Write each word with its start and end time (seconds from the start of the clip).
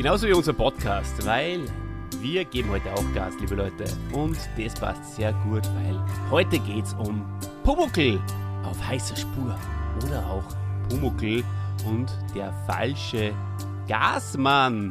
Genauso 0.00 0.26
wie 0.26 0.32
unser 0.32 0.54
Podcast, 0.54 1.26
weil 1.26 1.60
wir 2.22 2.46
geben 2.46 2.70
heute 2.70 2.90
auch 2.94 3.04
Gas, 3.14 3.34
liebe 3.38 3.54
Leute. 3.54 3.84
Und 4.14 4.38
das 4.56 4.72
passt 4.72 5.16
sehr 5.16 5.34
gut, 5.44 5.62
weil 5.74 6.02
heute 6.30 6.58
geht's 6.58 6.94
um 6.94 7.22
Pumuckl 7.64 8.18
auf 8.62 8.82
heißer 8.82 9.14
Spur. 9.14 9.58
Oder 10.02 10.26
auch 10.26 10.56
Pumuckl 10.88 11.44
und 11.84 12.08
der 12.34 12.50
falsche 12.66 13.34
Gasmann. 13.86 14.90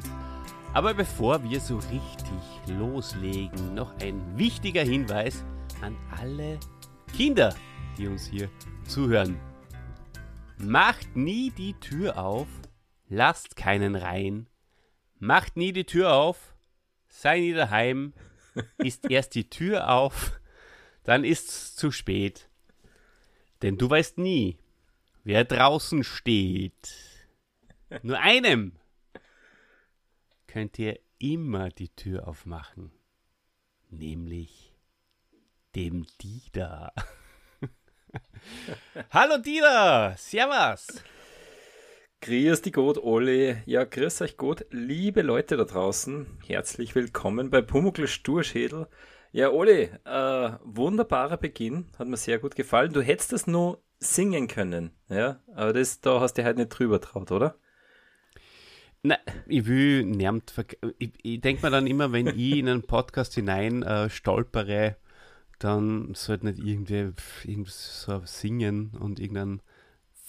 Aber 0.76 0.94
bevor 0.94 1.44
wir 1.44 1.60
so 1.60 1.78
richtig 1.78 2.78
loslegen, 2.78 3.74
noch 3.74 3.92
ein 4.04 4.22
wichtiger 4.36 4.84
Hinweis 4.84 5.44
an 5.82 5.98
alle 6.22 6.60
Kinder, 7.18 7.56
die 7.98 8.06
uns 8.06 8.28
hier 8.28 8.48
zuhören. 8.88 9.40
Macht 10.60 11.16
nie 11.16 11.50
die 11.50 11.74
Tür 11.74 12.20
auf, 12.20 12.48
lasst 13.08 13.56
keinen 13.56 13.96
rein. 13.96 14.46
Macht 15.20 15.58
nie 15.58 15.74
die 15.74 15.84
Tür 15.84 16.14
auf, 16.14 16.56
sei 17.10 17.40
nie 17.40 17.54
daheim. 17.54 18.14
Ist 18.78 19.06
erst 19.10 19.36
die 19.36 19.50
Tür 19.50 19.90
auf, 19.90 20.40
dann 21.04 21.26
ist's 21.26 21.76
zu 21.76 21.92
spät. 21.92 22.50
Denn 23.62 23.78
du 23.78 23.90
weißt 23.90 24.18
nie, 24.18 24.58
wer 25.26 25.44
draußen 25.44 26.06
steht. 26.06 26.96
Nur 28.02 28.20
einem 28.20 28.80
könnt 30.48 30.80
ihr 30.80 31.00
immer 31.18 31.70
die 31.70 31.90
Tür 31.90 32.28
aufmachen, 32.28 32.92
nämlich 33.90 34.74
dem 35.76 36.08
Dieter. 36.22 36.94
Hallo 39.12 39.38
Dieter, 39.38 40.16
servus. 40.18 41.04
Grüß 42.22 42.62
die 42.64 42.74
Gott, 42.74 42.98
Olli. 42.98 43.56
Ja, 43.66 43.86
grüß 43.86 44.22
euch 44.22 44.36
Gott, 44.36 44.66
liebe 44.72 45.22
Leute 45.22 45.56
da 45.56 45.64
draußen. 45.64 46.28
Herzlich 46.46 46.94
willkommen 46.94 47.50
bei 47.50 47.62
Pumuckl 47.62 48.08
Sturschädel. 48.08 48.88
Ja, 49.32 49.52
Olli, 49.52 49.90
äh, 50.04 50.52
wunderbarer 50.66 51.38
Beginn, 51.38 51.86
hat 51.98 52.10
mir 52.10 52.18
sehr 52.18 52.40
gut 52.40 52.58
gefallen. 52.58 52.92
Du 52.92 53.02
hättest 53.02 53.32
das 53.32 53.48
nur 53.48 53.82
singen 54.00 54.50
können, 54.50 54.92
ja, 55.08 55.40
aber 55.56 55.72
das, 55.72 56.02
da 56.02 56.20
hast 56.20 56.34
du 56.34 56.44
halt 56.44 56.58
nicht 56.58 56.72
drüber 56.72 57.00
traut, 57.00 57.32
oder? 57.32 57.56
Na, 59.02 59.18
ich 59.48 59.66
will 59.66 60.04
niemand 60.04 60.54
ich, 60.98 61.14
ich 61.24 61.40
denke 61.40 61.66
mir 61.66 61.72
dann 61.72 61.88
immer, 61.88 62.12
wenn 62.12 62.28
ich 62.36 62.58
in 62.58 62.68
einen 62.68 62.84
Podcast 62.84 63.34
hinein 63.36 63.82
äh, 63.82 64.10
stolpere, 64.10 64.98
dann 65.58 66.14
sollte 66.16 66.48
nicht 66.48 66.60
irgendwie, 66.60 67.14
irgendwie 67.46 67.72
so 67.72 68.22
singen 68.26 68.92
und 69.00 69.22
irgendeinen 69.22 69.62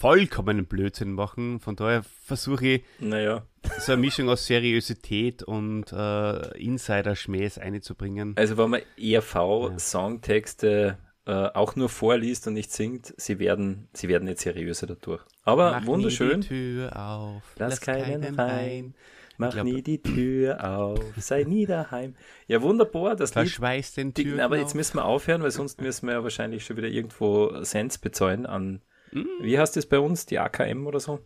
vollkommenen 0.01 0.65
Blödsinn 0.67 1.13
machen. 1.13 1.61
Von 1.61 1.77
daher 1.77 2.03
versuche 2.25 2.67
ich 2.67 2.83
naja. 2.99 3.45
so 3.79 3.93
eine 3.93 4.01
Mischung 4.01 4.31
aus 4.31 4.47
Seriosität 4.47 5.43
und 5.43 5.93
äh, 5.93 6.59
Insider-Schmähs 6.59 7.59
einzubringen. 7.59 8.33
Also 8.37 8.57
wenn 8.57 8.71
man 8.71 8.81
ERV-Songtexte 8.99 10.97
äh, 11.27 11.33
auch 11.33 11.77
nur 11.77 11.91
vorliest 11.91 12.47
und 12.47 12.55
nicht 12.55 12.73
singt, 12.73 13.13
sie 13.19 13.39
werden, 13.39 13.89
sie 13.93 14.09
werden 14.09 14.25
nicht 14.25 14.41
seriöser 14.41 14.87
dadurch. 14.87 15.23
Aber 15.45 15.73
Mach 15.73 15.87
wunderschön. 15.87 16.41
Nie 16.41 16.47
die 16.47 16.49
Tür 16.49 16.97
auf, 16.97 17.43
Lass, 17.59 17.71
lass 17.73 17.81
keinen 17.83 18.23
keinen 18.23 18.35
rein. 18.37 18.49
rein. 18.51 18.95
Mach 19.37 19.53
glaub- 19.53 19.65
nie 19.65 19.83
die 19.83 20.03
Tür 20.03 20.65
auf, 20.79 20.99
sei 21.19 21.45
nie 21.45 21.67
daheim. 21.67 22.15
Ja, 22.47 22.61
wunderbar, 22.63 23.17
das 23.17 23.35
Lied. 23.35 23.49
Verschweiß 23.49 23.95
den 23.95 24.13
Türen 24.15 24.41
aber 24.41 24.59
jetzt 24.59 24.75
müssen 24.75 24.97
wir 24.97 25.05
aufhören, 25.05 25.43
weil 25.43 25.51
sonst 25.51 25.81
müssen 25.81 26.07
wir 26.07 26.15
ja 26.15 26.23
wahrscheinlich 26.23 26.65
schon 26.65 26.77
wieder 26.79 26.89
irgendwo 26.89 27.63
Cents 27.63 27.97
bezahlen 27.99 28.45
an, 28.45 28.83
wie 29.13 29.59
heißt 29.59 29.77
das 29.77 29.87
bei 29.87 29.99
uns, 29.99 30.27
die 30.27 30.39
AKM 30.39 30.87
oder 30.87 31.01
so? 31.01 31.21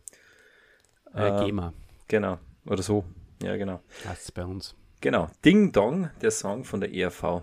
äh, 1.14 1.44
GEMA, 1.44 1.72
Genau, 2.08 2.38
oder 2.66 2.82
so. 2.82 3.04
Ja, 3.42 3.56
genau. 3.56 3.80
das 4.04 4.22
ist 4.22 4.32
bei 4.32 4.44
uns. 4.44 4.74
Genau, 5.00 5.28
Ding 5.44 5.72
Dong, 5.72 6.10
der 6.22 6.30
Song 6.30 6.64
von 6.64 6.80
der 6.80 6.92
ERV. 6.94 7.42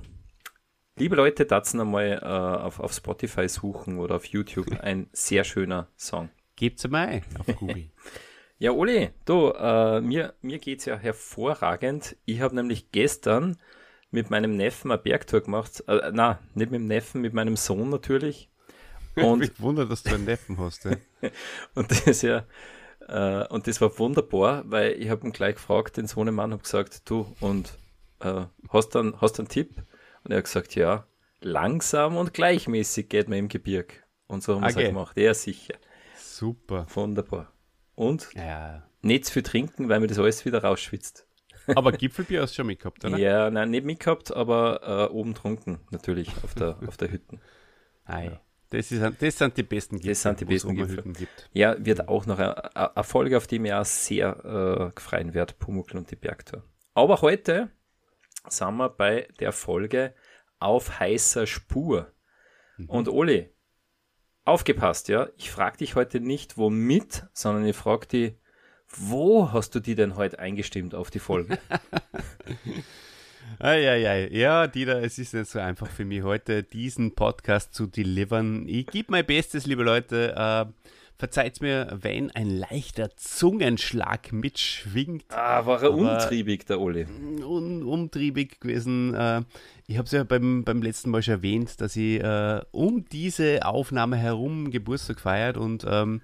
Liebe 0.97 1.15
Leute, 1.15 1.45
dazu 1.45 1.79
einmal 1.79 2.19
äh, 2.21 2.25
auf, 2.25 2.79
auf 2.79 2.93
Spotify 2.93 3.47
suchen 3.47 3.97
oder 3.97 4.15
auf 4.15 4.25
YouTube. 4.25 4.67
Ein 4.81 5.09
sehr 5.13 5.43
schöner 5.43 5.87
Song. 5.95 6.29
Gebt's 6.55 6.87
mal 6.87 7.07
ein 7.07 7.23
auf 7.39 7.55
Google. 7.57 7.89
Ja, 8.59 8.73
Oli, 8.73 9.09
du, 9.25 9.49
äh, 9.57 10.01
mir, 10.01 10.35
mir 10.43 10.59
geht's 10.59 10.85
ja 10.85 10.95
hervorragend. 10.95 12.15
Ich 12.25 12.41
habe 12.41 12.53
nämlich 12.53 12.91
gestern 12.91 13.57
mit 14.11 14.29
meinem 14.29 14.55
Neffen 14.55 14.91
eine 14.91 15.01
Bergtour 15.01 15.41
gemacht. 15.41 15.83
Äh, 15.87 16.11
na, 16.13 16.37
nicht 16.53 16.69
mit 16.69 16.79
dem 16.79 16.85
Neffen, 16.85 17.21
mit 17.21 17.33
meinem 17.33 17.55
Sohn 17.55 17.89
natürlich. 17.89 18.51
Und, 19.15 19.39
Mich 19.39 19.59
wundert, 19.59 19.91
dass 19.91 20.03
du 20.03 20.13
einen 20.13 20.25
Neffen 20.25 20.57
hast. 20.57 20.85
Ja. 20.85 20.91
und 21.75 21.91
das 21.91 22.01
ist 22.07 22.21
ja, 22.21 22.45
äh, 23.07 23.45
und 23.47 23.67
das 23.67 23.81
war 23.81 23.97
wunderbar, 23.99 24.63
weil 24.65 24.93
ich 24.93 25.09
habe 25.09 25.25
ihn 25.27 25.33
gleich 25.33 25.55
gefragt, 25.55 25.97
den 25.97 26.07
Sohnemann, 26.07 26.51
habe 26.51 26.63
gesagt, 26.63 27.09
du, 27.09 27.33
und 27.41 27.77
äh, 28.19 28.45
hast 28.69 28.95
du 28.95 28.99
einen, 28.99 29.21
hast 29.21 29.39
einen 29.39 29.49
Tipp? 29.49 29.75
Und 30.23 30.31
er 30.31 30.37
hat 30.37 30.45
gesagt, 30.45 30.75
ja, 30.75 31.05
langsam 31.41 32.15
und 32.17 32.33
gleichmäßig 32.33 33.09
geht 33.09 33.27
man 33.27 33.39
im 33.39 33.47
Gebirg. 33.47 34.03
Und 34.27 34.43
so 34.43 34.55
haben 34.55 34.61
wir 34.61 34.69
es 34.69 34.75
Okay. 34.75 34.85
auch 34.85 34.89
gemacht. 34.89 35.17
Ja, 35.17 35.33
sicher. 35.33 35.73
Super. 36.15 36.85
Wunderbar. 36.93 37.51
Und 37.95 38.29
Ja. 38.35 38.83
nicht 39.01 39.25
zu 39.25 39.33
viel 39.33 39.43
trinken, 39.43 39.89
weil 39.89 39.99
mir 39.99 40.07
das 40.07 40.19
alles 40.19 40.45
wieder 40.45 40.63
rausschwitzt. 40.63 41.27
Aber 41.67 41.91
Gipfelbier 41.91 42.41
hast 42.41 42.51
du 42.51 42.57
schon 42.57 42.67
mitgehabt, 42.67 43.03
oder? 43.03 43.17
Ja, 43.17 43.49
nein, 43.49 43.71
nicht 43.71 43.85
mitgehabt, 43.85 44.31
aber 44.33 45.09
äh, 45.09 45.13
oben 45.13 45.33
trunken, 45.33 45.79
natürlich, 45.89 46.29
auf 46.43 46.53
der, 46.53 46.77
auf 46.87 46.97
der 46.97 47.11
Hütte. 47.11 47.39
Ei. 48.05 48.39
Das, 48.71 48.89
ist, 48.89 49.21
das 49.21 49.37
sind 49.37 49.57
die 49.57 49.63
besten 49.63 49.97
Gipfel, 49.97 50.15
sind 50.15 50.39
die 50.39 50.45
besten 50.45 50.75
Gipfel. 50.75 51.03
Gibt. 51.03 51.49
Ja, 51.51 51.75
wird 51.77 52.07
auch 52.07 52.25
noch 52.25 52.39
eine, 52.39 52.75
eine 52.75 53.03
Folge, 53.03 53.35
auf 53.35 53.45
die 53.45 53.59
mir 53.59 53.81
auch 53.81 53.85
sehr 53.85 54.89
äh, 54.89 54.95
gefreien 54.95 55.33
wird, 55.33 55.59
Pumuckl 55.59 55.97
und 55.97 56.09
die 56.09 56.15
Bergtour. 56.15 56.63
Aber 56.93 57.21
heute 57.21 57.69
sind 58.47 58.77
wir 58.77 58.87
bei 58.87 59.27
der 59.41 59.51
Folge 59.51 60.15
auf 60.59 61.01
heißer 61.01 61.47
Spur. 61.47 62.13
Und 62.87 63.09
Oli, 63.09 63.53
aufgepasst, 64.45 65.09
ja, 65.09 65.27
ich 65.35 65.51
frage 65.51 65.77
dich 65.77 65.95
heute 65.95 66.21
nicht 66.21 66.57
womit, 66.57 67.27
sondern 67.33 67.65
ich 67.65 67.75
frage 67.75 68.07
dich, 68.07 68.35
wo 68.87 69.51
hast 69.51 69.75
du 69.75 69.81
die 69.81 69.95
denn 69.95 70.15
heute 70.15 70.39
eingestimmt 70.39 70.95
auf 70.95 71.11
die 71.11 71.19
Folge? 71.19 71.59
Eieiei. 73.59 74.29
Ja, 74.31 74.67
Dieter, 74.67 75.03
es 75.03 75.19
ist 75.19 75.33
nicht 75.33 75.49
so 75.49 75.59
einfach 75.59 75.87
für 75.87 76.05
mich 76.05 76.23
heute, 76.23 76.63
diesen 76.63 77.13
Podcast 77.13 77.73
zu 77.73 77.87
delivern. 77.87 78.67
Ich 78.67 78.87
gebe 78.87 79.11
mein 79.11 79.25
Bestes, 79.25 79.65
liebe 79.65 79.83
Leute. 79.83 80.33
Äh, 80.35 80.91
verzeiht 81.21 81.61
mir, 81.61 81.99
wenn 82.01 82.31
ein 82.31 82.49
leichter 82.49 83.15
Zungenschlag 83.15 84.33
mitschwingt. 84.33 85.25
ah, 85.29 85.63
war 85.67 85.83
er 85.83 85.93
untriebig, 85.93 86.65
der 86.65 86.81
Oli. 86.81 87.05
un 87.45 87.83
umtriebig 87.83 88.59
gewesen. 88.59 89.13
Äh, 89.13 89.43
ich 89.85 89.97
habe 89.97 90.07
es 90.07 90.11
ja 90.13 90.23
beim, 90.23 90.63
beim 90.63 90.81
letzten 90.81 91.11
Mal 91.11 91.21
schon 91.21 91.35
erwähnt, 91.35 91.79
dass 91.79 91.95
ich 91.95 92.23
äh, 92.23 92.61
um 92.71 93.05
diese 93.11 93.63
Aufnahme 93.65 94.17
herum 94.17 94.71
Geburtstag 94.71 95.19
feiert 95.19 95.57
und 95.57 95.85
ähm, 95.87 96.21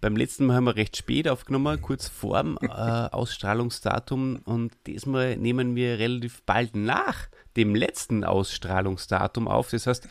beim 0.00 0.16
letzten 0.16 0.46
Mal 0.46 0.56
haben 0.56 0.64
wir 0.64 0.76
recht 0.76 0.96
spät 0.96 1.28
aufgenommen, 1.28 1.80
kurz 1.80 2.08
vorm 2.08 2.58
äh, 2.60 2.66
Ausstrahlungsdatum 2.68 4.40
und 4.44 4.72
diesmal 4.86 5.36
nehmen 5.36 5.74
wir 5.74 5.98
relativ 5.98 6.42
bald 6.42 6.76
nach 6.76 7.28
dem 7.56 7.74
letzten 7.74 8.24
Ausstrahlungsdatum 8.24 9.48
auf. 9.48 9.70
Das 9.70 9.86
heißt, 9.86 10.08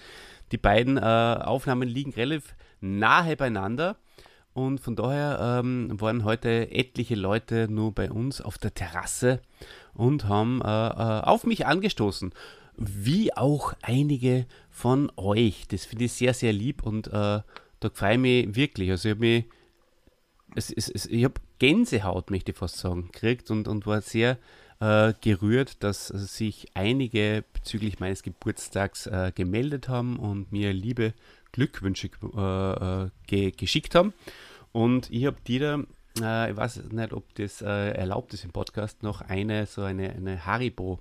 die 0.51 0.57
beiden 0.57 0.97
äh, 0.97 1.01
Aufnahmen 1.01 1.87
liegen 1.87 2.11
relativ 2.13 2.55
nahe 2.81 3.35
beieinander. 3.35 3.97
Und 4.53 4.79
von 4.79 4.95
daher 4.95 5.59
ähm, 5.59 5.89
waren 5.99 6.23
heute 6.23 6.71
etliche 6.71 7.15
Leute 7.15 7.67
nur 7.69 7.93
bei 7.93 8.09
uns 8.09 8.39
auf 8.39 8.57
der 8.57 8.73
Terrasse 8.73 9.41
und 9.93 10.29
haben 10.29 10.61
äh, 10.61 10.65
äh, 10.65 11.21
auf 11.23 11.43
mich 11.45 11.65
angestoßen. 11.65 12.33
Wie 12.77 13.35
auch 13.35 13.73
einige 13.81 14.45
von 14.69 15.11
euch. 15.17 15.67
Das 15.67 15.85
finde 15.85 16.05
ich 16.05 16.13
sehr, 16.13 16.33
sehr 16.33 16.53
lieb 16.53 16.83
und 16.83 17.07
äh, 17.07 17.11
da 17.11 17.89
freue 17.93 18.13
ich 18.13 18.19
mich 18.19 18.55
wirklich. 18.55 18.91
Also 18.91 19.09
ich 19.09 19.15
habe 19.15 19.19
mich, 19.19 19.45
es, 20.55 20.71
es, 20.71 20.89
es, 20.89 21.05
ich 21.05 21.23
habe 21.23 21.35
Gänsehaut, 21.59 22.31
möchte 22.31 22.51
ich 22.51 22.57
fast 22.57 22.77
sagen, 22.77 23.09
gekriegt 23.11 23.51
und, 23.51 23.67
und 23.67 23.85
war 23.85 24.01
sehr 24.01 24.37
äh, 24.79 25.13
gerührt, 25.21 25.83
dass 25.83 26.07
sich 26.07 26.67
einige 26.73 27.43
bezüglich 27.53 27.99
meines 27.99 28.23
Geburtstags 28.23 29.07
äh, 29.07 29.31
gemeldet 29.33 29.87
haben 29.89 30.17
und 30.17 30.51
mir 30.51 30.73
liebe 30.73 31.13
Glückwünsche 31.51 32.09
äh, 32.35 33.03
äh, 33.03 33.09
ge 33.27 33.51
geschickt 33.51 33.95
haben. 33.95 34.13
Und 34.71 35.09
ich 35.09 35.25
habe 35.25 35.37
dir, 35.47 35.85
äh, 36.21 36.51
ich 36.51 36.57
weiß 36.57 36.83
nicht, 36.91 37.13
ob 37.13 37.33
das 37.35 37.61
äh, 37.61 37.91
erlaubt 37.91 38.33
ist 38.33 38.43
im 38.43 38.51
Podcast, 38.51 39.03
noch 39.03 39.21
eine, 39.21 39.65
so 39.65 39.81
eine, 39.81 40.09
eine 40.09 40.45
Haribo. 40.45 40.99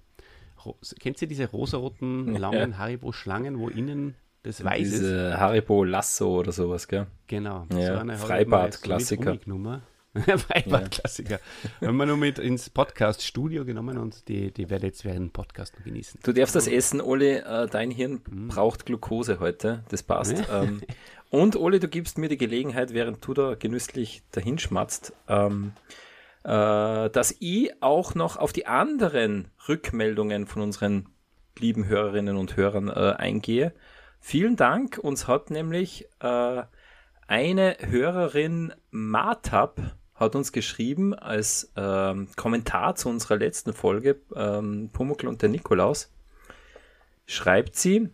Ro 0.64 0.76
Kennt 1.00 1.20
ihr 1.20 1.28
diese 1.28 1.50
rosaroten, 1.50 2.34
langen 2.36 2.78
Haribo-Schlangen, 2.78 3.58
wo 3.58 3.68
innen 3.68 4.14
das 4.44 4.62
weiß? 4.62 4.90
Diese 4.90 5.40
Haribo 5.40 5.84
Lasso 5.84 6.38
oder 6.38 6.52
sowas, 6.52 6.86
gell? 6.86 7.06
Genau. 7.26 7.66
Ja, 7.76 8.00
eine 8.00 8.18
so 8.18 8.28
mit 8.28 8.82
Klassiker. 8.82 9.30
Honiggenommen. 9.30 9.82
Freibad-Klassiker. 10.14 11.40
Ja. 11.80 11.88
Haben 11.88 11.96
wir 11.96 12.06
nur 12.06 12.18
mit 12.18 12.38
ins 12.38 12.70
Podcast-Studio 12.70 13.64
genommen 13.64 13.98
und 13.98 14.28
die, 14.28 14.52
die 14.52 14.68
werde 14.70 14.86
jetzt 14.86 15.04
während 15.04 15.32
Podcast 15.32 15.82
genießen. 15.82 16.20
Du 16.22 16.32
darfst 16.32 16.54
das 16.54 16.68
essen, 16.68 17.00
Oli. 17.00 17.32
Äh, 17.32 17.66
dein 17.68 17.90
Hirn 17.90 18.20
mhm. 18.30 18.48
braucht 18.48 18.86
Glukose 18.86 19.40
heute. 19.40 19.82
Das 19.88 20.02
passt. 20.02 20.36
ähm, 20.52 20.82
und 21.30 21.56
Oli, 21.56 21.80
du 21.80 21.88
gibst 21.88 22.18
mir 22.18 22.28
die 22.28 22.36
Gelegenheit, 22.36 22.92
während 22.92 23.26
du 23.26 23.32
da 23.32 23.54
genüsslich 23.54 24.22
dahinschmatzt, 24.30 25.14
ähm, 25.26 25.72
äh, 26.44 27.10
dass 27.10 27.34
ich 27.40 27.72
auch 27.82 28.14
noch 28.14 28.36
auf 28.36 28.52
die 28.52 28.66
anderen 28.66 29.48
Rückmeldungen 29.68 30.46
von 30.46 30.60
unseren 30.62 31.08
lieben 31.58 31.86
Hörerinnen 31.88 32.36
und 32.36 32.56
Hörern 32.56 32.88
äh, 32.88 33.14
eingehe. 33.16 33.72
Vielen 34.26 34.56
Dank. 34.56 34.96
Uns 34.96 35.28
hat 35.28 35.50
nämlich 35.50 36.08
äh, 36.20 36.62
eine 37.26 37.76
Hörerin 37.78 38.72
Martab 38.90 39.78
hat 40.14 40.34
uns 40.34 40.50
geschrieben 40.50 41.12
als 41.12 41.70
ähm, 41.76 42.28
Kommentar 42.34 42.94
zu 42.94 43.10
unserer 43.10 43.36
letzten 43.36 43.74
Folge, 43.74 44.22
ähm, 44.34 44.88
Pumuckl 44.94 45.28
und 45.28 45.42
der 45.42 45.50
Nikolaus, 45.50 46.10
schreibt 47.26 47.76
sie, 47.76 48.08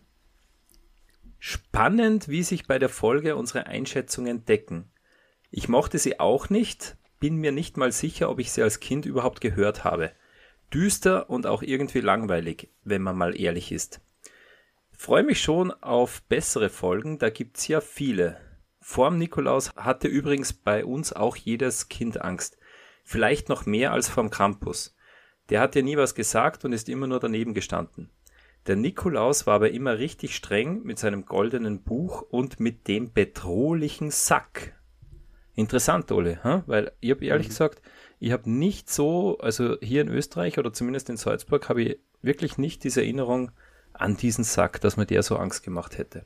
spannend, 1.39 2.27
wie 2.27 2.43
sich 2.43 2.67
bei 2.67 2.77
der 2.77 2.89
Folge 2.89 3.37
unsere 3.37 3.67
Einschätzungen 3.67 4.43
decken. 4.43 4.91
Ich 5.49 5.69
mochte 5.69 5.97
sie 5.97 6.19
auch 6.19 6.49
nicht, 6.49 6.97
bin 7.21 7.37
mir 7.37 7.53
nicht 7.53 7.77
mal 7.77 7.93
sicher, 7.93 8.29
ob 8.29 8.39
ich 8.39 8.51
sie 8.51 8.63
als 8.63 8.81
Kind 8.81 9.05
überhaupt 9.05 9.39
gehört 9.39 9.85
habe. 9.85 10.11
Düster 10.73 11.29
und 11.29 11.47
auch 11.47 11.61
irgendwie 11.61 12.01
langweilig, 12.01 12.67
wenn 12.83 13.01
man 13.01 13.17
mal 13.17 13.39
ehrlich 13.39 13.71
ist. 13.71 14.01
Freue 15.01 15.23
mich 15.23 15.41
schon 15.41 15.71
auf 15.71 16.21
bessere 16.29 16.69
Folgen, 16.69 17.17
da 17.17 17.31
gibt's 17.31 17.67
ja 17.67 17.81
viele. 17.81 18.37
Vorm 18.79 19.17
Nikolaus 19.17 19.75
hatte 19.75 20.07
übrigens 20.07 20.53
bei 20.53 20.85
uns 20.85 21.11
auch 21.11 21.35
jedes 21.35 21.89
Kind 21.89 22.21
Angst. 22.21 22.59
Vielleicht 23.03 23.49
noch 23.49 23.65
mehr 23.65 23.93
als 23.93 24.09
vorm 24.09 24.29
Krampus. 24.29 24.95
Der 25.49 25.59
hat 25.59 25.73
ja 25.73 25.81
nie 25.81 25.97
was 25.97 26.13
gesagt 26.13 26.65
und 26.65 26.71
ist 26.71 26.87
immer 26.87 27.07
nur 27.07 27.19
daneben 27.19 27.55
gestanden. 27.55 28.11
Der 28.67 28.75
Nikolaus 28.75 29.47
war 29.47 29.55
aber 29.55 29.71
immer 29.71 29.97
richtig 29.97 30.35
streng 30.35 30.83
mit 30.83 30.99
seinem 30.99 31.25
goldenen 31.25 31.81
Buch 31.81 32.21
und 32.21 32.59
mit 32.59 32.87
dem 32.87 33.11
bedrohlichen 33.11 34.11
Sack. 34.11 34.79
Interessant, 35.55 36.11
Ole, 36.11 36.43
hm? 36.43 36.61
weil 36.67 36.91
ich 36.99 37.09
habe 37.09 37.25
ehrlich 37.25 37.47
mhm. 37.47 37.49
gesagt, 37.49 37.81
ich 38.19 38.31
habe 38.31 38.47
nicht 38.51 38.87
so, 38.87 39.39
also 39.39 39.77
hier 39.81 40.01
in 40.01 40.09
Österreich 40.09 40.59
oder 40.59 40.71
zumindest 40.71 41.09
in 41.09 41.17
Salzburg, 41.17 41.69
habe 41.69 41.81
ich 41.81 41.99
wirklich 42.21 42.59
nicht 42.59 42.83
diese 42.83 43.01
Erinnerung 43.01 43.51
an 44.01 44.17
diesen 44.17 44.43
Sack, 44.43 44.81
dass 44.81 44.97
mir 44.97 45.05
der 45.05 45.23
so 45.23 45.37
Angst 45.37 45.63
gemacht 45.63 45.97
hätte. 45.97 46.25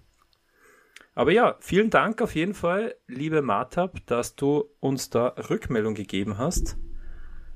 Aber 1.14 1.32
ja, 1.32 1.56
vielen 1.60 1.90
Dank 1.90 2.22
auf 2.22 2.36
jeden 2.36 2.54
Fall, 2.54 2.96
liebe 3.08 3.42
Martab, 3.42 4.06
dass 4.06 4.36
du 4.36 4.66
uns 4.82 5.10
da 5.10 5.28
Rückmeldung 5.50 5.96
gegeben 5.96 6.38
hast. 6.38 6.76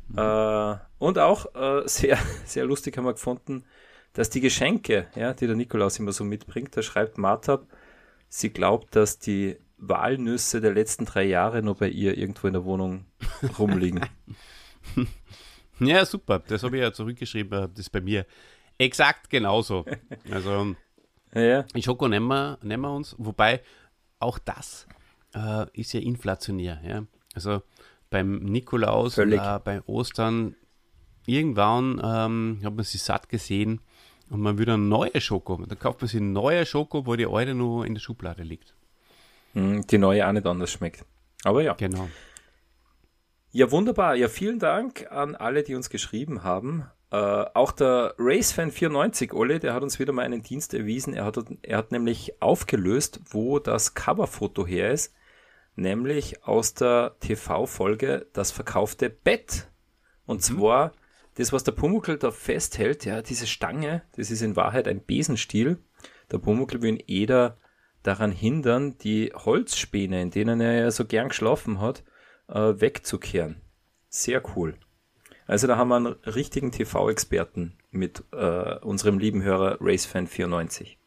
Mhm. 0.08 0.18
Äh, 0.18 0.78
und 0.98 1.20
auch 1.20 1.54
äh, 1.56 1.88
sehr, 1.88 2.18
sehr 2.46 2.66
lustig 2.66 2.98
haben 2.98 3.06
wir 3.06 3.14
gefunden, 3.14 3.66
dass 4.14 4.30
die 4.30 4.42
Geschenke, 4.42 5.08
ja, 5.16 5.34
die 5.34 5.46
der 5.46 5.56
Nikolaus 5.56 6.00
immer 6.00 6.14
so 6.14 6.24
mitbringt, 6.24 6.76
da 6.76 6.82
schreibt 6.82 7.18
Martab, 7.18 7.68
sie 8.30 8.50
glaubt, 8.50 8.96
dass 8.96 9.20
die 9.20 9.58
Walnüsse 9.78 10.62
der 10.62 10.74
letzten 10.74 11.06
drei 11.06 11.24
Jahre 11.24 11.62
nur 11.62 11.76
bei 11.76 11.90
ihr 11.90 12.18
irgendwo 12.18 12.48
in 12.48 12.54
der 12.54 12.66
Wohnung 12.66 13.06
rumliegen. 13.58 14.06
ja, 15.80 16.06
super. 16.06 16.42
Das 16.48 16.64
habe 16.64 16.78
ich 16.78 16.82
ja 16.82 16.92
zurückgeschrieben. 16.92 17.70
Das 17.74 17.80
ist 17.80 17.90
bei 17.90 18.02
mir 18.02 18.26
exakt 18.80 19.30
genauso. 19.30 19.86
Also 20.32 20.76
ja. 21.34 21.66
In 21.74 21.84
Schoko 21.84 22.08
nehmen 22.08 22.28
wir, 22.28 22.58
nehmen 22.64 22.82
wir 22.82 22.92
uns, 22.92 23.16
wobei 23.20 23.62
auch 24.18 24.40
das 24.40 24.88
äh, 25.36 25.66
ist 25.80 25.94
ja 25.94 26.00
inflationär. 26.00 26.82
Ja? 26.84 27.04
Also 27.36 27.62
beim 28.10 28.40
Nikolaus 28.40 29.20
oder 29.20 29.60
bei 29.60 29.82
Ostern, 29.84 30.56
irgendwann 31.28 32.02
ähm, 32.04 32.60
hat 32.64 32.74
man 32.76 32.84
sich 32.84 33.04
satt 33.04 33.30
gesehen 33.30 33.82
und 34.30 34.42
man 34.42 34.58
will 34.58 34.70
eine 34.70 34.78
neue 34.80 35.22
Schoko. 35.22 35.64
Dann 35.64 35.78
kauft 35.78 36.02
man 36.02 36.08
sich 36.08 36.20
eine 36.20 36.32
neue 36.32 36.66
Schoko, 36.66 37.06
wo 37.06 37.16
die 37.16 37.28
alte 37.28 37.54
nur 37.54 37.86
in 37.86 37.94
der 37.94 38.02
Schublade 38.02 38.44
liegt. 38.44 38.74
Hm, 39.54 39.86
die 39.88 39.98
neue 39.98 40.28
auch 40.28 40.32
nicht 40.32 40.46
anders 40.46 40.72
schmeckt. 40.72 41.06
Aber 41.44 41.62
ja. 41.62 41.74
Genau. 41.74 42.10
Ja, 43.52 43.72
wunderbar. 43.72 44.16
Ja, 44.16 44.28
vielen 44.28 44.60
Dank 44.60 45.12
an 45.12 45.36
alle, 45.36 45.64
die 45.64 45.76
uns 45.76 45.90
geschrieben 45.90 46.44
haben. 46.44 46.86
Äh, 47.12 47.16
auch 47.16 47.72
der 47.72 48.16
RaceFan94, 48.18 49.34
Olle, 49.34 49.60
der 49.60 49.74
hat 49.74 49.84
uns 49.84 50.00
wieder 50.00 50.14
mal 50.14 50.24
einen 50.24 50.44
Dienst 50.44 50.74
erwiesen. 50.74 51.14
Er 51.14 51.26
hat, 51.26 51.38
er 51.64 51.78
hat 51.78 51.92
nämlich 51.92 52.42
aufgelöst, 52.42 53.22
wo 53.30 53.60
das 53.60 53.96
Coverfoto 53.96 54.66
her 54.68 54.92
ist. 54.92 55.14
Nämlich 55.76 56.44
aus 56.44 56.74
der 56.74 57.16
TV-Folge 57.20 58.28
Das 58.34 58.52
verkaufte 58.52 59.10
Bett. 59.10 59.68
Und 60.26 60.38
mhm. 60.38 60.42
zwar 60.42 60.92
das, 61.36 61.54
was 61.54 61.64
der 61.64 61.72
Pumuckl 61.72 62.18
da 62.18 62.32
festhält, 62.32 63.06
ja, 63.06 63.22
diese 63.22 63.48
Stange, 63.48 64.04
das 64.16 64.30
ist 64.30 64.42
in 64.42 64.56
Wahrheit 64.56 64.88
ein 64.88 65.04
Besenstiel. 65.04 65.78
Der 66.32 66.38
Pumuckl 66.38 66.82
will 66.82 66.90
ihn 66.90 67.04
Eder 67.08 67.58
daran 68.04 68.32
hindern, 68.32 68.98
die 68.98 69.32
Holzspäne, 69.34 70.22
in 70.22 70.32
denen 70.32 70.62
er 70.62 70.74
ja 70.74 70.92
so 70.92 71.06
gern 71.06 71.30
geschlafen 71.30 71.80
hat, 71.80 72.04
äh, 72.48 72.74
wegzukehren. 72.80 73.62
Sehr 74.10 74.44
cool. 74.56 74.76
Also 75.50 75.66
da 75.66 75.78
haben 75.78 75.88
wir 75.88 75.96
einen 75.96 76.16
richtigen 76.28 76.72
TV-Experten 76.72 77.74
mit 77.90 78.24
äh, 78.32 78.76
unserem 78.82 79.18
lieben 79.18 79.42
Hörer 79.42 79.82
RaceFan94. 79.82 80.98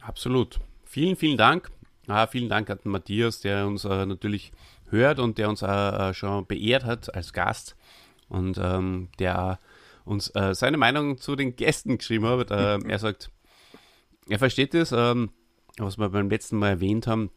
Absolut. 0.00 0.58
Vielen, 0.82 1.14
vielen 1.14 1.36
Dank. 1.36 1.70
Ah, 2.08 2.26
vielen 2.26 2.48
Dank 2.48 2.68
an 2.70 2.80
Matthias, 2.82 3.38
der 3.38 3.68
uns 3.68 3.84
äh, 3.84 4.04
natürlich 4.04 4.50
hört 4.90 5.20
und 5.20 5.38
der 5.38 5.48
uns 5.48 5.62
äh, 5.62 6.12
schon 6.12 6.44
beehrt 6.44 6.82
hat 6.82 7.14
als 7.14 7.32
Gast 7.32 7.76
und 8.28 8.58
ähm, 8.60 9.10
der 9.20 9.60
uns 10.04 10.28
äh, 10.34 10.56
seine 10.56 10.76
Meinung 10.76 11.18
zu 11.18 11.36
den 11.36 11.54
Gästen 11.54 11.96
geschrieben 11.96 12.26
hat. 12.26 12.50
Äh, 12.50 12.80
er 12.88 12.98
sagt, 12.98 13.30
er 14.28 14.40
versteht 14.40 14.74
es, 14.74 14.90
ähm, 14.90 15.30
was 15.78 15.98
wir 15.98 16.08
beim 16.08 16.28
letzten 16.28 16.58
Mal 16.58 16.70
erwähnt 16.70 17.06
haben, 17.06 17.30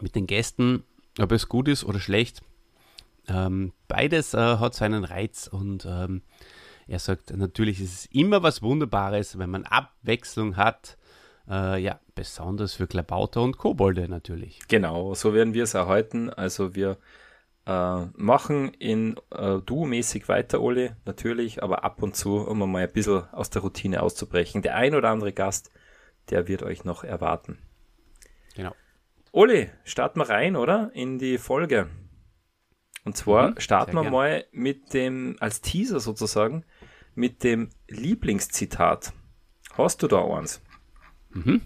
mit 0.00 0.14
den 0.14 0.26
Gästen, 0.26 0.84
ob 1.20 1.32
es 1.32 1.50
gut 1.50 1.68
ist 1.68 1.84
oder 1.84 2.00
schlecht. 2.00 2.40
Ähm, 3.28 3.72
beides 3.88 4.34
äh, 4.34 4.38
hat 4.38 4.74
seinen 4.74 5.04
Reiz 5.04 5.46
und 5.46 5.86
ähm, 5.88 6.22
er 6.88 6.98
sagt, 6.98 7.34
natürlich 7.36 7.80
ist 7.80 7.94
es 7.94 8.06
immer 8.06 8.42
was 8.42 8.62
Wunderbares, 8.62 9.38
wenn 9.38 9.50
man 9.50 9.64
Abwechslung 9.64 10.56
hat. 10.56 10.98
Äh, 11.48 11.82
ja, 11.82 12.00
besonders 12.14 12.74
für 12.74 12.86
Klabauter 12.86 13.42
und 13.42 13.58
Kobolde 13.58 14.08
natürlich. 14.08 14.60
Genau, 14.68 15.14
so 15.14 15.34
werden 15.34 15.54
wir 15.54 15.64
es 15.64 15.74
erhalten. 15.74 16.30
Also 16.30 16.74
wir 16.74 16.98
äh, 17.66 18.06
machen 18.14 18.74
in 18.74 19.16
äh, 19.30 19.58
Duo-mäßig 19.58 20.28
weiter, 20.28 20.60
Oli, 20.60 20.90
natürlich, 21.04 21.62
aber 21.62 21.84
ab 21.84 22.02
und 22.02 22.16
zu, 22.16 22.36
um 22.36 22.58
mal 22.58 22.82
ein 22.82 22.92
bisschen 22.92 23.24
aus 23.32 23.50
der 23.50 23.62
Routine 23.62 24.02
auszubrechen. 24.02 24.62
Der 24.62 24.76
ein 24.76 24.94
oder 24.94 25.10
andere 25.10 25.32
Gast, 25.32 25.70
der 26.30 26.48
wird 26.48 26.62
euch 26.62 26.84
noch 26.84 27.04
erwarten. 27.04 27.58
Genau. 28.54 28.74
Oli, 29.32 29.70
starten 29.84 30.20
wir 30.20 30.28
rein, 30.28 30.56
oder? 30.56 30.90
In 30.94 31.18
die 31.18 31.38
Folge. 31.38 31.88
Und 33.04 33.16
zwar 33.16 33.50
mhm, 33.50 33.60
starten 33.60 33.94
wir 33.94 34.10
mal 34.10 34.44
mit 34.52 34.94
dem, 34.94 35.36
als 35.40 35.60
Teaser 35.60 36.00
sozusagen, 36.00 36.64
mit 37.14 37.42
dem 37.42 37.70
Lieblingszitat. 37.88 39.12
Hast 39.76 40.02
du 40.02 40.08
da 40.08 40.24
eins? 40.24 40.60
Mhm. 41.30 41.62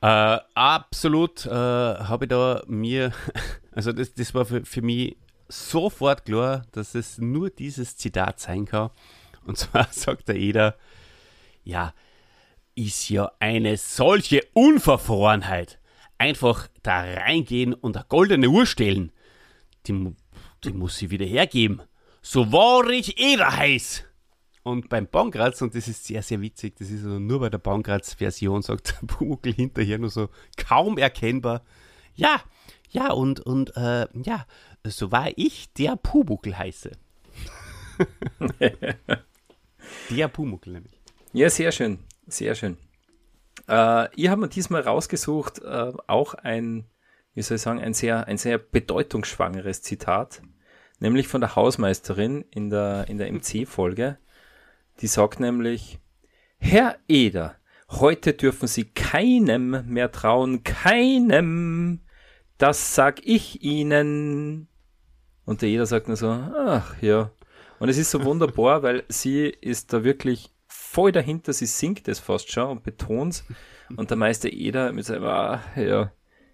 Äh, 0.00 0.38
absolut 0.54 1.46
äh, 1.46 1.50
habe 1.50 2.24
ich 2.24 2.28
da 2.28 2.62
mir, 2.66 3.12
also 3.72 3.92
das, 3.92 4.12
das 4.14 4.34
war 4.34 4.44
für, 4.44 4.64
für 4.64 4.82
mich 4.82 5.16
sofort 5.48 6.24
klar, 6.24 6.66
dass 6.72 6.94
es 6.94 7.18
nur 7.18 7.50
dieses 7.50 7.96
Zitat 7.96 8.40
sein 8.40 8.66
kann. 8.66 8.90
Und 9.46 9.56
zwar 9.56 9.88
sagt 9.90 10.28
der 10.28 10.36
Eder, 10.36 10.76
ja, 11.64 11.94
ist 12.74 13.08
ja 13.08 13.30
eine 13.38 13.76
solche 13.76 14.42
Unverfrorenheit. 14.52 15.78
Einfach 16.18 16.68
da 16.82 17.00
reingehen 17.00 17.74
und 17.74 17.96
eine 17.96 18.06
goldene 18.08 18.48
Uhr 18.48 18.66
stellen 18.66 19.12
die, 19.86 20.14
die 20.64 20.72
muss 20.72 20.96
sie 20.96 21.10
wieder 21.10 21.26
hergeben. 21.26 21.82
So 22.20 22.52
war 22.52 22.88
ich 22.90 23.18
Eder 23.20 23.56
heiß. 23.56 24.04
Und 24.62 24.88
beim 24.88 25.08
Bankratz, 25.08 25.60
und 25.60 25.74
das 25.74 25.88
ist 25.88 26.04
sehr, 26.04 26.22
sehr 26.22 26.40
witzig, 26.40 26.76
das 26.76 26.88
ist 26.90 27.04
also 27.04 27.18
nur 27.18 27.40
bei 27.40 27.50
der 27.50 27.58
Bankratz-Version, 27.58 28.62
sagt 28.62 28.94
Pumuckl 29.06 29.52
hinterher 29.52 29.98
nur 29.98 30.10
so 30.10 30.28
kaum 30.56 30.98
erkennbar. 30.98 31.64
Ja, 32.14 32.40
ja, 32.90 33.10
und, 33.10 33.40
und 33.40 33.76
äh, 33.76 34.06
ja, 34.22 34.46
so 34.84 35.10
war 35.10 35.30
ich 35.36 35.72
der 35.72 35.96
Pumuckl 35.96 36.56
heiße. 36.56 36.92
der 40.10 40.28
Pumuckl 40.28 40.72
nämlich. 40.72 41.00
Ja, 41.32 41.50
sehr 41.50 41.72
schön, 41.72 41.98
sehr 42.26 42.54
schön. 42.54 42.76
Äh, 43.68 44.14
ihr 44.14 44.30
habt 44.30 44.40
mir 44.40 44.48
diesmal 44.48 44.82
rausgesucht, 44.82 45.60
äh, 45.60 45.92
auch 46.06 46.34
ein 46.34 46.84
wie 47.34 47.42
soll 47.42 47.56
ich 47.56 47.62
sagen, 47.62 47.80
ein 47.80 47.94
sehr, 47.94 48.26
ein 48.26 48.38
sehr 48.38 48.58
bedeutungsschwangeres 48.58 49.82
Zitat, 49.82 50.42
nämlich 50.98 51.28
von 51.28 51.40
der 51.40 51.56
Hausmeisterin 51.56 52.44
in 52.50 52.70
der, 52.70 53.06
in 53.08 53.18
der 53.18 53.32
MC-Folge. 53.32 54.18
Die 55.00 55.06
sagt 55.06 55.40
nämlich, 55.40 55.98
Herr 56.58 56.96
Eder, 57.08 57.56
heute 57.88 58.34
dürfen 58.34 58.68
Sie 58.68 58.84
keinem 58.84 59.84
mehr 59.86 60.12
trauen, 60.12 60.62
keinem. 60.62 62.00
Das 62.58 62.94
sag 62.94 63.24
ich 63.24 63.62
Ihnen. 63.62 64.68
Und 65.44 65.62
der 65.62 65.70
jeder 65.70 65.86
sagt 65.86 66.08
nur 66.08 66.16
so, 66.16 66.28
ach 66.30 67.00
ja. 67.02 67.32
Und 67.78 67.88
es 67.88 67.98
ist 67.98 68.12
so 68.12 68.22
wunderbar, 68.24 68.84
weil 68.84 69.02
sie 69.08 69.46
ist 69.46 69.92
da 69.92 70.04
wirklich 70.04 70.50
voll 70.68 71.10
dahinter, 71.10 71.52
sie 71.52 71.66
singt 71.66 72.06
es 72.06 72.20
fast 72.20 72.52
schon 72.52 72.70
und 72.70 72.84
betont 72.84 73.42
Und 73.96 74.10
der 74.10 74.16
Meister 74.16 74.52
Eder 74.52 74.92
mit 74.92 75.04
seinem, 75.04 75.24
ah, 75.24 75.60
ja, 75.74 76.12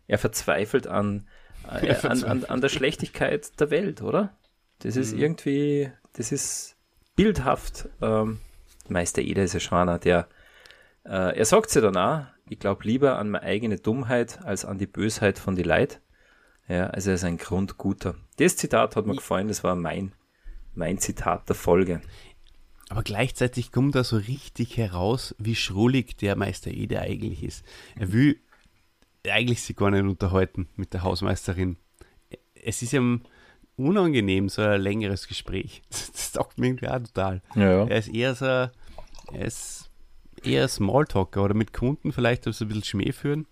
er 0.08 0.18
verzweifelt 0.18 0.88
an, 0.88 1.28
äh, 1.70 1.94
an, 2.06 2.24
an, 2.24 2.44
an 2.44 2.60
der 2.60 2.70
Schlechtigkeit 2.70 3.60
der 3.60 3.70
Welt, 3.70 4.02
oder? 4.02 4.36
Das 4.80 4.96
ist 4.96 5.14
mhm. 5.14 5.20
irgendwie, 5.20 5.92
das 6.14 6.32
ist 6.32 6.76
bildhaft. 7.14 7.88
Ähm, 8.00 8.40
Meister 8.88 9.22
Eder 9.22 9.44
ist 9.44 9.62
schon 9.62 9.78
einer, 9.78 9.98
der, 9.98 10.28
äh, 11.04 11.36
er 11.36 11.44
sagt 11.44 11.70
sie 11.70 11.80
dann 11.80 11.96
auch, 11.96 12.24
ich 12.48 12.58
glaube 12.58 12.84
lieber 12.84 13.18
an 13.18 13.30
meine 13.30 13.44
eigene 13.44 13.76
Dummheit 13.76 14.42
als 14.44 14.64
an 14.64 14.78
die 14.78 14.86
Bösheit 14.86 15.38
von 15.38 15.54
die 15.54 15.62
Leid. 15.62 16.00
Ja, 16.68 16.88
also 16.88 17.10
er 17.10 17.14
ist 17.14 17.24
ein 17.24 17.38
Grundguter. 17.38 18.14
Das 18.36 18.56
Zitat 18.56 18.96
hat 18.96 19.06
mir 19.06 19.14
gefallen, 19.14 19.48
das 19.48 19.64
war 19.64 19.74
mein, 19.74 20.12
mein 20.74 20.98
Zitat 20.98 21.48
der 21.48 21.56
Folge. 21.56 22.00
Aber 22.88 23.02
gleichzeitig 23.02 23.72
kommt 23.72 23.94
da 23.94 24.04
so 24.04 24.16
richtig 24.16 24.76
heraus, 24.78 25.34
wie 25.38 25.54
schrullig 25.54 26.16
der 26.16 26.36
Meister 26.36 26.70
Ede 26.70 27.00
eigentlich 27.00 27.42
ist. 27.42 27.64
Er 27.96 28.12
will 28.12 28.40
eigentlich 29.26 29.62
sich 29.62 29.76
gar 29.76 29.90
nicht 29.90 30.02
unterhalten 30.02 30.68
mit 30.76 30.92
der 30.92 31.02
Hausmeisterin. 31.02 31.76
Es 32.54 32.82
ist 32.82 32.92
ihm 32.92 33.22
unangenehm, 33.76 34.48
so 34.48 34.62
ein 34.62 34.80
längeres 34.80 35.28
Gespräch. 35.28 35.82
Das 35.90 36.32
taugt 36.32 36.58
mir 36.58 36.66
irgendwie 36.66 36.88
auch 36.88 36.98
total. 36.98 37.42
Ja, 37.54 37.62
ja. 37.62 37.86
Er 37.86 37.98
ist 37.98 38.08
eher 38.08 38.34
so, 38.34 38.44
er 38.44 38.70
ist 39.32 39.90
eher 40.44 40.68
Smalltalker 40.68 41.42
oder 41.42 41.54
mit 41.54 41.72
Kunden 41.72 42.12
vielleicht 42.12 42.44
so 42.44 42.50
ein 42.50 42.68
bisschen 42.68 42.84
Schmäh 42.84 43.12
führen. 43.12 43.46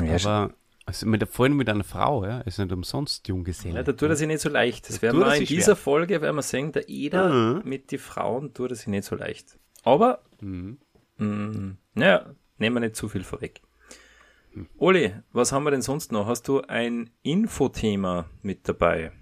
Ja, 0.00 0.16
aber 0.16 0.54
also 0.86 1.06
mit, 1.06 1.28
vor 1.28 1.46
allem 1.46 1.56
mit 1.56 1.68
einer 1.68 1.84
Frau, 1.84 2.24
ja, 2.24 2.40
ist 2.42 2.58
nicht 2.58 2.72
umsonst 2.72 3.26
Junggeselle. 3.26 3.74
Ja, 3.74 3.82
da 3.82 3.92
tut 3.92 4.08
er 4.08 4.16
sich 4.16 4.28
nicht 4.28 4.40
so 4.40 4.48
leicht. 4.48 4.88
Das 4.88 5.02
werden 5.02 5.18
wir 5.18 5.34
in 5.34 5.44
dieser 5.44 5.64
schwer. 5.64 5.76
Folge, 5.76 6.22
werden 6.22 6.36
wir 6.36 6.42
sehen, 6.42 6.70
der 6.70 6.88
Eder 6.88 7.28
mhm. 7.28 7.62
mit 7.68 7.90
den 7.90 7.98
Frauen 7.98 8.54
tut 8.54 8.70
er 8.70 8.76
sich 8.76 8.86
nicht 8.86 9.04
so 9.04 9.16
leicht. 9.16 9.58
Aber, 9.82 10.22
mhm. 10.40 10.78
mh, 11.18 11.26
mm, 11.26 11.78
naja, 11.94 12.34
nehmen 12.58 12.76
wir 12.76 12.80
nicht 12.80 12.96
zu 12.96 13.08
viel 13.08 13.24
vorweg. 13.24 13.62
Oli, 14.78 15.12
was 15.32 15.52
haben 15.52 15.64
wir 15.64 15.70
denn 15.70 15.82
sonst 15.82 16.12
noch? 16.12 16.26
Hast 16.26 16.48
du 16.48 16.62
ein 16.62 17.10
Infothema 17.22 18.30
mit 18.42 18.68
dabei? 18.68 19.12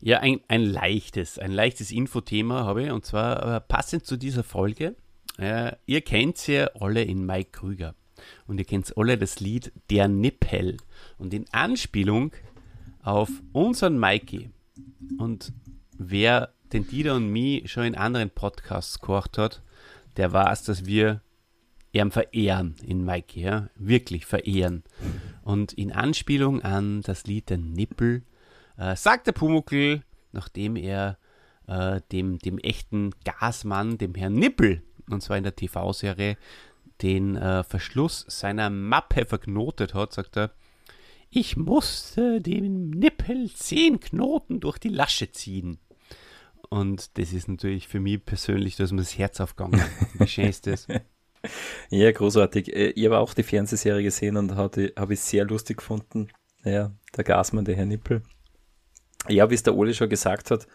Ja, 0.00 0.18
ein, 0.18 0.40
ein 0.48 0.64
leichtes, 0.64 1.38
ein 1.38 1.52
leichtes 1.52 1.92
Infothema 1.92 2.64
habe 2.64 2.84
ich 2.84 2.90
und 2.90 3.04
zwar 3.04 3.56
äh, 3.56 3.60
passend 3.60 4.06
zu 4.06 4.16
dieser 4.16 4.42
Folge. 4.44 4.96
Äh, 5.38 5.72
ihr 5.86 6.00
kennt 6.00 6.46
ja 6.46 6.66
alle 6.80 7.02
in 7.02 7.24
Mike 7.24 7.50
Krüger. 7.52 7.94
Und 8.46 8.58
ihr 8.58 8.64
kennt 8.64 8.96
alle 8.96 9.18
das 9.18 9.40
Lied 9.40 9.72
Der 9.90 10.08
Nippel. 10.08 10.76
Und 11.18 11.34
in 11.34 11.46
Anspielung 11.52 12.32
auf 13.02 13.30
unseren 13.52 13.98
Mikey. 13.98 14.50
Und 15.18 15.52
wer 15.98 16.52
den 16.72 16.86
Dieter 16.86 17.16
und 17.16 17.30
mich 17.30 17.70
schon 17.70 17.84
in 17.84 17.94
anderen 17.96 18.30
Podcasts 18.30 19.00
gehört 19.00 19.38
hat, 19.38 19.62
der 20.16 20.32
weiß, 20.32 20.64
dass 20.64 20.86
wir 20.86 21.20
ihn 21.92 22.10
verehren 22.10 22.76
in 22.86 23.04
Mikey, 23.04 23.42
ja? 23.42 23.68
wirklich 23.76 24.26
verehren. 24.26 24.82
Und 25.42 25.72
in 25.72 25.92
Anspielung 25.92 26.62
an 26.62 27.02
das 27.02 27.24
Lied 27.24 27.50
Der 27.50 27.58
Nippel 27.58 28.22
äh, 28.78 28.96
sagt 28.96 29.26
der 29.26 29.32
Pumuckl, 29.32 30.02
nachdem 30.32 30.76
er 30.76 31.18
äh, 31.66 32.00
dem, 32.10 32.38
dem 32.38 32.58
echten 32.58 33.10
Gasmann, 33.24 33.98
dem 33.98 34.14
Herrn 34.14 34.34
Nippel, 34.34 34.82
und 35.10 35.22
zwar 35.22 35.36
in 35.36 35.44
der 35.44 35.56
TV-Serie, 35.56 36.36
den 37.02 37.36
äh, 37.36 37.64
Verschluss 37.64 38.24
seiner 38.28 38.70
Mappe 38.70 39.26
verknotet 39.26 39.94
hat, 39.94 40.12
sagt 40.12 40.36
er, 40.36 40.52
ich 41.30 41.56
musste 41.56 42.40
dem 42.40 42.90
Nippel 42.90 43.50
zehn 43.52 44.00
Knoten 44.00 44.60
durch 44.60 44.78
die 44.78 44.90
Lasche 44.90 45.32
ziehen. 45.32 45.78
Und 46.68 47.18
das 47.18 47.32
ist 47.32 47.48
natürlich 47.48 47.88
für 47.88 48.00
mich 48.00 48.24
persönlich, 48.24 48.76
dass 48.76 48.92
mir 48.92 48.98
das 48.98 49.18
Herz 49.18 49.40
aufgegangen 49.40 49.82
Wie 50.14 50.26
schön 50.26 50.46
ist 50.46 50.66
das? 50.66 50.86
Ja, 51.90 52.10
großartig. 52.10 52.74
Äh, 52.74 52.90
ich 52.90 53.04
habe 53.04 53.18
auch 53.18 53.34
die 53.34 53.42
Fernsehserie 53.42 54.02
gesehen 54.02 54.36
und 54.36 54.54
habe 54.56 54.92
ich 55.10 55.20
sehr 55.20 55.44
lustig 55.44 55.78
gefunden. 55.78 56.28
Ja, 56.64 56.92
der 57.16 57.24
Gasmann, 57.24 57.64
der 57.64 57.74
Herr 57.74 57.86
Nippel. 57.86 58.22
Ja, 59.28 59.50
wie 59.50 59.54
es 59.54 59.62
der 59.62 59.74
Ole 59.74 59.94
schon 59.94 60.08
gesagt 60.08 60.50
hat, 60.50 60.66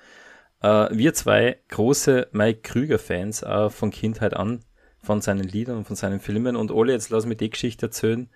äh, 0.62 0.95
wir 0.95 1.13
zwei 1.13 1.57
große 1.69 2.27
Mike 2.31 2.62
Krüger-Fans 2.62 3.43
äh, 3.43 3.69
von 3.69 3.91
Kindheit 3.91 4.33
an 4.33 4.62
von 5.07 5.21
seinen 5.21 5.43
Liedern 5.43 5.77
und 5.77 5.86
von 5.86 5.95
seinen 5.95 6.19
Filmen. 6.19 6.55
Und 6.55 6.71
Ole, 6.71 6.91
jetzt 6.91 7.09
lass 7.09 7.25
mich 7.25 7.38
die 7.38 7.50
Geschichte 7.50 7.88
erzählen, 7.88 8.29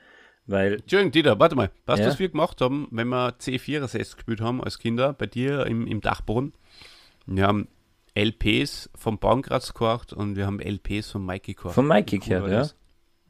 weil. 0.45 0.75
Entschuldigung, 0.75 1.11
Dieter, 1.11 1.39
warte 1.39 1.55
mal. 1.55 1.69
Du, 1.85 1.93
ja? 1.93 2.05
was 2.05 2.19
wir 2.19 2.29
gemacht 2.29 2.61
haben, 2.61 2.87
wenn 2.91 3.09
wir 3.09 3.37
C4-Sets 3.37 4.15
gespielt 4.15 4.41
haben 4.41 4.63
als 4.63 4.79
Kinder 4.79 5.13
bei 5.13 5.27
dir 5.27 5.65
im, 5.65 5.85
im 5.85 6.01
Dachboden? 6.01 6.53
Wir 7.25 7.45
haben 7.45 7.67
LPs 8.15 8.89
vom 8.95 9.19
Baumgraz 9.19 9.73
gehört 9.73 10.13
und 10.13 10.35
wir 10.35 10.45
haben 10.45 10.59
LPs 10.59 11.11
von 11.11 11.25
Mikey 11.25 11.53
gehört. 11.53 11.75
Von 11.75 11.87
Mikey 11.87 12.19
gehört, 12.19 12.75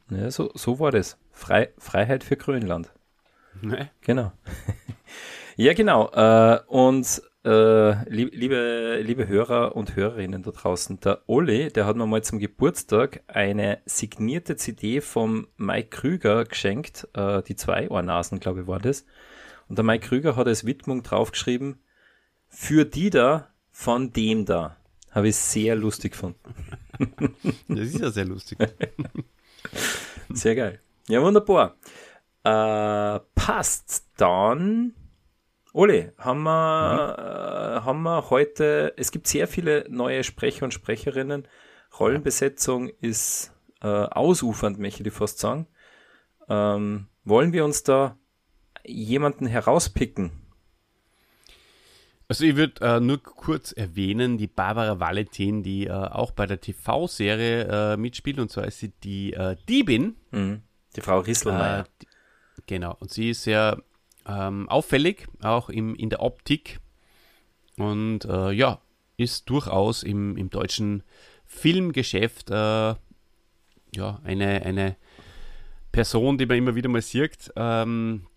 ja. 0.10 0.18
Ja, 0.18 0.32
so, 0.32 0.52
so 0.56 0.80
war 0.80 0.92
das. 0.92 1.18
Frei, 1.32 1.70
Freiheit 1.78 2.24
für 2.24 2.36
Grönland. 2.36 2.92
Nee. 3.62 3.90
Genau. 4.02 4.32
ja, 5.56 5.74
genau. 5.74 6.10
Äh, 6.12 6.60
und 6.68 7.22
äh, 7.44 8.10
liebe, 8.10 9.02
liebe 9.02 9.28
Hörer 9.28 9.76
und 9.76 9.96
Hörerinnen 9.96 10.44
da 10.44 10.52
draußen, 10.52 11.00
der 11.00 11.22
Olli, 11.28 11.70
der 11.70 11.86
hat 11.86 11.96
mir 11.96 12.06
mal 12.06 12.24
zum 12.24 12.40
Geburtstag 12.40 13.24
eine 13.28 13.80
signierte 13.86 14.58
CD 14.58 15.02
vom 15.02 15.48
Mike 15.58 15.90
Krüger 15.90 16.46
geschenkt, 16.46 17.08
äh, 17.14 17.42
die 17.42 17.56
zwei 17.56 17.90
Ohrnasen, 17.90 18.40
glaube 18.40 18.62
ich, 18.62 18.68
war 18.68 18.80
das. 18.80 19.06
Und 19.70 19.78
der 19.78 19.86
Mike 19.86 20.08
Krüger 20.08 20.36
hat 20.36 20.48
als 20.48 20.66
Widmung 20.66 21.02
draufgeschrieben, 21.02 21.82
für 22.48 22.86
die 22.86 23.10
da, 23.10 23.51
von 23.72 24.14
dem 24.14 24.46
da. 24.46 24.78
Habe 25.12 25.30
ich 25.30 25.36
sehr 25.36 25.76
lustig 25.76 26.14
gefunden. 26.14 26.54
das 27.68 27.80
ist 27.80 28.00
ja 28.00 28.12
sehr 28.12 28.26
lustig. 28.26 28.58
sehr 30.30 30.56
geil. 30.56 30.80
Ja, 31.08 31.22
wunderbar. 31.22 31.76
Äh, 32.44 33.20
passt 33.36 34.06
dann 34.18 34.94
Ole, 35.74 36.14
haben 36.18 36.44
wir, 36.44 37.16
mhm. 37.18 37.24
äh, 37.24 37.86
haben 37.86 38.04
wir 38.04 38.30
heute, 38.30 38.94
es 38.98 39.12
gibt 39.12 39.28
sehr 39.28 39.48
viele 39.48 39.86
neue 39.90 40.24
Sprecher 40.24 40.66
und 40.66 40.74
Sprecherinnen. 40.74 41.48
Rollenbesetzung 41.98 42.90
ist 42.90 43.54
äh, 43.82 43.88
ausufernd, 43.88 44.80
möchte 44.80 45.08
ich 45.08 45.14
fast 45.14 45.40
sagen. 45.40 45.68
Ähm, 46.50 47.08
wollen 47.24 47.54
wir 47.54 47.64
uns 47.64 47.84
da 47.84 48.18
jemanden 48.84 49.46
herauspicken? 49.46 50.32
Also 52.32 52.46
ich 52.46 52.56
würde 52.56 52.80
äh, 52.80 53.02
nur 53.02 53.22
kurz 53.22 53.74
erwähnen, 53.74 54.38
die 54.38 54.48
Barbara 54.48 55.02
Valentin, 55.02 55.64
die 55.64 55.88
äh, 55.88 55.92
auch 55.92 56.32
bei 56.32 56.46
der 56.46 56.62
TV-Serie 56.62 57.66
äh, 57.94 57.98
mitspielt, 57.98 58.40
und 58.40 58.50
zwar 58.50 58.64
ist 58.68 58.80
sie 58.80 58.94
die 59.04 59.34
äh, 59.34 59.58
Diebin. 59.68 60.16
Mhm. 60.32 60.62
Die 60.96 61.02
Frau 61.02 61.20
Risselmeier. 61.20 61.82
Äh, 61.82 62.06
genau, 62.68 62.96
und 63.02 63.12
sie 63.12 63.32
ist 63.32 63.44
sehr 63.44 63.84
ähm, 64.26 64.70
auffällig, 64.70 65.28
auch 65.42 65.68
im, 65.68 65.94
in 65.96 66.10
der 66.10 66.22
Optik. 66.22 66.80
Und 67.76 68.24
äh, 68.24 68.52
ja, 68.52 68.80
ist 69.18 69.50
durchaus 69.50 70.02
im, 70.02 70.38
im 70.38 70.50
deutschen 70.50 71.04
Filmgeschäft 71.48 72.50
ja, 72.50 72.98
eine, 74.24 74.66
eine 74.66 74.96
Person, 75.92 76.38
die 76.38 76.46
man 76.46 76.58
immer 76.60 76.76
wieder 76.76 76.88
mal 76.88 77.02
sieht. 77.02 77.52
Ähm, 77.58 78.28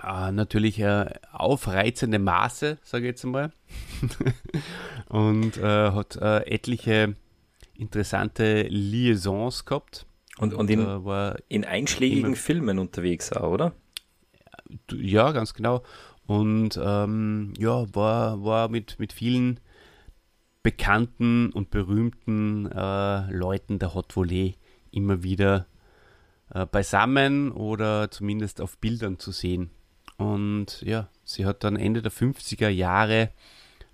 äh, 0.00 0.32
natürlich 0.32 0.78
äh, 0.80 1.06
aufreizende 1.32 2.18
Maße, 2.18 2.78
sage 2.82 3.04
ich 3.04 3.10
jetzt 3.10 3.24
einmal. 3.24 3.52
und 5.08 5.58
äh, 5.58 5.90
hat 5.90 6.16
äh, 6.16 6.40
etliche 6.46 7.14
interessante 7.74 8.62
Liaisons 8.62 9.64
gehabt. 9.64 10.06
Und, 10.38 10.54
und, 10.54 10.60
und 10.60 10.70
in, 10.70 10.80
äh, 10.80 11.04
war 11.04 11.36
in 11.48 11.64
einschlägigen 11.64 12.36
Filmen 12.36 12.78
unterwegs 12.78 13.32
auch, 13.32 13.50
oder? 13.50 13.72
ja, 14.90 15.32
ganz 15.32 15.52
genau. 15.52 15.82
Und 16.24 16.80
ähm, 16.82 17.52
ja, 17.58 17.84
war, 17.94 18.42
war 18.42 18.68
mit, 18.70 18.98
mit 18.98 19.12
vielen 19.12 19.60
bekannten 20.62 21.50
und 21.50 21.70
berühmten 21.70 22.70
äh, 22.72 23.30
Leuten 23.30 23.78
der 23.78 23.92
Hot 23.94 24.16
Volley 24.16 24.56
immer 24.90 25.22
wieder 25.22 25.66
beisammen 26.70 27.50
oder 27.50 28.10
zumindest 28.10 28.60
auf 28.60 28.76
Bildern 28.76 29.18
zu 29.18 29.32
sehen. 29.32 29.70
Und 30.22 30.82
ja, 30.82 31.08
sie 31.24 31.44
hat 31.46 31.64
dann 31.64 31.76
Ende 31.76 32.00
der 32.00 32.12
50er 32.12 32.68
Jahre 32.68 33.30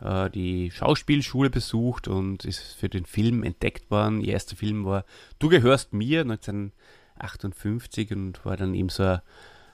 äh, 0.00 0.28
die 0.30 0.70
Schauspielschule 0.70 1.49
besucht 1.49 2.06
und 2.06 2.44
ist 2.44 2.75
für 2.75 2.88
den 2.88 3.06
Film 3.06 3.42
entdeckt 3.42 3.90
worden. 3.90 4.20
Ihr 4.20 4.35
erster 4.35 4.56
Film 4.56 4.85
war 4.85 5.04
Du 5.38 5.49
gehörst 5.49 5.94
mir 5.94 6.20
1958 6.20 8.12
und 8.12 8.44
war 8.44 8.56
dann 8.56 8.75
eben 8.75 8.90
so 8.90 9.02
äh, 9.02 9.20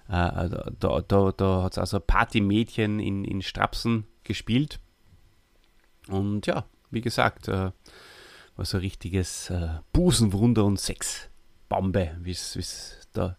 also 0.08 0.58
da, 0.78 1.00
da, 1.00 1.32
da 1.32 1.62
hat 1.64 1.72
es 1.72 1.78
also 1.78 1.98
Partymädchen 1.98 3.00
in, 3.00 3.24
in 3.24 3.42
Strapsen 3.42 4.06
gespielt. 4.22 4.78
Und 6.08 6.46
ja, 6.46 6.66
wie 6.90 7.00
gesagt, 7.00 7.48
äh, 7.48 7.72
war 8.56 8.64
so 8.64 8.76
ein 8.76 8.82
richtiges 8.82 9.50
äh, 9.50 9.80
Busenwunder 9.92 10.64
und 10.64 10.78
Sexbombe, 10.78 12.16
wie 12.20 12.30
es 12.30 13.08
da 13.12 13.36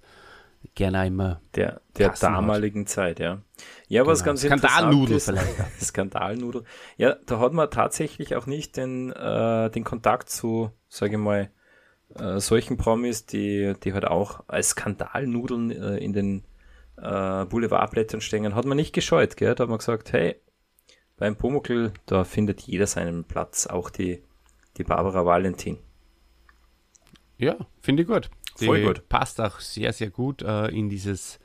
gerne 0.75 1.07
immer. 1.07 1.41
Der, 1.55 1.81
der 1.97 2.09
damaligen 2.09 2.81
hat. 2.81 2.89
Zeit, 2.89 3.19
ja. 3.19 3.41
Ja, 3.87 4.01
genau. 4.01 4.11
was 4.11 4.23
ganz 4.23 4.41
Skandalnudel 4.41 5.19
vielleicht. 5.19 5.55
Skandalnudel. 5.81 6.63
Ja, 6.97 7.15
da 7.25 7.39
hat 7.39 7.53
man 7.53 7.71
tatsächlich 7.71 8.35
auch 8.35 8.45
nicht 8.45 8.77
den, 8.77 9.11
äh, 9.11 9.69
den 9.71 9.83
Kontakt 9.83 10.29
zu, 10.29 10.71
sage 10.87 11.13
ich 11.13 11.17
mal, 11.19 11.49
äh, 12.15 12.39
solchen 12.39 12.77
Promis, 12.77 13.25
die, 13.25 13.73
die 13.83 13.93
halt 13.93 14.05
auch 14.05 14.43
als 14.47 14.69
Skandalnudeln 14.69 15.71
äh, 15.71 15.97
in 15.97 16.13
den 16.13 16.43
äh, 16.97 17.45
Boulevardblättern 17.45 18.21
stehen, 18.21 18.55
hat 18.55 18.65
man 18.65 18.77
nicht 18.77 18.93
gescheut, 18.93 19.37
gell? 19.37 19.55
Da 19.55 19.63
hat 19.63 19.69
man 19.69 19.79
gesagt, 19.79 20.13
hey, 20.13 20.35
beim 21.17 21.35
Pumuckl, 21.35 21.93
da 22.05 22.23
findet 22.23 22.61
jeder 22.61 22.87
seinen 22.87 23.23
Platz, 23.23 23.67
auch 23.67 23.89
die, 23.89 24.23
die 24.77 24.83
Barbara 24.83 25.25
Valentin. 25.25 25.77
Ja, 27.37 27.57
finde 27.81 28.03
ich 28.03 28.07
gut. 28.07 28.29
Die 28.59 28.65
Voll 28.65 28.83
gut. 28.83 29.09
Passt 29.09 29.41
auch 29.41 29.59
sehr, 29.59 29.93
sehr 29.93 30.09
gut 30.09 30.41
äh, 30.41 30.67
in 30.67 30.89
dieses 30.89 31.39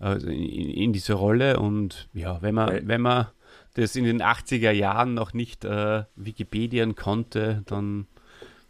äh, 0.00 0.14
in, 0.14 0.70
in, 0.70 0.92
diese 0.92 1.14
Rolle 1.14 1.58
und 1.58 2.08
ja, 2.14 2.40
wenn 2.42 2.54
man, 2.54 2.86
wenn 2.86 3.00
man 3.00 3.26
das 3.74 3.96
in 3.96 4.04
den 4.04 4.22
80er 4.22 4.70
Jahren 4.70 5.14
noch 5.14 5.32
nicht 5.34 5.64
äh, 5.64 6.04
Wikipedieren 6.16 6.94
konnte, 6.94 7.62
dann 7.66 8.06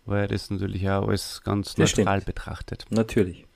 war 0.05 0.27
das 0.27 0.51
natürlich 0.51 0.89
auch 0.89 1.07
alles 1.07 1.43
ganz 1.43 1.77
neutral 1.77 2.21
betrachtet. 2.23 2.87
Natürlich. 2.91 3.47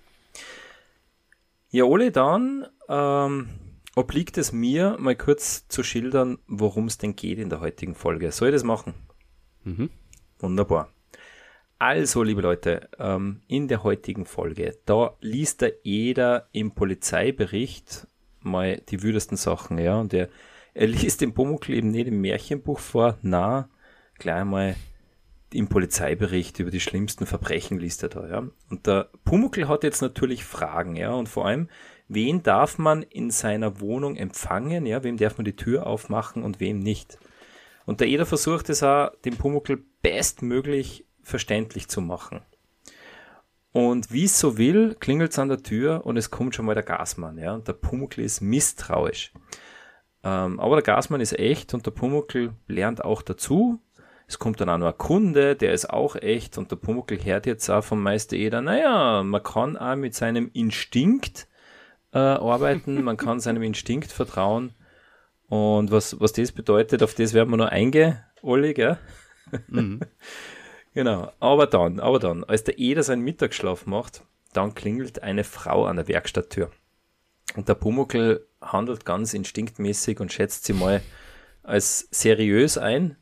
Ja, 1.71 1.85
Ole, 1.85 2.13
dann 2.13 2.67
ähm, 2.89 3.49
obliegt 3.97 4.37
es 4.37 4.53
mir, 4.53 4.97
mal 4.99 5.17
kurz 5.17 5.67
zu 5.69 5.83
schildern, 5.83 6.39
worum 6.47 6.87
es 6.87 6.99
denn 6.99 7.17
geht 7.17 7.39
in 7.39 7.49
der 7.49 7.61
heutigen 7.61 7.95
Folge. 7.95 8.31
Soll 8.33 8.49
ich 8.49 8.55
das 8.55 8.65
machen? 8.65 8.95
Mhm. 9.65 9.89
Wunderbar. 10.39 10.93
Also, 11.85 12.23
liebe 12.23 12.43
Leute, 12.43 12.89
ähm, 13.01 13.41
in 13.49 13.67
der 13.67 13.83
heutigen 13.83 14.25
Folge, 14.25 14.79
da 14.87 15.17
liest 15.21 15.63
der 15.63 15.85
Eder 15.85 16.47
im 16.53 16.77
Polizeibericht 16.77 18.07
mal 18.39 18.81
die 18.89 19.03
wüdesten 19.03 19.37
Sachen, 19.37 19.79
ja, 19.79 19.99
und 19.99 20.15
er, 20.15 20.29
er 20.75 20.87
liest 20.87 21.23
im 21.23 21.35
Pumuckl 21.35 21.73
eben 21.73 21.91
nicht 21.91 22.07
im 22.07 22.21
Märchenbuch 22.21 22.79
vor, 22.79 23.19
na, 23.23 23.69
gleich 24.21 24.45
mal 24.45 24.77
im 25.53 25.67
Polizeibericht 25.67 26.61
über 26.61 26.71
die 26.71 26.79
schlimmsten 26.79 27.27
Verbrechen 27.27 27.81
liest 27.81 28.05
er 28.05 28.11
da, 28.11 28.29
ja. 28.29 28.49
Und 28.71 28.87
der 28.87 29.11
Pumuckl 29.25 29.67
hat 29.67 29.83
jetzt 29.83 30.03
natürlich 30.03 30.45
Fragen, 30.45 30.95
ja, 30.95 31.11
und 31.11 31.29
vor 31.29 31.47
allem, 31.47 31.69
wen 32.07 32.45
darf 32.45 32.79
man 32.79 33.03
in 33.03 33.33
seiner 33.33 33.81
Wohnung 33.81 34.15
empfangen, 34.15 34.87
ja, 34.87 35.03
wem 35.03 35.17
darf 35.17 35.37
man 35.37 35.47
die 35.47 35.57
Tür 35.57 35.89
aufmachen 35.89 36.45
und 36.45 36.61
wem 36.61 36.79
nicht. 36.79 37.19
Und 37.87 37.99
der 37.99 38.07
Eder 38.07 38.25
versucht 38.25 38.71
es 38.71 38.85
auch, 38.85 39.11
dem 39.25 39.37
Pumuckl 39.37 39.83
bestmöglich 40.01 41.07
verständlich 41.23 41.89
zu 41.89 42.01
machen. 42.01 42.41
Und 43.73 44.13
wie 44.13 44.25
es 44.25 44.39
so 44.39 44.59
will, 44.59 44.95
klingelt 45.01 45.33
es 45.33 45.39
an 45.39 45.49
der 45.49 45.63
Tür 45.63 46.05
und 46.05 46.17
es 46.17 46.31
kommt 46.31 46.55
schon 46.55 46.67
mal 46.67 46.75
der 46.75 46.83
Gasmann, 46.83 47.39
ja, 47.39 47.55
und 47.55 47.67
der 47.67 47.73
Pumuckl 47.73 48.21
ist 48.21 48.43
misstrauisch. 48.43 49.33
Ähm, 50.25 50.61
aber 50.61 50.77
der 50.77 50.83
Gasmann 50.83 51.21
ist 51.21 51.39
echt 51.39 51.73
und 51.73 51.87
der 51.87 51.91
Pumuckl 51.91 52.53
lernt 52.67 53.03
auch 53.03 53.23
dazu 53.23 53.81
es 54.33 54.39
kommt 54.39 54.63
dann 54.63 54.71
auch 54.71 54.79
noch 54.79 54.87
ein 54.87 54.99
Kunde, 54.99 55.57
der 55.57 55.75
ist 55.75 55.91
auch 55.91 56.17
echt 56.17 56.57
und 56.57 56.71
der 56.71 56.77
Pumuckl 56.77 57.23
hört 57.23 57.45
jetzt 57.45 57.69
auch 57.69 57.85
vom 57.85 58.03
Meister 58.03 58.35
Eder, 58.35 58.63
naja, 58.63 59.23
man 59.23 59.43
kann 59.43 59.77
auch 59.77 59.95
mit 59.95 60.15
seinem 60.15 60.51
Instinkt 60.55 61.49
äh, 62.13 62.19
arbeiten, 62.19 63.03
man 63.03 63.19
kann 63.19 63.41
seinem 63.41 63.63
Instinkt 63.63 64.11
vertrauen 64.11 64.73
und 65.49 65.91
was, 65.91 66.19
was 66.19 66.33
das 66.33 66.51
bedeutet, 66.51 67.03
auf 67.03 67.15
das 67.15 67.35
werden 67.35 67.51
wir 67.51 67.59
noch 67.59 67.69
eingehen, 67.69 68.21
Olli, 68.41 68.73
gell? 68.73 68.99
Mhm. 69.69 70.01
genau, 70.95 71.33
aber 71.41 71.67
dann, 71.67 72.01
aber 72.01 72.19
dann, 72.19 72.45
als 72.45 72.65
der 72.65 72.79
Eder 72.79 73.03
seinen 73.03 73.23
Mittagsschlaf 73.23 73.87
macht, 73.87 74.23
dann 74.53 74.75
klingelt 74.75 75.23
eine 75.23 75.45
Frau 75.45 75.87
an 75.87 75.97
der 75.97 76.09
Werkstatttür. 76.09 76.71
Und 77.55 77.69
der 77.69 77.75
Pumuckl 77.75 78.47
handelt 78.61 79.05
ganz 79.05 79.35
instinktmäßig 79.35 80.21
und 80.21 80.33
schätzt 80.33 80.65
sie 80.65 80.73
mal 80.73 81.03
als 81.63 82.09
seriös 82.11 82.79
ein 82.79 83.17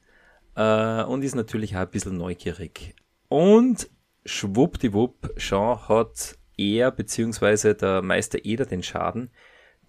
äh, 0.54 1.02
und 1.02 1.22
ist 1.22 1.34
natürlich 1.34 1.76
auch 1.76 1.80
ein 1.80 1.90
bisschen 1.90 2.16
neugierig. 2.16 2.94
Und 3.28 3.88
schwuppdiwupp, 4.24 5.36
Jean 5.36 5.88
hat 5.88 6.36
er 6.56 6.90
bzw. 6.90 7.74
der 7.74 8.02
Meister 8.02 8.44
Eder 8.44 8.66
den 8.66 8.82
Schaden, 8.82 9.30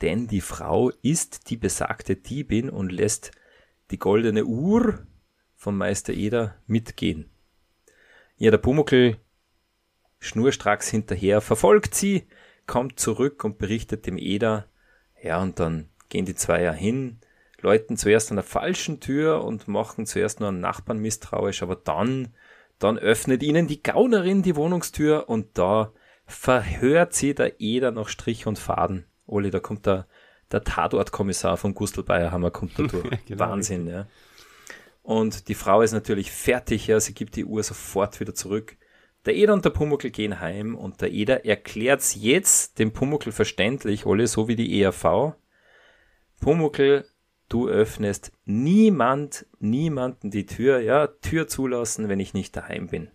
denn 0.02 0.28
die 0.28 0.42
Frau 0.42 0.90
ist 1.02 1.50
die 1.50 1.58
besagte 1.58 2.16
Diebin 2.16 2.70
und 2.70 2.92
lässt 2.92 3.32
die 3.92 4.00
goldene 4.00 4.46
Uhr 4.46 5.06
vom 5.56 5.78
Meister 5.78 6.14
Eder 6.14 6.56
mitgehen. 6.66 7.31
Ja, 8.42 8.50
der 8.50 8.58
Pumuckl 8.58 9.18
schnurstracks 10.18 10.90
hinterher, 10.90 11.42
verfolgt 11.42 11.94
sie, 11.94 12.28
kommt 12.66 13.00
zurück 13.00 13.44
und 13.44 13.60
berichtet 13.60 14.08
dem 14.08 14.18
Eder. 14.18 14.66
Ja, 15.22 15.40
und 15.44 15.60
dann 15.60 15.90
gehen 16.10 16.26
die 16.26 16.34
Zweier 16.34 16.74
hin, 16.74 17.20
läuten 17.60 17.98
zuerst 17.98 18.32
an 18.32 18.38
der 18.38 18.44
falschen 18.44 19.00
Tür 19.00 19.44
und 19.44 19.68
machen 19.68 20.08
zuerst 20.08 20.40
nur 20.40 20.50
einen 20.50 20.60
Nachbarn 20.60 20.98
misstrauisch, 20.98 21.62
aber 21.62 21.76
dann, 21.76 22.34
dann 22.80 22.98
öffnet 22.98 23.44
ihnen 23.44 23.68
die 23.68 23.84
Gaunerin 23.84 24.42
die 24.42 24.56
Wohnungstür 24.56 25.30
und 25.30 25.56
da 25.60 25.94
verhört 26.26 27.14
sie 27.14 27.36
der 27.36 27.62
Eder 27.62 27.92
noch 27.92 28.10
Strich 28.10 28.48
und 28.48 28.58
Faden. 28.58 29.06
Oli, 29.28 29.52
da 29.52 29.60
kommt 29.60 29.86
der, 29.86 30.08
der 30.52 30.64
Tatortkommissar 30.64 31.58
von 31.58 31.76
Gustl 31.76 32.02
Bayerhammer 32.02 32.50
kommt 32.50 32.80
da 32.80 32.84
durch. 32.88 33.24
genau, 33.28 33.40
Wahnsinn, 33.40 33.86
ja. 33.86 34.08
Und 35.02 35.48
die 35.48 35.56
Frau 35.56 35.82
ist 35.82 35.94
natürlich 35.94 36.32
fertig, 36.32 36.88
ja, 36.88 37.00
sie 37.00 37.14
gibt 37.14 37.36
die 37.36 37.46
Uhr 37.46 37.64
sofort 37.64 38.20
wieder 38.20 38.36
zurück. 38.36 38.78
Der 39.26 39.36
Eder 39.36 39.54
und 39.54 39.66
der 39.66 39.70
Pumuckl 39.72 40.10
gehen 40.10 40.40
heim 40.40 40.76
und 40.76 41.02
der 41.02 41.12
Eder 41.12 41.46
erklärt's 41.46 42.16
jetzt 42.16 42.80
dem 42.80 42.92
Pumuckl 42.92 43.32
verständlich, 43.32 44.06
alle 44.06 44.28
so 44.28 44.48
wie 44.48 44.56
die 44.56 44.82
ERV. 44.82 45.36
Pumuckl 46.40 47.06
du 47.52 47.68
öffnest 47.68 48.32
niemand, 48.46 49.46
niemanden 49.60 50.32
die 50.32 50.46
Tür, 50.46 50.80
ja, 50.80 51.08
Tür 51.08 51.48
zulassen, 51.48 52.08
wenn 52.08 52.20
ich 52.20 52.34
nicht 52.34 52.56
daheim 52.56 52.88
bin. 52.88 53.10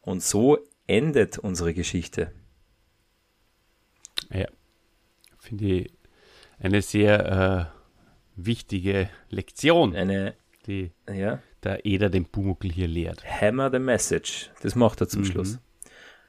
Und 0.00 0.22
so 0.22 0.58
endet 0.86 1.38
unsere 1.38 1.72
Geschichte. 1.72 2.32
Ja, 4.30 4.46
finde 5.38 5.64
ich 5.64 5.92
eine 6.58 6.82
sehr 6.82 7.72
äh, 8.36 8.40
wichtige 8.40 9.08
Lektion, 9.28 9.94
eine, 9.94 10.34
die 10.66 10.92
ja. 11.08 11.40
der 11.62 11.84
Eder 11.84 12.10
den 12.10 12.26
Pumuckl 12.26 12.70
hier 12.70 12.88
lehrt. 12.88 13.24
Hammer 13.24 13.70
the 13.70 13.78
message, 13.78 14.50
das 14.62 14.74
macht 14.74 15.00
er 15.00 15.08
zum 15.08 15.22
mhm. 15.22 15.26
Schluss. 15.26 15.58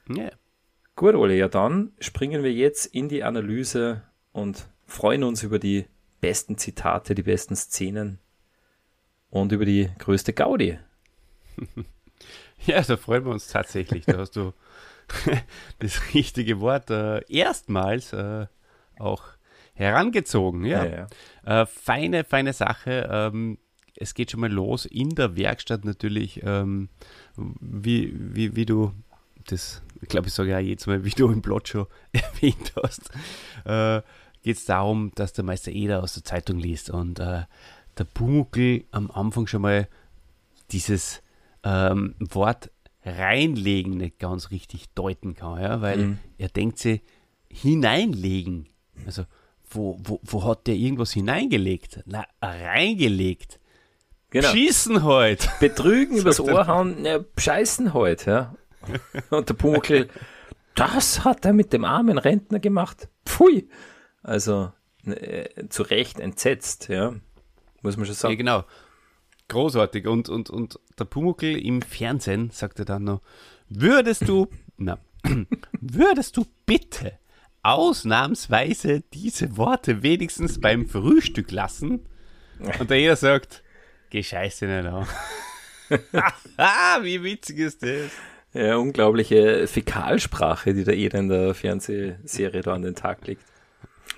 Ja. 0.10 0.30
Gut, 0.96 1.16
Ole, 1.16 1.36
ja 1.36 1.48
dann 1.48 1.92
springen 2.00 2.44
wir 2.44 2.52
jetzt 2.52 2.86
in 2.88 3.10
die 3.10 3.24
Analyse 3.24 4.04
und 4.32 4.68
freuen 4.86 5.24
uns 5.24 5.44
über 5.44 5.60
die 5.60 5.86
besten 6.22 6.58
Zitate, 6.58 7.14
die 7.14 7.24
besten 7.24 7.56
Szenen 7.56 8.20
und 9.30 9.52
über 9.52 9.66
die 9.66 9.90
größte 10.00 10.34
Gaudi. 10.34 10.80
Ja, 12.66 12.82
da 12.82 12.98
freuen 12.98 13.26
wir 13.26 13.32
uns 13.32 13.48
tatsächlich. 13.48 14.06
Da 14.06 14.18
hast 14.18 14.36
du 14.36 14.54
das 15.80 16.14
richtige 16.14 16.60
Wort 16.60 16.90
äh, 16.90 17.22
erstmals 17.32 18.14
äh, 18.14 18.48
auch 19.00 19.24
herangezogen. 19.74 20.66
Ja, 20.66 20.86
ja, 20.86 21.08
ja. 21.46 21.62
Äh, 21.62 21.66
feine, 21.66 22.24
feine 22.24 22.54
Sache. 22.54 23.08
Ähm, 23.12 23.60
es 24.00 24.14
geht 24.14 24.32
schon 24.32 24.40
mal 24.40 24.52
los 24.52 24.86
in 24.86 25.10
der 25.10 25.36
Werkstatt 25.36 25.86
natürlich, 25.86 26.42
ähm, 26.44 26.90
wie, 27.36 28.14
wie, 28.16 28.56
wie 28.56 28.66
du 28.66 28.94
das, 29.48 29.82
ich 30.02 30.10
glaube, 30.10 30.28
ich 30.28 30.34
sage 30.34 30.52
ja 30.52 30.60
jetzt 30.60 30.88
mal, 30.88 31.04
wie 31.04 31.10
du 31.10 31.30
im 31.30 31.42
Plot 31.42 31.70
schon 31.70 31.88
erwähnt 32.12 32.74
hast. 32.82 33.10
Äh, 33.66 34.02
geht 34.44 34.58
es 34.58 34.66
darum, 34.66 35.12
dass 35.16 35.34
der 35.34 35.44
Meister 35.44 35.72
Eder 35.72 36.04
aus 36.04 36.14
der 36.14 36.24
Zeitung 36.24 36.60
liest 36.60 36.90
und 36.90 37.20
äh, 37.20 37.44
der 37.98 38.04
Pumuckl 38.04 38.86
am 38.92 39.10
Anfang 39.12 39.48
schon 39.48 39.64
mal 39.64 39.88
dieses 40.72 41.24
ähm, 41.64 42.16
Wort 42.20 42.70
reinlegen 43.04 43.98
nicht 43.98 44.20
ganz 44.20 44.52
richtig 44.52 44.90
deuten 44.94 45.34
kann, 45.34 45.62
ja, 45.62 45.82
weil 45.82 45.98
mhm. 45.98 46.20
er 46.38 46.50
denkt 46.50 46.78
sich 46.78 47.02
hineinlegen. 47.50 48.68
Also, 49.06 49.24
wo, 49.70 50.00
wo, 50.04 50.20
wo 50.24 50.44
hat 50.44 50.68
der 50.68 50.76
irgendwas 50.76 51.14
hineingelegt? 51.14 52.04
Na, 52.06 52.26
reingelegt. 52.42 53.60
Genau. 54.30 54.50
Schießen 54.50 55.04
halt. 55.04 55.50
Betrügen, 55.60 56.18
übers 56.18 56.40
Ohr 56.40 56.68
hauen, 56.68 57.06
ja, 57.06 57.20
scheißen 57.38 57.94
halt, 57.94 58.26
ja. 58.26 58.56
Und 59.30 59.50
der 59.50 59.54
Pumuckl, 59.54 60.08
das 60.76 61.24
hat 61.24 61.46
er 61.46 61.54
mit 61.54 61.74
dem 61.74 61.86
armen 61.86 62.18
Rentner 62.18 62.60
gemacht. 62.60 63.10
Pfui. 63.26 63.68
Also 64.24 64.72
äh, 65.06 65.68
zu 65.70 65.84
Recht 65.84 66.20
entsetzt, 66.20 66.88
ja. 66.90 67.14
Muss 67.82 67.98
man 67.98 68.06
schon 68.06 68.16
sagen. 68.16 68.34
Ja, 68.34 68.38
genau. 68.38 68.64
Großartig. 69.48 70.08
Und, 70.08 70.30
und, 70.30 70.50
und 70.50 70.80
der 71.00 71.06
Pumuckl 71.06 71.58
im 71.58 71.82
Fernsehen 71.82 72.50
sagte 72.52 72.86
dann 72.86 73.06
noch, 73.06 73.22
würdest 73.70 74.28
du, 74.28 74.48
na, 74.78 75.00
würdest 75.82 76.38
du 76.38 76.46
bitte 76.66 77.14
ausnahmsweise 77.64 79.04
diese 79.14 79.58
Worte 79.58 80.04
wenigstens 80.04 80.60
beim 80.60 80.88
Frühstück 80.88 81.52
lassen? 81.52 82.06
Und 82.80 82.90
der 82.90 83.00
jeder 83.00 83.16
sagt, 83.16 83.64
geh 84.10 84.24
scheiße 84.24 84.66
nicht 84.66 84.86
an. 84.86 85.08
wie 87.04 87.24
witzig 87.24 87.60
ist 87.60 87.84
das? 87.84 88.12
Ja, 88.54 88.78
unglaubliche 88.78 89.68
Fäkalsprache, 89.68 90.74
die 90.74 90.84
der 90.84 90.96
Eder 90.96 91.20
in 91.20 91.30
der 91.30 91.54
Fernsehserie 91.54 92.62
da 92.62 92.74
an 92.74 92.82
den 92.82 92.96
Tag 92.96 93.28
legt. 93.28 93.44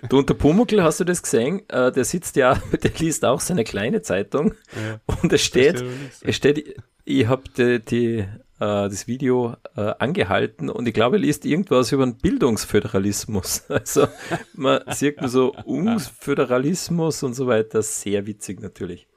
Du 0.08 0.18
und 0.18 0.30
der 0.30 0.36
Pumuckl, 0.36 0.82
hast 0.82 1.02
du 1.02 1.04
das 1.04 1.22
gesehen? 1.22 1.68
Äh, 1.68 1.92
der 1.92 2.06
sitzt 2.06 2.36
ja, 2.38 2.62
der 2.84 2.92
liest 3.00 3.26
auch 3.26 3.42
seine 3.42 3.64
kleine 3.64 4.02
Zeitung 4.02 4.54
ja, 4.76 5.00
und 5.22 5.34
es 5.34 5.42
steht, 5.42 5.84
es 6.22 6.36
steht, 6.36 6.82
ich 7.04 7.28
habe 7.28 7.44
die, 7.58 7.80
die 7.80 8.18
äh, 8.20 8.26
das 8.60 9.08
Video 9.08 9.56
äh, 9.76 9.94
angehalten 10.00 10.70
und 10.70 10.88
ich 10.88 10.94
glaube, 10.94 11.18
er 11.18 11.22
liest 11.22 11.44
irgendwas 11.44 11.92
über 11.92 12.06
den 12.06 12.16
Bildungsföderalismus. 12.16 13.66
Also 13.70 14.08
man 14.54 14.82
sieht 14.88 15.20
man 15.20 15.30
so 15.30 15.54
Ungsföderalismus 15.66 17.24
und 17.24 17.34
so 17.34 17.48
weiter, 17.48 17.82
sehr 17.82 18.26
witzig 18.26 18.62
natürlich. 18.62 19.09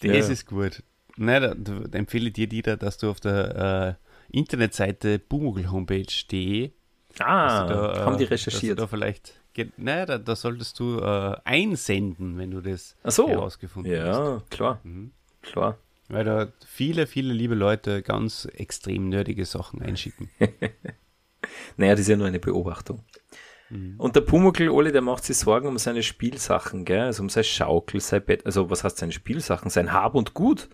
Das 0.00 0.26
ja. 0.26 0.32
ist 0.32 0.46
gut. 0.46 0.82
Nein, 1.16 1.42
da, 1.42 1.54
da, 1.54 1.98
empfehle 1.98 2.28
ich 2.28 2.32
dir, 2.32 2.46
Dieter, 2.46 2.76
dass 2.76 2.98
du 2.98 3.10
auf 3.10 3.20
der 3.20 3.98
äh, 4.32 4.36
Internetseite 4.36 5.18
bumugel-homepage.de 5.18 6.70
Ah, 7.18 7.66
da, 7.66 8.04
haben 8.04 8.18
die 8.18 8.24
recherchiert. 8.24 8.78
da 8.78 8.86
vielleicht 8.86 9.40
naja, 9.76 10.06
da, 10.06 10.18
da, 10.18 10.36
solltest 10.36 10.78
du 10.78 10.98
äh, 10.98 11.36
einsenden, 11.44 12.38
wenn 12.38 12.50
du 12.50 12.60
das 12.60 12.96
so. 13.04 13.28
herausgefunden 13.28 13.92
ja, 13.92 14.06
hast. 14.06 14.18
Ja, 14.18 14.42
klar. 14.50 14.80
Mhm. 14.84 15.12
Klar. 15.42 15.78
Weil 16.08 16.24
da 16.24 16.48
viele, 16.66 17.06
viele 17.06 17.32
liebe 17.32 17.54
Leute 17.54 18.02
ganz 18.02 18.46
extrem 18.46 19.08
nerdige 19.08 19.44
Sachen 19.44 19.82
einschicken. 19.82 20.30
naja, 21.76 21.92
das 21.92 22.00
ist 22.00 22.08
ja 22.08 22.16
nur 22.16 22.26
eine 22.26 22.40
Beobachtung. 22.40 23.04
Mhm. 23.70 23.94
Und 23.98 24.16
der 24.16 24.20
Pumuckl, 24.20 24.68
Oli, 24.68 24.92
der 24.92 25.02
macht 25.02 25.24
sich 25.24 25.38
Sorgen 25.38 25.68
um 25.68 25.78
seine 25.78 26.02
Spielsachen, 26.02 26.84
gell? 26.84 27.02
Also 27.02 27.22
um 27.22 27.28
sein 27.28 27.44
Schaukel, 27.44 28.00
sein 28.00 28.24
Bett, 28.24 28.44
also 28.44 28.70
was 28.70 28.84
heißt 28.84 28.98
seine 28.98 29.12
Spielsachen? 29.12 29.70
Sein 29.70 29.92
Hab 29.92 30.14
und 30.14 30.34
Gut. 30.34 30.68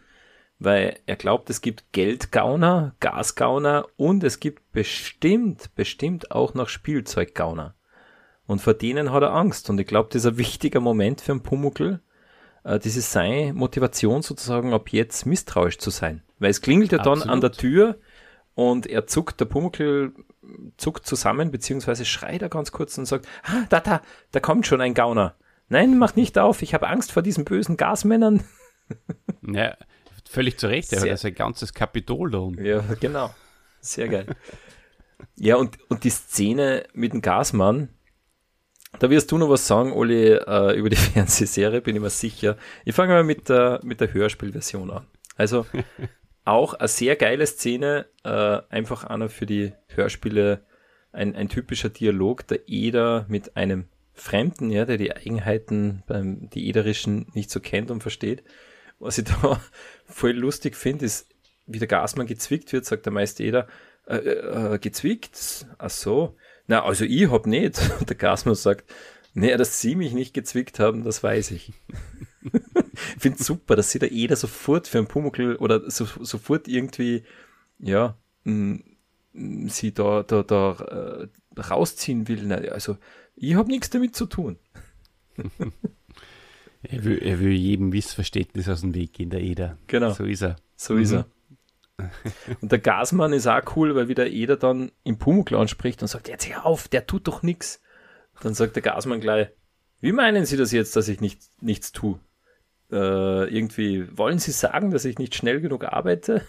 Weil 0.58 0.98
er 1.04 1.16
glaubt, 1.16 1.50
es 1.50 1.60
gibt 1.60 1.92
Geldgauner, 1.92 2.94
Gasgauner 3.00 3.86
und 3.96 4.24
es 4.24 4.40
gibt 4.40 4.72
bestimmt, 4.72 5.74
bestimmt 5.74 6.30
auch 6.30 6.54
noch 6.54 6.70
Spielzeuggauner. 6.70 7.74
Und 8.46 8.62
vor 8.62 8.72
denen 8.72 9.12
hat 9.12 9.22
er 9.22 9.34
Angst. 9.34 9.68
Und 9.68 9.78
ich 9.78 9.86
glaube, 9.86 10.08
das 10.10 10.24
ist 10.24 10.32
ein 10.32 10.38
wichtiger 10.38 10.80
Moment 10.80 11.20
für 11.20 11.32
einen 11.32 11.42
Pumuckl. 11.42 12.00
Äh, 12.64 12.78
das 12.78 12.96
ist 12.96 13.12
seine 13.12 13.52
Motivation 13.52 14.22
sozusagen, 14.22 14.72
ab 14.72 14.88
jetzt 14.90 15.26
misstrauisch 15.26 15.78
zu 15.78 15.90
sein. 15.90 16.22
Weil 16.38 16.50
es 16.50 16.62
klingelt 16.62 16.92
ja 16.92 16.98
Absolut. 16.98 17.22
dann 17.22 17.30
an 17.30 17.40
der 17.40 17.52
Tür 17.52 17.98
und 18.56 18.86
er 18.86 19.06
zuckt, 19.06 19.38
der 19.38 19.44
Pumuckl 19.44 20.12
zuckt 20.78 21.06
zusammen, 21.06 21.50
beziehungsweise 21.50 22.06
schreit 22.06 22.40
er 22.40 22.48
ganz 22.48 22.72
kurz 22.72 22.96
und 22.96 23.04
sagt, 23.04 23.28
ah, 23.44 23.66
da, 23.68 23.80
da, 23.80 24.00
da 24.32 24.40
kommt 24.40 24.66
schon 24.66 24.80
ein 24.80 24.94
Gauner. 24.94 25.36
Nein, 25.68 25.98
mach 25.98 26.16
nicht 26.16 26.38
auf, 26.38 26.62
ich 26.62 26.72
habe 26.72 26.88
Angst 26.88 27.12
vor 27.12 27.22
diesen 27.22 27.44
bösen 27.44 27.76
Gasmännern. 27.76 28.42
Ja, 29.48 29.76
völlig 30.28 30.58
zu 30.58 30.68
Recht, 30.68 30.92
er 30.92 31.00
hat 31.00 31.06
ja 31.06 31.16
sein 31.16 31.34
ganzes 31.34 31.72
Kapitol 31.72 32.32
da 32.32 32.38
unten. 32.38 32.64
Ja, 32.64 32.82
genau. 32.98 33.32
Sehr 33.80 34.08
geil. 34.08 34.26
ja, 35.36 35.56
und, 35.56 35.78
und 35.88 36.02
die 36.02 36.10
Szene 36.10 36.84
mit 36.94 37.12
dem 37.12 37.20
Gasmann, 37.20 37.88
da 38.98 39.10
wirst 39.10 39.30
du 39.30 39.38
noch 39.38 39.48
was 39.48 39.66
sagen, 39.66 39.92
Oli, 39.92 40.30
äh, 40.32 40.76
über 40.76 40.88
die 40.88 40.96
Fernsehserie, 40.96 41.80
bin 41.80 41.94
ich 41.94 42.02
mir 42.02 42.10
sicher. 42.10 42.56
Ich 42.84 42.94
fange 42.94 43.12
mal 43.12 43.22
mit 43.22 43.48
der, 43.48 43.80
mit 43.84 44.00
der 44.00 44.12
Hörspielversion 44.12 44.90
an. 44.90 45.06
Also 45.36 45.66
auch 46.46 46.74
eine 46.74 46.88
sehr 46.88 47.16
geile 47.16 47.46
Szene, 47.46 48.06
äh, 48.24 48.60
einfach 48.70 49.04
einer 49.04 49.28
für 49.28 49.46
die 49.46 49.72
Hörspiele, 49.88 50.64
ein, 51.12 51.34
ein 51.34 51.48
typischer 51.48 51.88
Dialog, 51.88 52.46
der 52.46 52.68
Eder 52.68 53.26
mit 53.28 53.56
einem 53.56 53.86
Fremden, 54.12 54.70
ja, 54.70 54.86
der 54.86 54.96
die 54.96 55.14
Eigenheiten 55.14 56.02
beim 56.06 56.48
die 56.50 56.68
Ederischen 56.68 57.26
nicht 57.34 57.50
so 57.50 57.60
kennt 57.60 57.90
und 57.90 58.00
versteht. 58.00 58.44
Was 58.98 59.18
ich 59.18 59.24
da 59.42 59.60
voll 60.06 60.32
lustig 60.32 60.76
finde, 60.76 61.04
ist, 61.04 61.28
wie 61.66 61.78
der 61.78 61.88
Gasmann 61.88 62.26
gezwickt 62.26 62.72
wird, 62.72 62.86
sagt 62.86 63.06
der 63.06 63.12
Meister 63.12 63.44
Eder, 63.44 63.66
äh, 64.06 64.16
äh, 64.16 64.74
äh 64.74 64.78
gezwickt? 64.78 65.66
Ach 65.78 65.90
so. 65.90 66.36
Na, 66.66 66.84
also 66.84 67.04
ich 67.04 67.30
hab 67.30 67.46
nicht. 67.46 67.78
Und 67.98 68.08
der 68.08 68.16
Gasmann 68.16 68.54
sagt, 68.54 68.90
nee, 69.34 69.54
dass 69.56 69.80
sie 69.80 69.96
mich 69.96 70.12
nicht 70.12 70.32
gezwickt 70.32 70.78
haben, 70.78 71.04
das 71.04 71.22
weiß 71.22 71.50
ich. 71.50 71.72
ich 73.16 73.22
finde 73.22 73.42
super, 73.42 73.76
dass 73.76 73.90
sie 73.90 73.98
da 73.98 74.06
jeder 74.06 74.36
sofort 74.36 74.88
für 74.88 74.98
einen 74.98 75.06
Pumuckl 75.06 75.56
oder 75.56 75.90
so, 75.90 76.06
sofort 76.20 76.68
irgendwie, 76.68 77.24
ja, 77.78 78.16
sie 79.34 79.92
da, 79.92 80.22
da, 80.22 80.42
da 80.42 80.72
äh, 80.72 81.60
rausziehen 81.60 82.28
will. 82.28 82.52
Also, 82.70 82.96
ich 83.34 83.54
habe 83.54 83.70
nichts 83.70 83.90
damit 83.90 84.16
zu 84.16 84.26
tun. 84.26 84.58
er, 86.82 87.04
will, 87.04 87.18
er 87.18 87.40
will 87.40 87.52
jedem 87.52 87.90
Missverständnis 87.90 88.68
aus 88.68 88.80
dem 88.80 88.94
Weg 88.94 89.12
gehen, 89.12 89.30
der 89.30 89.40
Eder. 89.40 89.78
Genau. 89.86 90.12
So 90.12 90.24
ist 90.24 90.42
er. 90.42 90.56
So 90.76 90.94
mhm. 90.94 91.02
ist 91.02 91.12
er. 91.12 91.26
Und 92.60 92.72
der 92.72 92.78
Gasmann 92.78 93.32
ist 93.32 93.46
auch 93.46 93.76
cool, 93.76 93.94
weil 93.94 94.08
wieder 94.08 94.26
Eder 94.26 94.56
dann 94.56 94.92
im 95.02 95.18
Pumuckl 95.18 95.56
anspricht 95.56 96.02
und 96.02 96.08
sagt, 96.08 96.28
jetzt 96.28 96.48
hör 96.48 96.66
auf, 96.66 96.88
der 96.88 97.06
tut 97.06 97.26
doch 97.26 97.42
nichts. 97.42 97.82
Dann 98.42 98.54
sagt 98.54 98.76
der 98.76 98.82
Gasmann 98.82 99.20
gleich, 99.20 99.48
wie 100.00 100.12
meinen 100.12 100.44
Sie 100.44 100.56
das 100.58 100.72
jetzt, 100.72 100.94
dass 100.94 101.08
ich 101.08 101.20
nicht, 101.20 101.40
nichts 101.60 101.92
tue? 101.92 102.20
Äh, 102.90 103.54
irgendwie, 103.54 104.06
wollen 104.16 104.38
Sie 104.38 104.52
sagen, 104.52 104.90
dass 104.90 105.04
ich 105.04 105.18
nicht 105.18 105.34
schnell 105.34 105.60
genug 105.60 105.84
arbeite? 105.84 106.42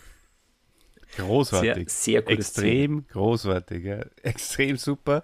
Großartig. 1.15 1.89
Sehr, 1.89 2.13
sehr 2.13 2.21
gut. 2.21 2.32
Extrem 2.32 3.02
Szene. 3.02 3.04
großartig, 3.12 3.84
ja. 3.84 4.00
extrem 4.23 4.78
super. 4.78 5.23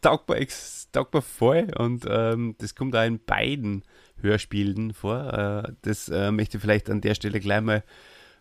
Taugbar, 0.00 0.38
ex, 0.38 0.88
taugbar 0.92 1.20
voll 1.20 1.68
und 1.76 2.06
ähm, 2.08 2.54
das 2.58 2.74
kommt 2.74 2.96
auch 2.96 3.04
in 3.04 3.22
beiden 3.22 3.82
Hörspielen 4.22 4.94
vor. 4.94 5.64
Äh, 5.66 5.72
das 5.82 6.08
äh, 6.08 6.30
möchte 6.30 6.56
ich 6.56 6.62
vielleicht 6.62 6.88
an 6.88 7.02
der 7.02 7.14
Stelle 7.14 7.40
gleich 7.40 7.60
mal 7.60 7.82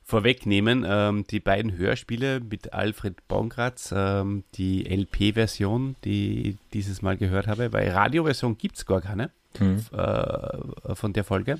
vorwegnehmen. 0.03 0.85
Ähm, 0.87 1.25
die 1.29 1.41
beiden 1.41 1.77
Hörspiele 1.77 2.39
mit 2.39 2.73
Alfred 2.73 3.27
Bongratz, 3.27 3.93
ähm, 3.95 4.43
die 4.55 4.85
LP-Version, 4.85 5.97
die 6.05 6.49
ich 6.49 6.57
dieses 6.73 7.01
Mal 7.01 7.17
gehört 7.17 7.47
habe, 7.47 7.73
weil 7.73 7.89
Radioversion 7.89 8.57
gibt 8.57 8.77
es 8.77 8.85
gar 8.85 9.01
keine 9.01 9.31
mhm. 9.57 9.85
äh, 9.91 10.95
von 10.95 11.13
der 11.13 11.23
Folge. 11.23 11.59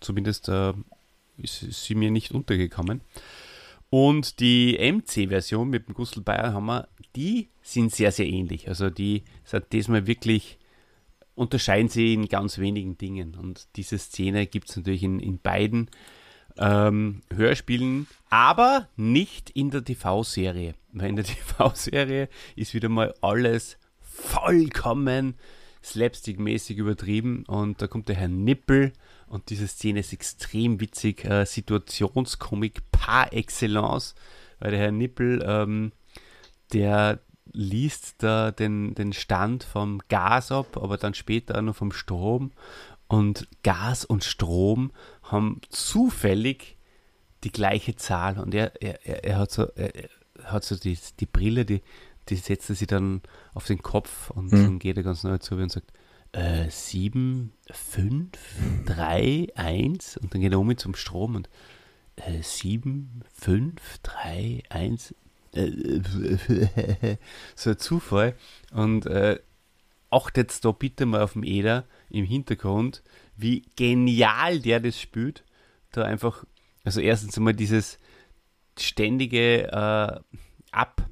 Zumindest 0.00 0.48
äh, 0.48 0.72
ist, 1.36 1.60
sie 1.60 1.94
mir 1.94 2.10
nicht 2.10 2.32
untergekommen. 2.32 3.00
Und 3.90 4.40
die 4.40 4.76
MC-Version 4.78 5.70
mit 5.70 5.88
dem 5.88 5.94
Gustl 5.94 6.20
Bayerhammer, 6.20 6.88
die 7.16 7.48
sind 7.62 7.94
sehr, 7.94 8.12
sehr 8.12 8.26
ähnlich. 8.26 8.68
Also 8.68 8.90
die 8.90 9.22
sind 9.44 9.72
diesmal 9.72 10.06
wirklich 10.06 10.58
unterscheiden 11.38 11.88
sie 11.88 12.14
in 12.14 12.28
ganz 12.28 12.58
wenigen 12.58 12.98
Dingen. 12.98 13.36
Und 13.36 13.68
diese 13.76 13.96
Szene 13.98 14.46
gibt 14.46 14.68
es 14.68 14.76
natürlich 14.76 15.04
in, 15.04 15.20
in 15.20 15.38
beiden 15.38 15.88
ähm, 16.58 17.22
Hörspielen, 17.32 18.08
aber 18.28 18.88
nicht 18.96 19.50
in 19.50 19.70
der 19.70 19.84
TV-Serie. 19.84 20.74
Weil 20.92 21.10
in 21.10 21.16
der 21.16 21.24
TV-Serie 21.24 22.28
ist 22.56 22.74
wieder 22.74 22.88
mal 22.88 23.14
alles 23.20 23.78
vollkommen 24.00 25.34
slapstick-mäßig 25.84 26.76
übertrieben. 26.76 27.44
Und 27.46 27.80
da 27.82 27.86
kommt 27.86 28.08
der 28.08 28.16
Herr 28.16 28.28
Nippel. 28.28 28.92
Und 29.26 29.50
diese 29.50 29.68
Szene 29.68 30.00
ist 30.00 30.12
extrem 30.12 30.80
witzig, 30.80 31.24
äh, 31.24 31.44
Situationskomik 31.44 32.90
par 32.90 33.32
excellence, 33.32 34.14
weil 34.58 34.70
der 34.70 34.80
Herr 34.80 34.92
Nippel, 34.92 35.44
ähm, 35.46 35.92
der 36.72 37.20
liest 37.52 38.22
da 38.22 38.50
den, 38.50 38.94
den 38.94 39.12
Stand 39.12 39.64
vom 39.64 40.00
Gas 40.08 40.52
ab, 40.52 40.76
aber 40.76 40.96
dann 40.98 41.14
später 41.14 41.58
auch 41.58 41.62
noch 41.62 41.76
vom 41.76 41.92
Strom. 41.92 42.52
Und 43.06 43.48
Gas 43.62 44.04
und 44.04 44.24
Strom 44.24 44.92
haben 45.22 45.60
zufällig 45.70 46.76
die 47.44 47.52
gleiche 47.52 47.96
Zahl. 47.96 48.38
Und 48.38 48.54
er, 48.54 48.82
er, 48.82 49.24
er 49.24 49.38
hat 49.38 49.50
so, 49.50 49.64
er, 49.74 49.92
hat 50.44 50.64
so 50.64 50.76
die, 50.76 50.98
die 51.18 51.26
Brille, 51.26 51.64
die, 51.64 51.82
die 52.28 52.36
setzt 52.36 52.68
er 52.68 52.76
sich 52.76 52.86
dann 52.86 53.22
auf 53.54 53.66
den 53.66 53.82
Kopf 53.82 54.30
und 54.30 54.52
mhm. 54.52 54.64
dann 54.64 54.78
geht 54.78 54.96
er 54.96 55.02
ganz 55.02 55.24
neu 55.24 55.38
zu 55.38 55.56
und 55.56 55.70
sagt, 55.70 55.92
äh, 56.32 56.68
7, 56.68 57.52
5, 57.70 58.30
3, 58.86 59.48
1 59.54 60.16
und 60.18 60.34
dann 60.34 60.40
geht 60.40 60.52
er 60.52 60.60
um 60.60 60.76
zum 60.76 60.94
Strom 60.94 61.36
und 61.36 61.48
äh, 62.16 62.42
7, 62.42 63.22
5, 63.34 63.98
3, 64.02 64.62
1 64.68 65.14
so 67.56 67.70
ein 67.70 67.78
Zufall 67.78 68.36
und 68.72 69.06
äh, 69.06 69.38
achtet 70.10 70.64
da 70.64 70.72
bitte 70.72 71.06
mal 71.06 71.22
auf 71.22 71.32
den 71.32 71.42
Eder 71.42 71.84
im 72.10 72.24
Hintergrund, 72.24 73.02
wie 73.36 73.62
genial 73.76 74.60
der 74.60 74.80
das 74.80 75.00
spielt. 75.00 75.44
Da 75.92 76.04
einfach, 76.04 76.44
also 76.84 77.00
erstens 77.00 77.36
einmal 77.36 77.54
dieses 77.54 77.98
ständige 78.78 79.72
äh, 79.72 80.20
Ab, 80.70 81.08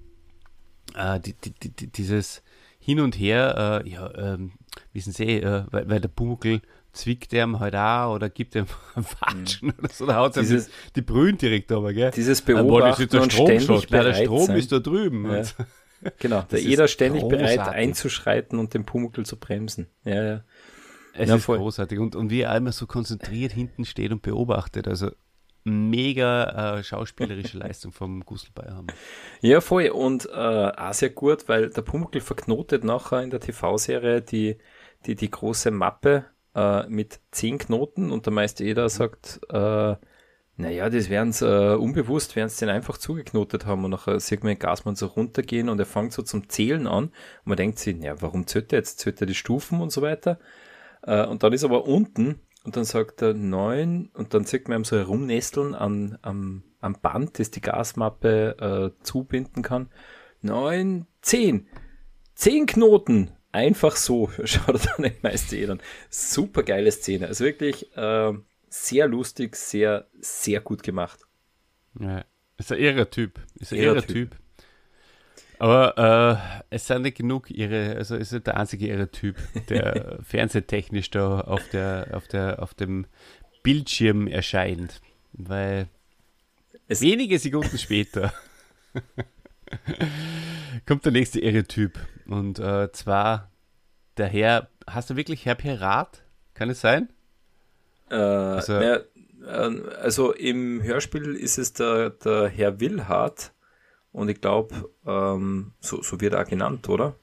äh, 0.96 1.20
die, 1.20 1.34
die, 1.34 1.70
die, 1.70 1.86
dieses 1.88 2.42
Hin 2.78 3.00
und 3.00 3.18
Her, 3.18 3.82
äh, 3.84 3.88
ja, 3.88 4.12
ähm, 4.16 4.52
wissen 4.92 5.12
Sie, 5.12 5.40
äh, 5.40 5.64
weil, 5.70 5.88
weil 5.88 6.00
der 6.00 6.08
Pumuckl 6.08 6.60
zwickt 6.92 7.32
ihm 7.32 7.60
halt 7.60 7.76
auch 7.76 8.14
oder 8.14 8.28
gibt 8.30 8.54
ihm 8.54 8.66
Watschen 8.94 9.68
mhm. 9.68 9.74
oder 9.78 9.88
so, 9.92 10.06
da 10.06 10.16
haut 10.16 10.36
ihm 10.36 10.64
die 10.94 11.02
Brühen 11.02 11.38
direkt 11.38 11.70
aber, 11.72 11.92
gell? 11.92 12.10
Dieses 12.10 12.42
Beobachten 12.42 13.18
und 13.18 13.32
ständig 13.32 13.88
bereit 13.88 14.16
Der 14.18 14.24
Strom 14.24 14.46
sein. 14.46 14.56
ist 14.56 14.72
da 14.72 14.78
drüben. 14.78 15.30
Ja. 15.30 15.42
Genau, 16.18 16.42
der 16.42 16.60
Eder 16.60 16.88
ständig 16.88 17.22
großartig. 17.22 17.56
bereit 17.56 17.68
einzuschreiten 17.74 18.58
und 18.58 18.74
den 18.74 18.84
Pumuckl 18.84 19.24
zu 19.24 19.38
bremsen. 19.38 19.88
Ja, 20.04 20.22
ja. 20.22 20.44
Es 21.14 21.28
ja, 21.30 21.36
ist 21.36 21.44
voll. 21.44 21.58
großartig. 21.58 21.98
Und, 21.98 22.14
und 22.14 22.30
wie 22.30 22.42
er 22.42 22.50
einmal 22.52 22.74
so 22.74 22.86
konzentriert 22.86 23.52
hinten 23.52 23.86
steht 23.86 24.12
und 24.12 24.20
beobachtet. 24.20 24.86
Also 24.86 25.10
mega 25.66 26.78
äh, 26.78 26.84
schauspielerische 26.84 27.58
Leistung 27.58 27.92
vom 27.92 28.24
Gustl 28.24 28.52
haben. 28.62 28.86
Ja, 29.42 29.60
voll. 29.60 29.88
Und 29.88 30.26
äh, 30.26 30.32
auch 30.32 30.92
sehr 30.94 31.10
gut, 31.10 31.48
weil 31.48 31.70
der 31.70 31.82
Pumuckl 31.82 32.20
verknotet 32.20 32.84
nachher 32.84 33.22
in 33.22 33.30
der 33.30 33.40
TV-Serie 33.40 34.22
die, 34.22 34.56
die, 35.04 35.14
die 35.14 35.30
große 35.30 35.70
Mappe 35.70 36.24
äh, 36.54 36.86
mit 36.88 37.20
zehn 37.32 37.58
Knoten 37.58 38.10
und 38.10 38.26
der 38.26 38.32
Meister 38.32 38.64
Eder 38.64 38.88
sagt, 38.88 39.40
äh, 39.50 39.96
naja, 40.58 40.88
das 40.88 41.10
werden 41.10 41.32
sie 41.32 41.46
äh, 41.46 41.74
unbewusst, 41.74 42.34
werden 42.34 42.48
sie 42.48 42.64
den 42.64 42.74
einfach 42.74 42.96
zugeknotet 42.96 43.66
haben 43.66 43.84
und 43.84 43.90
nachher 43.90 44.18
sieht 44.20 44.42
man 44.42 44.54
den 44.54 44.58
Gasmann 44.58 44.96
so 44.96 45.06
runtergehen 45.06 45.68
und 45.68 45.78
er 45.78 45.86
fängt 45.86 46.12
so 46.12 46.22
zum 46.22 46.48
Zählen 46.48 46.86
an 46.86 47.04
und 47.04 47.12
man 47.44 47.56
denkt 47.58 47.78
sich, 47.78 47.96
ja, 48.02 48.20
warum 48.22 48.46
zählt 48.46 48.72
er 48.72 48.78
jetzt? 48.78 49.00
Zählt 49.00 49.20
er 49.20 49.26
die 49.26 49.34
Stufen 49.34 49.80
und 49.80 49.90
so 49.90 50.00
weiter? 50.00 50.38
Äh, 51.02 51.26
und 51.26 51.42
dann 51.42 51.52
ist 51.52 51.64
aber 51.64 51.86
unten 51.86 52.40
und 52.66 52.76
dann 52.76 52.84
sagt 52.84 53.22
er 53.22 53.32
neun 53.32 54.10
und 54.12 54.34
dann 54.34 54.44
sieht 54.44 54.68
man 54.68 54.80
ihm 54.80 54.84
so 54.84 54.96
herumnesteln 54.96 55.74
an, 55.74 56.18
am, 56.22 56.64
am 56.80 57.00
Band, 57.00 57.38
das 57.38 57.52
die 57.52 57.60
Gasmappe 57.60 58.92
äh, 58.98 59.02
zubinden 59.04 59.62
kann. 59.62 59.88
Neun, 60.42 61.06
zehn. 61.22 61.68
Zehn 62.34 62.66
Knoten. 62.66 63.30
Einfach 63.52 63.94
so, 63.94 64.30
schaut 64.44 64.84
er 64.84 64.94
dann 64.98 65.12
Meister 65.22 65.56
Eder 65.56 65.72
an. 65.74 65.82
Super 66.10 66.64
geile 66.64 66.90
Szene. 66.90 67.28
Also 67.28 67.44
wirklich, 67.44 67.96
äh, 67.96 68.32
sehr 68.68 69.06
lustig, 69.06 69.54
sehr, 69.54 70.08
sehr 70.20 70.60
gut 70.60 70.82
gemacht. 70.82 71.20
Ja, 72.00 72.24
ist 72.58 72.72
ein 72.72 72.78
irrer 72.78 73.08
Typ. 73.08 73.40
Ist 73.60 73.72
ein 73.72 73.78
irrer, 73.78 74.02
typ. 74.02 74.32
typ. 74.32 74.36
Aber 75.58 76.60
äh, 76.70 76.74
es 76.74 76.86
sind 76.86 77.02
nicht 77.02 77.16
genug 77.16 77.50
ihre, 77.50 77.96
also 77.96 78.16
ist 78.16 78.32
nicht 78.32 78.46
der 78.46 78.56
einzige 78.56 78.86
ihre 78.86 79.10
Typ, 79.10 79.36
der 79.68 80.18
fernsehtechnisch 80.22 81.10
da 81.10 81.40
auf 81.40 81.66
der, 81.70 82.08
auf 82.12 82.28
der, 82.28 82.62
auf 82.62 82.74
dem 82.74 83.06
Bildschirm 83.62 84.26
erscheint. 84.26 85.00
Weil 85.32 85.88
es 86.88 87.00
wenige 87.00 87.38
Sekunden 87.38 87.78
später 87.78 88.32
kommt 90.86 91.04
der 91.04 91.12
nächste 91.12 91.40
irre 91.40 91.64
Typ. 91.64 91.98
Und 92.26 92.58
äh, 92.58 92.92
zwar 92.92 93.50
der 94.16 94.28
Herr, 94.28 94.68
hast 94.86 95.10
du 95.10 95.16
wirklich 95.16 95.44
Herr 95.46 95.54
Pirat? 95.54 96.22
Kann 96.54 96.70
es 96.70 96.80
sein? 96.80 97.08
Äh, 98.10 98.14
also, 98.14 98.72
na, 98.74 99.00
äh, 99.46 99.90
also 100.00 100.32
im 100.32 100.82
Hörspiel 100.82 101.34
ist 101.34 101.58
es 101.58 101.72
der, 101.72 102.10
der 102.10 102.48
Herr 102.48 102.80
Willhardt 102.80 103.52
und 104.16 104.30
ich 104.30 104.40
glaube, 104.40 104.88
ähm, 105.04 105.72
so, 105.80 106.02
so 106.02 106.18
wird 106.22 106.32
er 106.32 106.42
auch 106.42 106.48
genannt, 106.48 106.88
oder? 106.88 107.16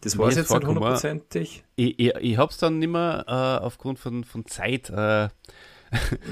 Das 0.00 0.16
war 0.16 0.30
jetzt 0.30 0.48
nicht 0.48 0.64
hundertprozentig. 0.64 1.64
Ich, 1.74 1.98
ich, 1.98 2.14
ich 2.14 2.38
habe 2.38 2.52
es 2.52 2.58
dann 2.58 2.78
nicht 2.78 2.90
mehr 2.90 3.24
äh, 3.26 3.64
aufgrund 3.64 3.98
von, 3.98 4.22
von 4.22 4.46
Zeit. 4.46 4.90
Äh, 4.90 5.28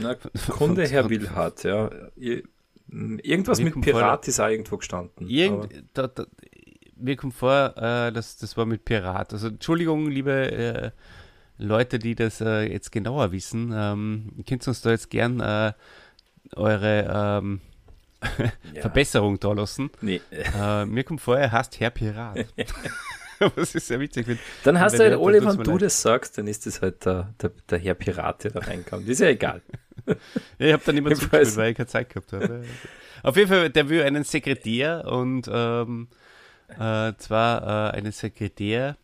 Na, 0.01 0.15
Kunde 0.51 0.87
Herr 0.87 1.11
Willhardt, 1.11 1.65
ja. 1.65 1.91
Irgendwas 2.17 3.59
mit 3.59 3.81
Pirat 3.81 4.25
vor, 4.25 4.29
ist 4.29 4.39
auch 4.39 4.47
irgendwo 4.47 4.77
gestanden. 4.77 5.27
Irgend, 5.27 5.85
da, 5.95 6.07
da, 6.07 6.27
mir 6.95 7.17
kommt 7.17 7.35
vor, 7.35 7.77
äh, 7.77 8.13
dass 8.13 8.37
das 8.37 8.57
war 8.57 8.67
mit 8.67 8.85
Pirat. 8.85 9.33
Also 9.33 9.49
Entschuldigung, 9.49 10.09
liebe 10.09 10.53
äh, 10.53 10.91
Leute, 11.59 11.99
die 11.99 12.15
das 12.15 12.41
äh, 12.41 12.71
jetzt 12.71 12.93
genauer 12.93 13.33
wissen, 13.33 13.73
ähm, 13.75 14.45
könnt 14.49 14.69
uns 14.69 14.81
da 14.81 14.91
jetzt 14.91 15.11
gern 15.11 15.41
äh, 15.41 15.73
eure 16.55 17.41
ähm, 17.43 17.61
ja. 18.73 18.81
Verbesserung 18.81 19.39
da 19.41 19.53
lassen. 19.53 19.91
Nee. 20.01 20.21
Äh, 20.31 20.85
mir 20.87 21.05
kommt 21.05 21.21
vor, 21.21 21.39
er 21.39 21.53
heißt 21.53 21.81
Herr 21.81 21.91
Pirat. 21.91 22.47
Was 23.57 23.75
ist 23.75 23.89
sehr 23.89 24.01
witzig. 24.01 24.29
Wenn, 24.29 24.39
dann 24.63 24.81
hast 24.81 24.99
du 24.99 25.03
halt, 25.03 25.19
Ole, 25.19 25.45
wenn 25.45 25.63
du 25.65 25.77
das 25.77 26.01
sagst, 26.01 26.39
dann 26.39 26.47
ist 26.47 26.67
das 26.67 26.81
halt 26.81 27.05
der, 27.05 27.35
der, 27.43 27.51
der 27.69 27.79
Herr 27.79 27.95
Pirat, 27.95 28.45
der 28.45 28.53
da 28.53 28.61
reinkommt. 28.61 29.09
Ist 29.09 29.21
ja 29.21 29.29
egal. 29.29 29.61
ich 30.59 30.73
habe 30.73 30.83
dann 30.87 30.97
immer 30.97 31.11
zugespielt, 31.15 31.57
weil 31.57 31.71
ich 31.71 31.77
keine 31.77 31.87
Zeit 31.87 32.09
gehabt 32.09 32.33
habe. 32.33 32.63
Auf 33.23 33.37
jeden 33.37 33.49
Fall, 33.49 33.71
der 33.71 33.89
will 33.89 34.03
einen 34.03 34.25
Sekretär 34.25 35.05
und 35.07 35.51
ähm, 35.53 36.09
äh, 36.69 37.13
zwar 37.19 37.91
äh, 37.93 37.97
einen 37.97 38.13
Sekretär, 38.13 38.97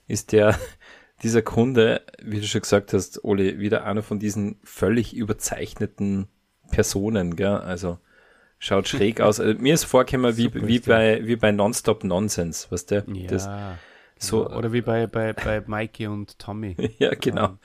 ist 0.08 0.32
der, 0.32 0.58
dieser 1.24 1.42
Kunde, 1.42 2.02
wie 2.22 2.40
du 2.40 2.48
schon 2.48 2.62
gesagt 2.62 2.94
hast, 2.94 3.24
Oli, 3.24 3.60
wieder 3.60 3.86
einer 3.86 4.04
von 4.04 4.20
diesen 4.20 4.60
völlig 4.64 5.16
überzeichneten 5.16 6.28
Personen, 6.72 7.36
gell? 7.36 7.58
Also 7.58 8.00
schaut 8.58 8.88
schräg 8.88 9.22
aus. 9.22 9.40
Also, 9.40 9.60
mir 9.60 9.74
ist 9.74 9.84
vorgekommen 9.84 10.38
wie, 10.38 10.52
wie 10.54 10.80
bei, 10.80 11.22
wie 11.26 11.36
bei 11.36 11.52
Nonstop 11.52 12.04
Nonsense, 12.04 12.68
was 12.72 12.86
der, 12.86 13.04
ja. 13.08 13.28
das, 13.28 13.48
so, 14.18 14.50
oder 14.50 14.72
wie 14.72 14.82
bei, 14.82 15.08
bei, 15.08 15.34
bei 15.34 15.62
Mikey 15.66 16.08
und 16.08 16.40
Tommy. 16.40 16.76
ja, 16.98 17.14
genau. 17.16 17.58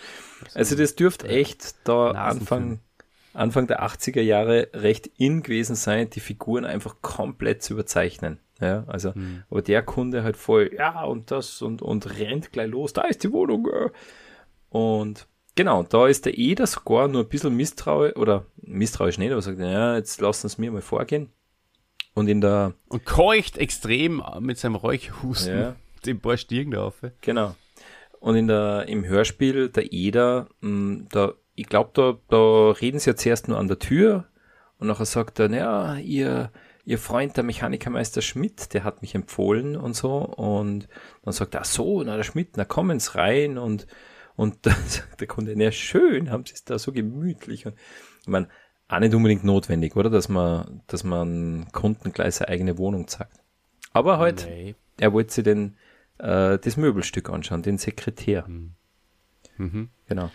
Also 0.55 0.77
das 0.77 0.97
dürfte 0.97 1.29
echt 1.29 1.77
da 1.85 2.11
Anfang, 2.11 2.81
Anfang 3.33 3.67
der 3.67 3.83
80er 3.83 4.21
Jahre 4.21 4.69
recht 4.75 5.07
in 5.17 5.43
gewesen 5.43 5.77
sein, 5.77 6.11
die 6.11 6.21
Figuren 6.21 6.65
einfach 6.65 6.97
komplett 7.01 7.63
zu 7.63 7.75
überzeichnen. 7.75 8.41
Ja, 8.61 8.85
also, 8.89 9.15
hm. 9.15 9.45
aber 9.49 9.63
der 9.63 9.83
Kunde 9.83 10.23
halt 10.23 10.37
voll, 10.37 10.71
ja, 10.77 11.05
und 11.05 11.31
das 11.31 11.63
und, 11.63 11.81
und 11.81 12.19
rennt 12.19 12.53
gleich 12.53 12.69
los, 12.69 12.93
da 12.93 13.03
ist 13.03 13.25
die 13.25 13.33
Wohnung. 13.33 13.69
Und 14.69 15.27
genau, 15.55 15.83
da 15.83 16.07
ist 16.07 16.27
der 16.27 16.37
Eder 16.37 16.67
sogar 16.67 17.09
nur 17.09 17.23
ein 17.23 17.29
bisschen 17.29 17.57
misstrauisch, 17.57 18.17
oder 18.17 18.47
misstrauisch 18.57 19.19
nicht, 19.19 19.33
aber 19.33 19.41
sagt, 19.41 19.59
ja, 19.61 19.97
jetzt 19.97 20.21
lassen 20.21 20.47
es 20.47 20.59
mir 20.59 20.71
mal 20.71 20.83
vorgehen. 20.83 21.31
Und 22.15 22.29
in 22.29 22.41
der. 22.41 22.75
Und 22.89 23.07
keucht 23.07 23.57
extrem 23.57 24.23
mit 24.41 24.59
seinem 24.59 24.75
Räuchhusten 24.75 25.59
ja. 25.59 25.77
den 26.07 26.21
paar 26.21 26.37
Stiegen 26.37 26.73
da 26.73 26.85
auf. 26.85 27.01
Genau. 27.21 27.55
Und 28.19 28.37
in 28.37 28.49
der, 28.49 28.87
im 28.89 29.07
Hörspiel, 29.07 29.71
der 29.71 29.93
Eder, 29.93 30.49
mh, 30.61 30.69
hm, 30.69 31.07
da 31.11 31.33
ich 31.61 31.67
glaube, 31.67 31.91
da, 31.93 32.19
da 32.29 32.71
reden 32.71 32.99
sie 32.99 33.11
ja 33.11 33.17
zuerst 33.17 33.49
nur 33.49 33.59
an 33.59 33.69
der 33.69 33.79
Tür 33.79 34.27
und 34.79 34.87
nachher 34.87 35.05
sagt 35.05 35.39
er, 35.39 35.51
ja, 35.51 35.97
ihr, 35.97 36.51
ihr 36.87 36.99
Freund, 36.99 37.37
der 37.37 37.45
Mechanikermeister 37.45 38.23
Schmidt, 38.23 38.73
der 38.73 38.83
hat 38.83 39.03
mich 39.03 39.15
empfohlen 39.15 39.77
und 39.77 39.95
so. 39.95 40.17
Und 40.17 40.89
dann 41.23 41.35
sagt 41.35 41.55
er, 41.55 41.61
ach 41.61 41.67
so, 41.67 42.03
na, 42.03 42.17
der 42.17 42.23
Schmidt, 42.23 42.57
na, 42.57 42.65
kommen 42.65 42.99
Sie 42.99 43.15
rein. 43.15 43.59
Und, 43.59 43.87
und 44.37 44.57
dann 44.63 44.83
sagt 44.87 45.21
der 45.21 45.29
Kunde, 45.29 45.53
na, 45.55 45.71
schön, 45.71 46.31
haben 46.31 46.47
Sie 46.47 46.55
es 46.55 46.65
da 46.65 46.79
so 46.79 46.93
gemütlich. 46.93 47.67
Und 47.67 47.75
ich 48.23 48.29
meine, 48.29 48.49
auch 48.89 49.01
nicht 49.01 49.15
unbedingt 49.15 49.45
notwendig, 49.45 49.97
oder? 49.97 50.09
Dass 50.09 50.31
man, 50.31 50.83
dass 50.87 51.05
man 51.05 51.71
Kunden 51.73 52.13
gleich 52.13 52.37
seine 52.37 52.49
eigene 52.49 52.79
Wohnung 52.79 53.07
zeigt. 53.07 53.39
Aber 53.93 54.17
halt, 54.17 54.47
nee. 54.49 54.75
er 54.97 55.13
wollte 55.13 55.35
sich 55.35 55.45
den, 55.45 55.77
äh, 56.17 56.59
das 56.59 56.79
Möbelstück 56.79 57.29
anschauen, 57.29 57.63
den 57.63 57.77
Sekretär. 57.77 58.49
Mhm. 58.49 58.73
Mhm. 59.59 59.91
Genau. 60.09 60.31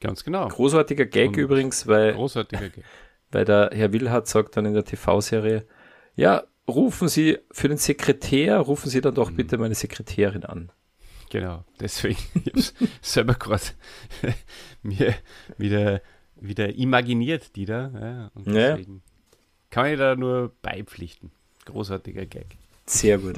Ganz 0.00 0.24
genau. 0.24 0.48
Großartiger 0.48 1.06
Gag 1.06 1.30
Und 1.30 1.36
übrigens, 1.36 1.86
weil, 1.86 2.14
großartiger 2.14 2.68
Gag. 2.70 2.84
weil 3.30 3.44
der 3.44 3.70
Herr 3.72 3.92
Willhardt 3.92 4.28
sagt 4.28 4.56
dann 4.56 4.66
in 4.66 4.74
der 4.74 4.84
TV-Serie, 4.84 5.66
ja, 6.14 6.44
rufen 6.68 7.08
Sie 7.08 7.38
für 7.50 7.68
den 7.68 7.78
Sekretär, 7.78 8.58
rufen 8.58 8.90
Sie 8.90 9.00
dann 9.00 9.14
doch 9.14 9.30
mhm. 9.30 9.36
bitte 9.36 9.58
meine 9.58 9.74
Sekretärin 9.74 10.44
an. 10.44 10.70
Genau, 11.30 11.64
deswegen, 11.80 12.18
ich 12.54 12.72
selber 13.02 13.34
gerade 13.34 13.64
mir 14.82 15.14
wieder, 15.56 16.00
wieder 16.36 16.74
imaginiert, 16.74 17.54
die 17.56 17.64
da. 17.64 17.90
Ja, 18.00 18.30
und 18.34 18.46
deswegen 18.46 18.94
ja. 18.96 19.38
kann 19.70 19.86
ich 19.86 19.98
da 19.98 20.14
nur 20.16 20.54
beipflichten. 20.62 21.32
Großartiger 21.66 22.24
Gag. 22.26 22.56
Sehr 22.86 23.18
gut. 23.18 23.36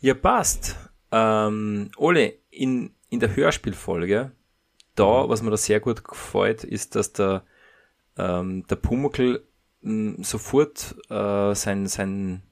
Ja, 0.00 0.14
passt. 0.14 0.76
Ähm, 1.10 1.90
Ole, 1.96 2.34
in 2.50 2.94
in 3.10 3.20
der 3.20 3.34
Hörspielfolge, 3.34 4.32
da, 4.94 5.24
mhm. 5.24 5.28
was 5.28 5.42
mir 5.42 5.50
da 5.50 5.56
sehr 5.56 5.80
gut 5.80 6.04
gefällt, 6.04 6.64
ist, 6.64 6.96
dass 6.96 7.12
der, 7.12 7.44
ähm, 8.16 8.66
der 8.68 8.76
Pumuckl 8.76 9.44
hm, 9.82 10.22
sofort 10.22 10.96
äh, 11.08 11.54
sein, 11.54 11.86
sein 11.86 12.42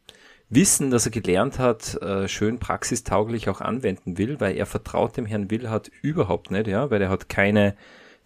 Wissen, 0.48 0.90
das 0.90 1.06
er 1.06 1.12
gelernt 1.12 1.58
hat, 1.58 2.00
äh, 2.00 2.28
schön 2.28 2.58
praxistauglich 2.60 3.48
auch 3.48 3.60
anwenden 3.60 4.16
will, 4.16 4.38
weil 4.38 4.56
er 4.56 4.66
vertraut 4.66 5.16
dem 5.16 5.26
Herrn 5.26 5.50
Willhardt 5.50 5.90
überhaupt 6.02 6.52
nicht, 6.52 6.68
ja, 6.68 6.90
weil 6.90 7.02
er 7.02 7.08
hat 7.08 7.28
keine, 7.28 7.76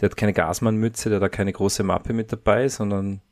der 0.00 0.10
hat 0.10 0.16
keine 0.18 0.34
Gasmannmütze, 0.34 1.08
der 1.08 1.16
hat 1.16 1.22
da 1.22 1.28
keine 1.30 1.52
große 1.52 1.82
Mappe 1.82 2.12
mit 2.12 2.30
dabei, 2.30 2.68
sondern 2.68 3.22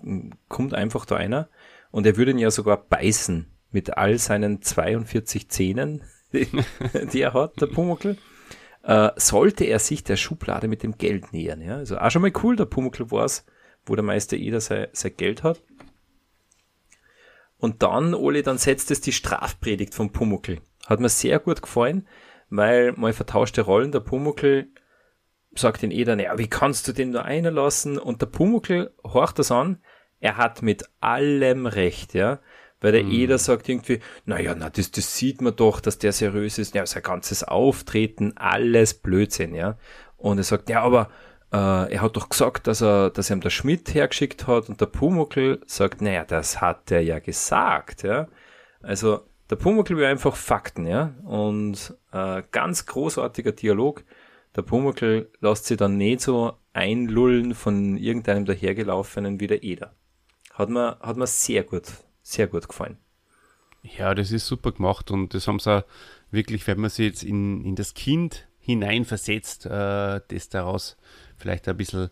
hm, 0.00 0.30
kommt 0.48 0.72
einfach 0.72 1.04
da 1.04 1.16
einer 1.16 1.48
und 1.90 2.06
er 2.06 2.16
würde 2.16 2.30
ihn 2.30 2.38
ja 2.38 2.50
sogar 2.50 2.78
beißen, 2.78 3.48
mit 3.70 3.96
all 3.96 4.18
seinen 4.18 4.62
42 4.62 5.48
Zähnen, 5.48 6.02
die, 6.32 6.48
die 7.12 7.20
er 7.20 7.34
hat, 7.34 7.60
der 7.60 7.66
Pumuckl, 7.66 8.16
äh, 8.82 9.10
sollte 9.16 9.64
er 9.64 9.78
sich 9.78 10.04
der 10.04 10.16
Schublade 10.16 10.68
mit 10.68 10.82
dem 10.82 10.98
Geld 10.98 11.32
nähern. 11.32 11.60
Ja? 11.60 11.76
Also 11.76 11.98
auch 11.98 12.10
schon 12.10 12.22
mal 12.22 12.32
cool, 12.42 12.56
der 12.56 12.66
Pumuckl 12.66 13.10
weiß, 13.10 13.46
wo 13.86 13.94
der 13.94 14.04
Meister 14.04 14.36
Eder 14.36 14.60
sein, 14.60 14.88
sein 14.92 15.16
Geld 15.16 15.42
hat. 15.42 15.62
Und 17.58 17.82
dann, 17.82 18.14
Oli, 18.14 18.42
dann 18.42 18.58
setzt 18.58 18.90
es 18.90 19.00
die 19.00 19.12
Strafpredigt 19.12 19.94
vom 19.94 20.10
Pumuckl. 20.10 20.60
Hat 20.86 20.98
mir 20.98 21.08
sehr 21.08 21.38
gut 21.38 21.62
gefallen, 21.62 22.08
weil 22.50 22.92
mal 22.92 23.12
vertauschte 23.12 23.62
Rollen, 23.62 23.92
der 23.92 24.00
Pumuckl 24.00 24.66
sagt 25.54 25.82
den 25.82 25.90
Eder, 25.90 26.18
ja, 26.20 26.38
wie 26.38 26.48
kannst 26.48 26.88
du 26.88 26.92
den 26.92 27.10
nur 27.10 27.24
einer 27.24 27.50
lassen? 27.50 27.98
Und 27.98 28.20
der 28.20 28.26
Pumuckl 28.26 28.92
horcht 29.04 29.38
das 29.38 29.52
an, 29.52 29.78
er 30.18 30.36
hat 30.36 30.62
mit 30.62 30.84
allem 31.00 31.66
recht, 31.66 32.14
ja. 32.14 32.40
Weil 32.82 32.92
der 32.92 33.04
mhm. 33.04 33.12
Eder 33.12 33.38
sagt 33.38 33.68
irgendwie, 33.68 34.00
naja, 34.26 34.54
na, 34.58 34.68
das, 34.68 34.90
das 34.90 35.16
sieht 35.16 35.40
man 35.40 35.56
doch, 35.56 35.80
dass 35.80 35.98
der 35.98 36.12
seriös 36.12 36.58
ist, 36.58 36.74
ja, 36.74 36.84
sein 36.84 37.02
ganzes 37.02 37.44
Auftreten, 37.44 38.36
alles 38.36 38.92
Blödsinn, 38.92 39.54
ja. 39.54 39.78
Und 40.18 40.38
er 40.38 40.44
sagt, 40.44 40.68
ja, 40.68 40.82
aber 40.82 41.08
äh, 41.52 41.92
er 41.92 42.02
hat 42.02 42.16
doch 42.16 42.28
gesagt, 42.28 42.66
dass 42.66 42.82
er, 42.82 43.10
dass 43.10 43.30
er 43.30 43.36
ihm 43.36 43.40
der 43.40 43.50
Schmidt 43.50 43.94
hergeschickt 43.94 44.46
hat 44.46 44.68
und 44.68 44.80
der 44.80 44.86
Pumuckl 44.86 45.60
sagt, 45.66 46.02
naja, 46.02 46.24
das 46.24 46.60
hat 46.60 46.90
er 46.90 47.02
ja 47.02 47.20
gesagt, 47.20 48.02
ja. 48.02 48.28
Also, 48.82 49.20
der 49.48 49.56
Pumuckl 49.56 49.96
will 49.96 50.04
einfach 50.04 50.34
Fakten, 50.34 50.86
ja. 50.86 51.14
Und 51.24 51.96
äh, 52.12 52.42
ganz 52.50 52.86
großartiger 52.86 53.52
Dialog. 53.52 54.02
Der 54.56 54.62
Pumuckl 54.62 55.30
lässt 55.40 55.66
sich 55.66 55.76
dann 55.76 55.96
nicht 55.96 56.20
so 56.20 56.54
einlullen 56.72 57.54
von 57.54 57.96
irgendeinem 57.96 58.44
dahergelaufenen 58.44 59.38
wie 59.40 59.46
der 59.46 59.62
Eder. 59.62 59.94
Hat 60.52 60.68
mir, 60.68 60.98
hat 61.00 61.16
mir 61.16 61.26
sehr 61.26 61.62
gut, 61.64 61.84
sehr 62.22 62.46
gut 62.46 62.68
gefallen. 62.68 62.98
Ja, 63.82 64.14
das 64.14 64.30
ist 64.30 64.46
super 64.46 64.72
gemacht 64.72 65.10
und 65.10 65.34
das 65.34 65.48
haben 65.48 65.58
sie 65.58 65.72
auch 65.72 65.84
wirklich, 66.30 66.66
wenn 66.66 66.80
man 66.80 66.90
sich 66.90 67.06
jetzt 67.06 67.24
in, 67.24 67.64
in 67.64 67.74
das 67.74 67.94
Kind 67.94 68.46
hineinversetzt, 68.60 69.66
äh, 69.66 70.20
das 70.28 70.48
daraus 70.48 70.96
vielleicht 71.36 71.68
ein 71.68 71.76
bisschen 71.76 72.10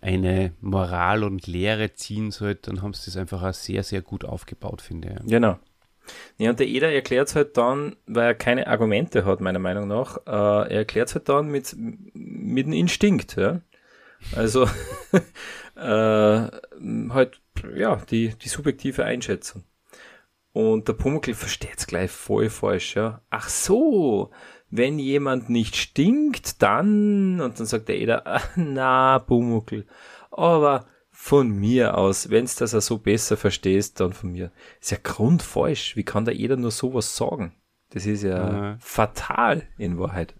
eine 0.00 0.52
Moral 0.60 1.22
und 1.22 1.46
Lehre 1.46 1.94
ziehen 1.94 2.32
sollte, 2.32 2.70
dann 2.70 2.82
haben 2.82 2.92
sie 2.92 3.04
das 3.06 3.16
einfach 3.16 3.42
auch 3.42 3.54
sehr, 3.54 3.84
sehr 3.84 4.02
gut 4.02 4.24
aufgebaut, 4.24 4.82
finde 4.82 5.20
ich. 5.20 5.30
Genau. 5.30 5.58
Ja, 6.38 6.50
und 6.50 6.58
der 6.58 6.66
Eder 6.66 6.92
erklärt 6.92 7.28
es 7.28 7.36
halt 7.36 7.56
dann, 7.56 7.94
weil 8.06 8.26
er 8.26 8.34
keine 8.34 8.66
Argumente 8.66 9.24
hat, 9.24 9.40
meiner 9.40 9.60
Meinung 9.60 9.86
nach, 9.86 10.16
äh, 10.26 10.30
er 10.30 10.70
erklärt 10.70 11.08
es 11.08 11.14
halt 11.14 11.28
dann 11.28 11.46
mit, 11.48 11.76
mit 11.76 12.66
einem 12.66 12.74
Instinkt, 12.74 13.36
ja. 13.36 13.60
Also, 14.34 14.64
äh, 15.76 15.80
halt, 15.80 17.40
ja, 17.74 17.96
die, 17.96 18.34
die 18.36 18.48
subjektive 18.48 19.04
Einschätzung. 19.04 19.64
Und 20.52 20.88
der 20.88 20.92
Pumuckl 20.92 21.34
versteht 21.34 21.78
es 21.78 21.86
gleich 21.86 22.10
voll 22.10 22.50
falsch, 22.50 22.96
ja. 22.96 23.22
Ach 23.30 23.48
so, 23.48 24.30
wenn 24.70 24.98
jemand 24.98 25.48
nicht 25.48 25.76
stinkt, 25.76 26.62
dann, 26.62 27.40
und 27.40 27.58
dann 27.58 27.66
sagt 27.66 27.88
der 27.88 27.98
Eder, 27.98 28.26
ah, 28.26 28.42
na, 28.56 29.18
Pumuckl, 29.18 29.86
aber 30.30 30.86
von 31.10 31.50
mir 31.50 31.96
aus, 31.96 32.30
wenn's 32.30 32.56
das 32.56 32.74
auch 32.74 32.80
so 32.80 32.98
besser 32.98 33.36
verstehst, 33.36 34.00
dann 34.00 34.12
von 34.12 34.32
mir. 34.32 34.50
Ist 34.80 34.90
ja 34.90 34.98
grundfalsch. 35.00 35.94
Wie 35.94 36.04
kann 36.04 36.24
der 36.24 36.34
Eder 36.34 36.56
nur 36.56 36.70
sowas 36.70 37.16
sagen? 37.16 37.54
Das 37.90 38.06
ist 38.06 38.22
ja, 38.22 38.70
ja. 38.70 38.76
fatal 38.80 39.62
in 39.78 39.98
Wahrheit. 39.98 40.34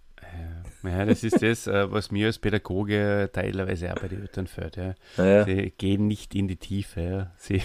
Ja, 0.84 1.04
das 1.04 1.22
ist 1.24 1.42
das, 1.42 1.66
äh, 1.66 1.90
was 1.90 2.10
mir 2.10 2.26
als 2.26 2.38
Pädagoge 2.38 3.30
teilweise 3.32 3.92
auch 3.92 4.00
bei 4.00 4.08
den 4.08 4.22
Eltern 4.22 4.46
fällt. 4.46 4.76
Ja. 4.76 4.94
Ja. 5.16 5.44
Sie 5.44 5.72
gehen 5.76 6.06
nicht 6.06 6.34
in 6.34 6.48
die 6.48 6.56
Tiefe. 6.56 7.30
Sie, 7.36 7.62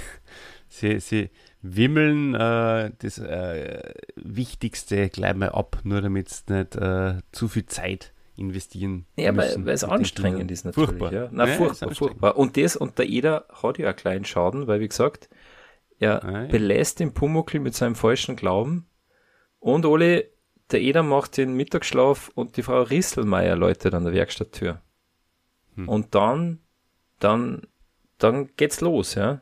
sie, 0.68 1.00
sie 1.00 1.30
wimmeln 1.62 2.36
äh, 2.36 2.92
das 3.00 3.18
äh, 3.18 3.94
Wichtigste 4.16 5.10
gleich 5.10 5.36
mal 5.36 5.50
ab, 5.50 5.80
nur 5.84 6.02
damit 6.02 6.30
sie 6.30 6.54
nicht 6.54 6.76
äh, 6.76 7.16
zu 7.32 7.48
viel 7.48 7.66
Zeit 7.66 8.14
investieren. 8.36 9.06
Ja, 9.16 9.32
müssen 9.32 9.66
weil, 9.66 9.74
es 9.74 9.84
anstrengend 9.84 10.52
ist 10.52 10.66
natürlich. 10.66 10.90
Furchtbar. 10.90 11.14
Ja. 11.14 11.30
Na, 11.32 11.48
ja, 11.48 11.56
furchtbar, 11.56 11.96
furchtbar. 11.96 12.38
Und 12.38 12.56
das, 12.58 12.76
und 12.76 12.98
der 13.00 13.08
Eder 13.08 13.46
hat 13.62 13.80
ja 13.80 13.88
einen 13.88 13.96
kleinen 13.96 14.26
Schaden, 14.26 14.68
weil 14.68 14.80
wie 14.80 14.88
gesagt, 14.88 15.30
er 16.00 16.24
ah, 16.24 16.44
ja. 16.44 16.48
belässt 16.48 17.00
den 17.00 17.14
Pumuckl 17.14 17.60
mit 17.60 17.74
seinem 17.74 17.96
falschen 17.96 18.36
Glauben 18.36 18.86
und 19.60 19.86
Ole, 19.86 20.30
der 20.72 20.82
Eder 20.82 21.04
macht 21.04 21.38
den 21.38 21.54
Mittagsschlaf 21.54 22.30
und 22.36 22.58
die 22.58 22.64
Frau 22.64 22.82
Risselmeier 22.82 23.56
läutet 23.56 23.94
an 23.94 24.04
der 24.04 24.14
Werkstatttür. 24.14 24.82
Hm. 25.76 25.88
Und 25.88 26.16
dann, 26.16 26.60
dann, 27.20 27.62
dann 28.18 28.50
geht's 28.58 28.82
los, 28.82 29.16
ja. 29.16 29.42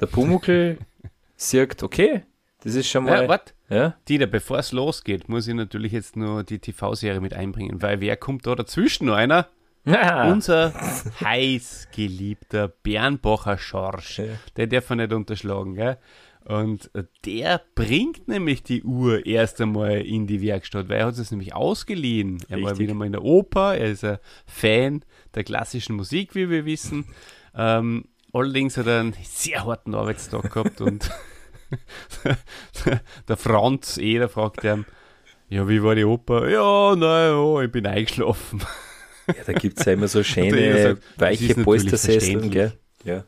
Der 0.00 0.06
Pumuckl 0.06 0.78
sagt, 1.36 1.82
okay, 1.82 2.22
das 2.62 2.74
ist 2.74 2.88
schon 2.88 3.04
mal. 3.04 3.22
Ja, 3.22 3.28
warte. 3.28 3.52
Ja? 3.68 3.96
Dieter, 4.08 4.26
bevor 4.26 4.58
es 4.58 4.72
losgeht, 4.72 5.28
muss 5.28 5.46
ich 5.46 5.54
natürlich 5.54 5.92
jetzt 5.92 6.16
nur 6.16 6.44
die 6.44 6.58
TV-Serie 6.58 7.20
mit 7.20 7.34
einbringen, 7.34 7.82
weil 7.82 8.00
wer 8.00 8.16
kommt 8.16 8.46
da 8.46 8.54
dazwischen? 8.54 9.06
Noch 9.06 9.14
einer? 9.14 9.48
Ja. 9.84 10.30
Unser 10.30 10.72
heiß 11.20 11.88
geliebter 11.94 12.68
Bernbacher 12.68 13.56
Schorsch. 13.56 14.18
Ja. 14.18 14.24
Der 14.56 14.66
darf 14.66 14.88
man 14.90 14.98
nicht 14.98 15.12
unterschlagen, 15.12 15.74
gell? 15.74 15.98
Und 16.46 16.90
der 17.24 17.60
bringt 17.74 18.28
nämlich 18.28 18.62
die 18.62 18.84
Uhr 18.84 19.26
erst 19.26 19.60
einmal 19.60 20.02
in 20.02 20.28
die 20.28 20.40
Werkstatt, 20.40 20.88
weil 20.88 20.98
er 20.98 21.06
hat 21.06 21.18
es 21.18 21.32
nämlich 21.32 21.54
ausgeliehen. 21.56 22.38
Er 22.48 22.58
Richtig. 22.58 22.64
war 22.64 22.78
wieder 22.78 22.94
mal 22.94 23.06
in 23.06 23.12
der 23.12 23.24
Oper, 23.24 23.76
er 23.76 23.90
ist 23.90 24.04
ein 24.04 24.18
Fan 24.46 25.04
der 25.34 25.42
klassischen 25.42 25.96
Musik, 25.96 26.36
wie 26.36 26.48
wir 26.48 26.64
wissen. 26.64 27.04
Ähm, 27.56 28.04
allerdings 28.32 28.76
hat 28.76 28.86
er 28.86 29.00
einen 29.00 29.16
sehr 29.24 29.64
harten 29.64 29.96
Arbeitstag 29.96 30.52
gehabt 30.52 30.80
und 30.80 31.10
der 33.28 33.36
Franz 33.36 33.98
Eder 33.98 34.28
fragt 34.28 34.62
ihn, 34.62 34.86
ja, 35.48 35.68
wie 35.68 35.82
war 35.82 35.96
die 35.96 36.04
Oper? 36.04 36.48
Ja, 36.48 36.94
naja, 36.94 37.62
ich 37.62 37.72
bin 37.72 37.88
eingeschlafen. 37.88 38.60
Ja, 39.26 39.42
da 39.44 39.52
gibt 39.52 39.80
es 39.80 39.84
ja 39.84 39.94
immer 39.94 40.06
so 40.06 40.22
schöne, 40.22 40.82
sagt, 40.82 41.02
weiche 41.20 41.54
Polstersesseln, 41.56 42.50
gell? 42.50 42.72
Ja. 43.02 43.24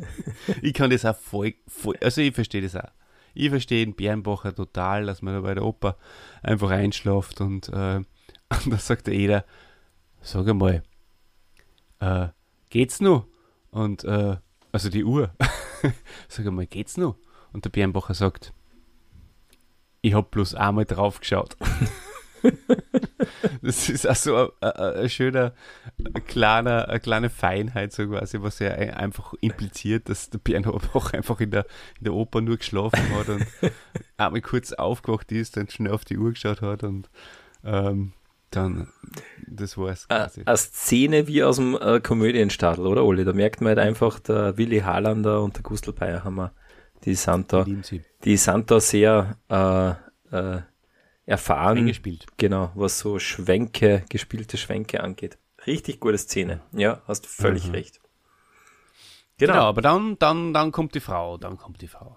ich 0.62 0.74
kann 0.74 0.90
das 0.90 1.04
auch 1.04 1.16
voll, 1.16 1.54
voll 1.66 1.96
also 2.00 2.20
ich 2.20 2.34
verstehe 2.34 2.62
das 2.62 2.76
auch. 2.76 2.90
Ich 3.34 3.48
verstehe 3.48 3.84
den 3.84 3.94
Bernbacher 3.94 4.54
total, 4.54 5.06
dass 5.06 5.22
man 5.22 5.34
da 5.34 5.40
bei 5.40 5.54
der 5.54 5.64
Oper 5.64 5.96
einfach 6.42 6.70
einschlaft 6.70 7.40
und, 7.40 7.68
äh, 7.68 8.00
da 8.66 8.78
sagt 8.78 9.06
der 9.06 9.14
Eder, 9.14 9.44
sag 10.20 10.46
einmal, 10.48 10.82
äh, 12.00 12.28
geht's 12.68 13.00
noch? 13.00 13.26
Und, 13.70 14.04
äh, 14.04 14.36
also 14.70 14.90
die 14.90 15.04
Uhr, 15.04 15.34
sag 16.28 16.46
einmal, 16.46 16.66
geht's 16.66 16.96
noch? 16.96 17.16
Und 17.52 17.64
der 17.64 17.70
Bernbacher 17.70 18.14
sagt, 18.14 18.52
ich 20.02 20.14
habe 20.14 20.28
bloß 20.30 20.54
einmal 20.54 20.84
drauf 20.84 21.20
geschaut. 21.20 21.56
das 23.62 23.88
ist 23.88 24.06
also 24.06 24.52
ein, 24.60 24.70
ein, 24.72 24.94
ein 24.94 25.08
schöner, 25.08 25.52
ein 25.98 26.24
kleiner, 26.26 26.88
eine 26.88 27.00
kleine 27.00 27.30
Feinheit, 27.30 27.92
so 27.92 28.06
quasi, 28.06 28.42
was 28.42 28.58
ja 28.58 28.70
einfach 28.70 29.34
impliziert, 29.40 30.08
dass 30.08 30.30
der 30.30 30.38
Bernbacher 30.38 31.14
einfach 31.14 31.40
in 31.40 31.50
der, 31.50 31.66
in 31.98 32.04
der 32.04 32.14
Oper 32.14 32.40
nur 32.40 32.56
geschlafen 32.56 33.14
hat 33.16 33.28
und 33.28 33.46
einmal 34.16 34.40
kurz 34.40 34.72
aufgewacht 34.72 35.32
ist, 35.32 35.56
dann 35.56 35.68
schnell 35.68 35.92
auf 35.92 36.04
die 36.04 36.18
Uhr 36.18 36.32
geschaut 36.32 36.62
hat 36.62 36.82
und 36.84 37.10
ähm, 37.64 38.12
dann, 38.50 38.88
das 39.46 39.78
war's 39.78 40.08
quasi. 40.08 40.42
Eine 40.44 40.56
Szene 40.58 41.26
wie 41.26 41.42
aus 41.42 41.56
dem 41.56 41.74
äh, 41.80 42.00
Komödienstadel, 42.00 42.86
oder 42.86 43.04
Oli? 43.04 43.24
Da 43.24 43.32
merkt 43.32 43.62
man 43.62 43.68
halt 43.68 43.78
einfach, 43.78 44.20
der 44.20 44.58
Willi 44.58 44.80
Harlander 44.80 45.42
und 45.42 45.56
der 45.56 45.62
Gustl 45.62 45.92
Bayerhammer 45.92 46.52
die 47.04 47.14
sind 47.14 47.52
da, 47.52 47.66
die 48.24 48.36
sind 48.36 48.70
da 48.70 48.80
sehr 48.80 49.36
äh, 49.48 49.90
äh, 50.36 50.62
erfahren. 51.32 51.78
Eingespielt. 51.78 52.26
Genau, 52.36 52.70
was 52.74 52.98
so 52.98 53.18
Schwenke, 53.18 54.04
gespielte 54.10 54.58
Schwenke 54.58 55.02
angeht. 55.02 55.38
Richtig 55.66 55.98
gute 55.98 56.18
Szene. 56.18 56.60
Ja, 56.72 57.02
hast 57.06 57.26
völlig 57.26 57.66
mhm. 57.68 57.72
recht. 57.72 58.00
Genau. 59.38 59.54
genau. 59.54 59.64
aber 59.64 59.80
dann, 59.80 60.18
dann, 60.18 60.52
dann 60.52 60.72
kommt 60.72 60.94
die 60.94 61.00
Frau, 61.00 61.38
dann 61.38 61.56
kommt 61.56 61.80
die 61.80 61.88
Frau. 61.88 62.16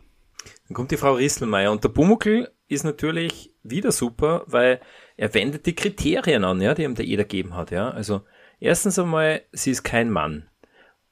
Dann 0.68 0.76
kommt 0.76 0.92
die 0.92 0.98
Frau 0.98 1.14
Risselmeier 1.14 1.72
und 1.72 1.84
der 1.84 1.90
Bumuckel 1.90 2.52
ist 2.68 2.84
natürlich 2.84 3.54
wieder 3.64 3.92
super, 3.92 4.44
weil 4.48 4.82
er 5.16 5.34
wendet 5.34 5.66
die 5.66 5.76
Kriterien 5.76 6.44
an, 6.44 6.62
ja, 6.62 6.74
die 6.74 6.84
ihm 6.84 6.96
der 6.96 7.06
Eder 7.06 7.24
gegeben 7.24 7.56
hat, 7.56 7.72
ja. 7.72 7.90
Also, 7.90 8.22
erstens 8.60 9.00
einmal, 9.00 9.44
sie 9.54 9.72
ist 9.72 9.84
kein 9.84 10.10
Mann. 10.10 10.50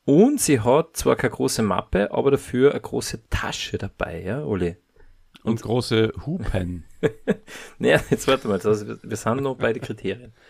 Und 0.05 0.41
sie 0.41 0.59
hat 0.59 0.97
zwar 0.97 1.15
keine 1.15 1.31
große 1.31 1.63
Mappe, 1.63 2.11
aber 2.11 2.31
dafür 2.31 2.71
eine 2.71 2.81
große 2.81 3.29
Tasche 3.29 3.77
dabei, 3.77 4.21
ja, 4.21 4.43
Uli? 4.43 4.75
Und, 5.43 5.51
und 5.51 5.61
große 5.61 6.13
Hupen. 6.25 6.85
naja, 7.77 8.01
jetzt 8.09 8.27
warte 8.27 8.47
mal, 8.47 8.59
also 8.61 8.97
wir 9.01 9.17
sind 9.17 9.41
noch 9.41 9.55
bei 9.55 9.73
den 9.73 9.81
Kriterien. 9.81 10.33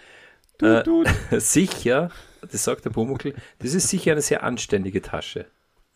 Du, 0.59 0.83
du. 0.83 1.03
Äh, 1.31 1.39
sicher, 1.39 2.11
das 2.41 2.63
sagt 2.63 2.85
der 2.85 2.91
Pumuckl, 2.91 3.33
das 3.57 3.73
ist 3.73 3.89
sicher 3.89 4.11
eine 4.11 4.21
sehr 4.21 4.43
anständige 4.43 5.01
Tasche. 5.01 5.47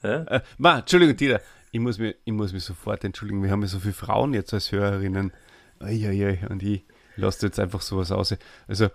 Ja? 0.02 0.24
Äh, 0.24 0.41
ma, 0.58 0.80
Entschuldigung, 0.80 1.16
Dieter, 1.16 1.41
ich 1.72 1.80
muss, 1.80 2.00
mich, 2.00 2.16
ich 2.26 2.34
muss 2.34 2.54
mich 2.54 2.64
sofort 2.64 3.04
entschuldigen, 3.04 3.43
wir 3.43 3.52
haben 3.52 3.62
ja 3.62 3.68
so 3.68 3.80
viele 3.80 3.93
Frauen 3.93 4.34
jetzt 4.34 4.54
als 4.56 4.72
Hörerinnen. 4.72 5.32
Uiuiui, 5.80 6.39
und 6.50 6.64
ich 6.64 6.86
lasse 7.18 7.45
jetzt 7.45 7.60
einfach 7.60 7.82
sowas 7.82 8.12
aus. 8.12 8.36
Also, 8.68 8.89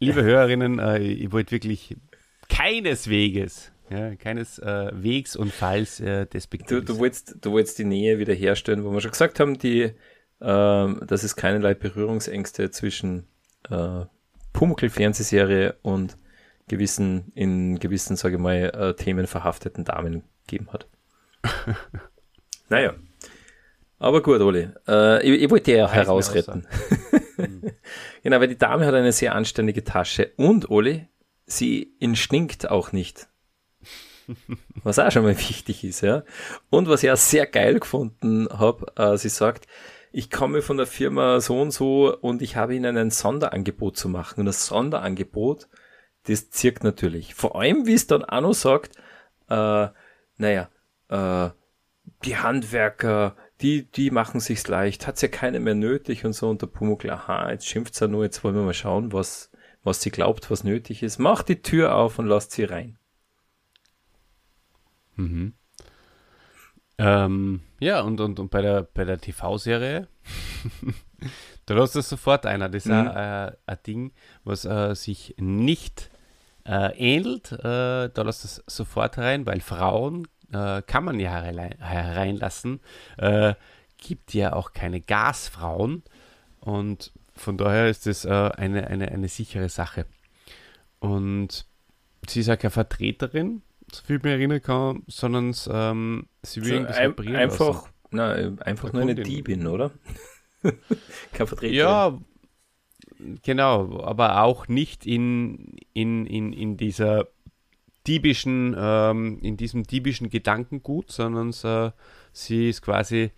liebe 0.00 0.24
Hörerinnen, 0.24 0.80
äh, 0.80 0.98
ich 0.98 1.30
wollte 1.30 1.52
wirklich 1.52 1.96
keinesweges 2.48 3.70
Ja, 3.88 4.16
keines 4.16 4.58
äh, 4.58 4.90
und 5.36 5.52
Falls 5.52 6.00
äh, 6.00 6.26
despektives. 6.26 6.84
Du, 6.84 6.94
du, 6.94 6.98
wolltest, 6.98 7.36
du 7.40 7.52
wolltest 7.52 7.78
die 7.78 7.84
Nähe 7.84 8.18
wiederherstellen, 8.18 8.84
wo 8.84 8.90
wir 8.90 9.00
schon 9.00 9.12
gesagt 9.12 9.38
haben, 9.38 9.58
die, 9.58 9.82
äh, 9.82 9.92
dass 10.40 11.22
es 11.22 11.36
keinerlei 11.36 11.74
Berührungsängste 11.74 12.70
zwischen 12.70 13.28
äh, 13.70 14.04
Pumuckl-Fernsehserie 14.52 15.76
und 15.82 16.16
gewissen, 16.68 17.30
in 17.34 17.78
gewissen, 17.78 18.16
sage 18.16 18.36
ich 18.36 18.40
mal, 18.40 18.56
äh, 18.56 18.94
Themen 18.94 19.26
verhafteten 19.26 19.84
Damen 19.84 20.24
gegeben 20.46 20.72
hat. 20.72 20.88
naja. 22.68 22.94
Aber 23.98 24.20
gut, 24.20 24.40
Oli. 24.40 24.68
Äh, 24.88 25.22
ich, 25.22 25.42
ich 25.42 25.50
wollte 25.50 25.72
ja 25.72 25.88
herausretten. 25.88 26.66
genau, 28.22 28.40
weil 28.40 28.48
die 28.48 28.58
Dame 28.58 28.84
hat 28.84 28.94
eine 28.94 29.12
sehr 29.12 29.34
anständige 29.34 29.84
Tasche 29.84 30.32
und, 30.36 30.70
Oli, 30.70 31.08
sie 31.46 31.94
instinkt 32.00 32.68
auch 32.68 32.92
nicht. 32.92 33.28
Was 34.82 34.98
auch 34.98 35.10
schon 35.10 35.24
mal 35.24 35.38
wichtig 35.48 35.84
ist, 35.84 36.00
ja. 36.00 36.22
Und 36.70 36.88
was 36.88 37.02
ich 37.02 37.10
auch 37.10 37.16
sehr 37.16 37.46
geil 37.46 37.80
gefunden 37.80 38.48
habe, 38.50 38.92
äh, 38.96 39.16
sie 39.16 39.28
sagt, 39.28 39.66
ich 40.12 40.30
komme 40.30 40.62
von 40.62 40.78
der 40.78 40.86
Firma 40.86 41.40
so 41.40 41.60
und 41.60 41.72
so 41.72 42.16
und 42.16 42.40
ich 42.40 42.56
habe 42.56 42.74
ihnen 42.74 42.96
ein 42.96 43.10
Sonderangebot 43.10 43.96
zu 43.96 44.08
machen. 44.08 44.40
Und 44.40 44.46
das 44.46 44.66
Sonderangebot, 44.66 45.68
das 46.24 46.50
zirkt 46.50 46.84
natürlich. 46.84 47.34
Vor 47.34 47.60
allem, 47.60 47.86
wie 47.86 47.94
es 47.94 48.06
dann 48.06 48.24
auch 48.24 48.40
noch 48.40 48.54
sagt, 48.54 48.96
äh, 49.48 49.88
naja, 50.38 50.70
äh, 51.08 51.50
die 52.24 52.36
Handwerker, 52.36 53.36
die, 53.60 53.90
die 53.90 54.10
machen 54.10 54.40
sich's 54.40 54.68
leicht, 54.68 55.06
hat's 55.06 55.22
ja 55.22 55.28
keine 55.28 55.60
mehr 55.60 55.74
nötig 55.74 56.24
und 56.24 56.32
so. 56.32 56.48
Und 56.48 56.62
der 56.62 56.68
Pumuckl, 56.68 57.10
aha, 57.10 57.50
jetzt 57.50 57.66
schimpft's 57.66 58.00
ja 58.00 58.08
nur, 58.08 58.24
jetzt 58.24 58.42
wollen 58.42 58.54
wir 58.54 58.62
mal 58.62 58.74
schauen, 58.74 59.12
was, 59.12 59.50
was 59.82 60.00
sie 60.00 60.10
glaubt, 60.10 60.50
was 60.50 60.64
nötig 60.64 61.02
ist. 61.02 61.18
Macht 61.18 61.48
die 61.48 61.62
Tür 61.62 61.94
auf 61.94 62.18
und 62.18 62.26
lasst 62.26 62.52
sie 62.52 62.64
rein. 62.64 62.98
Mhm. 65.16 65.54
Ähm, 66.98 67.60
ja, 67.78 68.00
und, 68.00 68.20
und, 68.20 68.38
und 68.40 68.50
bei 68.50 68.62
der, 68.62 68.82
bei 68.82 69.04
der 69.04 69.18
TV-Serie, 69.20 70.08
da 71.66 71.74
lässt 71.74 71.96
es 71.96 72.08
sofort 72.08 72.46
einer. 72.46 72.68
Das 72.68 72.86
ist 72.86 72.90
mhm. 72.90 73.08
ein, 73.08 73.52
ein 73.66 73.78
Ding, 73.86 74.12
was 74.44 74.64
äh, 74.64 74.94
sich 74.94 75.34
nicht 75.38 76.10
äh, 76.64 76.96
ähnelt. 76.96 77.52
Äh, 77.52 78.08
da 78.08 78.22
lässt 78.22 78.44
es 78.44 78.62
sofort 78.66 79.18
rein, 79.18 79.44
weil 79.46 79.60
Frauen 79.60 80.26
äh, 80.52 80.82
kann 80.82 81.04
man 81.04 81.20
ja 81.20 81.30
hereinlassen. 81.32 82.80
Äh, 83.18 83.54
gibt 83.98 84.34
ja 84.34 84.52
auch 84.52 84.72
keine 84.72 85.00
Gasfrauen. 85.00 86.02
Und 86.60 87.12
von 87.34 87.58
daher 87.58 87.88
ist 87.88 88.06
das 88.06 88.24
äh, 88.24 88.30
eine, 88.30 88.86
eine, 88.86 89.08
eine 89.08 89.28
sichere 89.28 89.68
Sache. 89.68 90.06
Und 90.98 91.66
sie 92.26 92.40
ist 92.40 92.46
ja 92.46 92.56
keine 92.56 92.70
Vertreterin 92.70 93.62
so 93.92 94.02
viel 94.04 94.20
mehr 94.22 94.32
erinnern 94.32 94.62
kann, 94.62 95.02
sondern 95.06 95.54
ähm, 95.70 96.26
sie 96.42 96.64
will 96.64 96.86
so, 96.88 96.94
ein, 96.94 97.18
ein 97.18 97.36
einfach, 97.36 97.88
na, 98.10 98.32
einfach 98.60 98.92
nur 98.92 99.02
eine 99.02 99.14
Diebin, 99.14 99.66
oder? 99.66 99.92
Kein 101.32 101.46
Vertreter. 101.46 101.74
Ja, 101.74 102.18
genau, 103.42 104.02
aber 104.02 104.42
auch 104.42 104.68
nicht 104.68 105.06
in, 105.06 105.76
in, 105.92 106.26
in, 106.26 106.52
in 106.52 106.76
dieser 106.76 107.28
diebischen, 108.06 108.74
ähm, 108.78 109.38
in 109.42 109.56
diesem 109.56 109.84
diebischen 109.84 110.30
Gedankengut, 110.30 111.10
sondern 111.10 111.50
äh, 111.64 111.92
sie 112.32 112.68
ist 112.68 112.82
quasi 112.82 113.32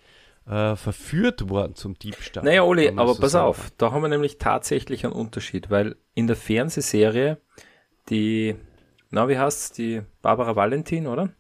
äh, 0.47 0.77
verführt 0.77 1.49
worden 1.49 1.75
zum 1.75 1.99
Diebstahl. 1.99 2.45
Naja, 2.45 2.63
Oli, 2.63 2.89
aber 2.89 3.15
so 3.15 3.21
pass 3.21 3.33
sagen. 3.33 3.47
auf, 3.47 3.71
da 3.79 3.93
haben 3.93 4.03
wir 4.03 4.09
nämlich 4.09 4.39
tatsächlich 4.39 5.05
einen 5.05 5.15
Unterschied, 5.15 5.71
weil 5.71 5.97
in 6.15 6.27
der 6.27 6.37
Fernsehserie, 6.37 7.39
die 8.09 8.57
na, 9.11 9.29
wie 9.29 9.39
heißt's, 9.39 9.73
die 9.73 10.03
Barbara 10.23 10.57
Valentin, 10.57 11.07
oder? 11.07 11.31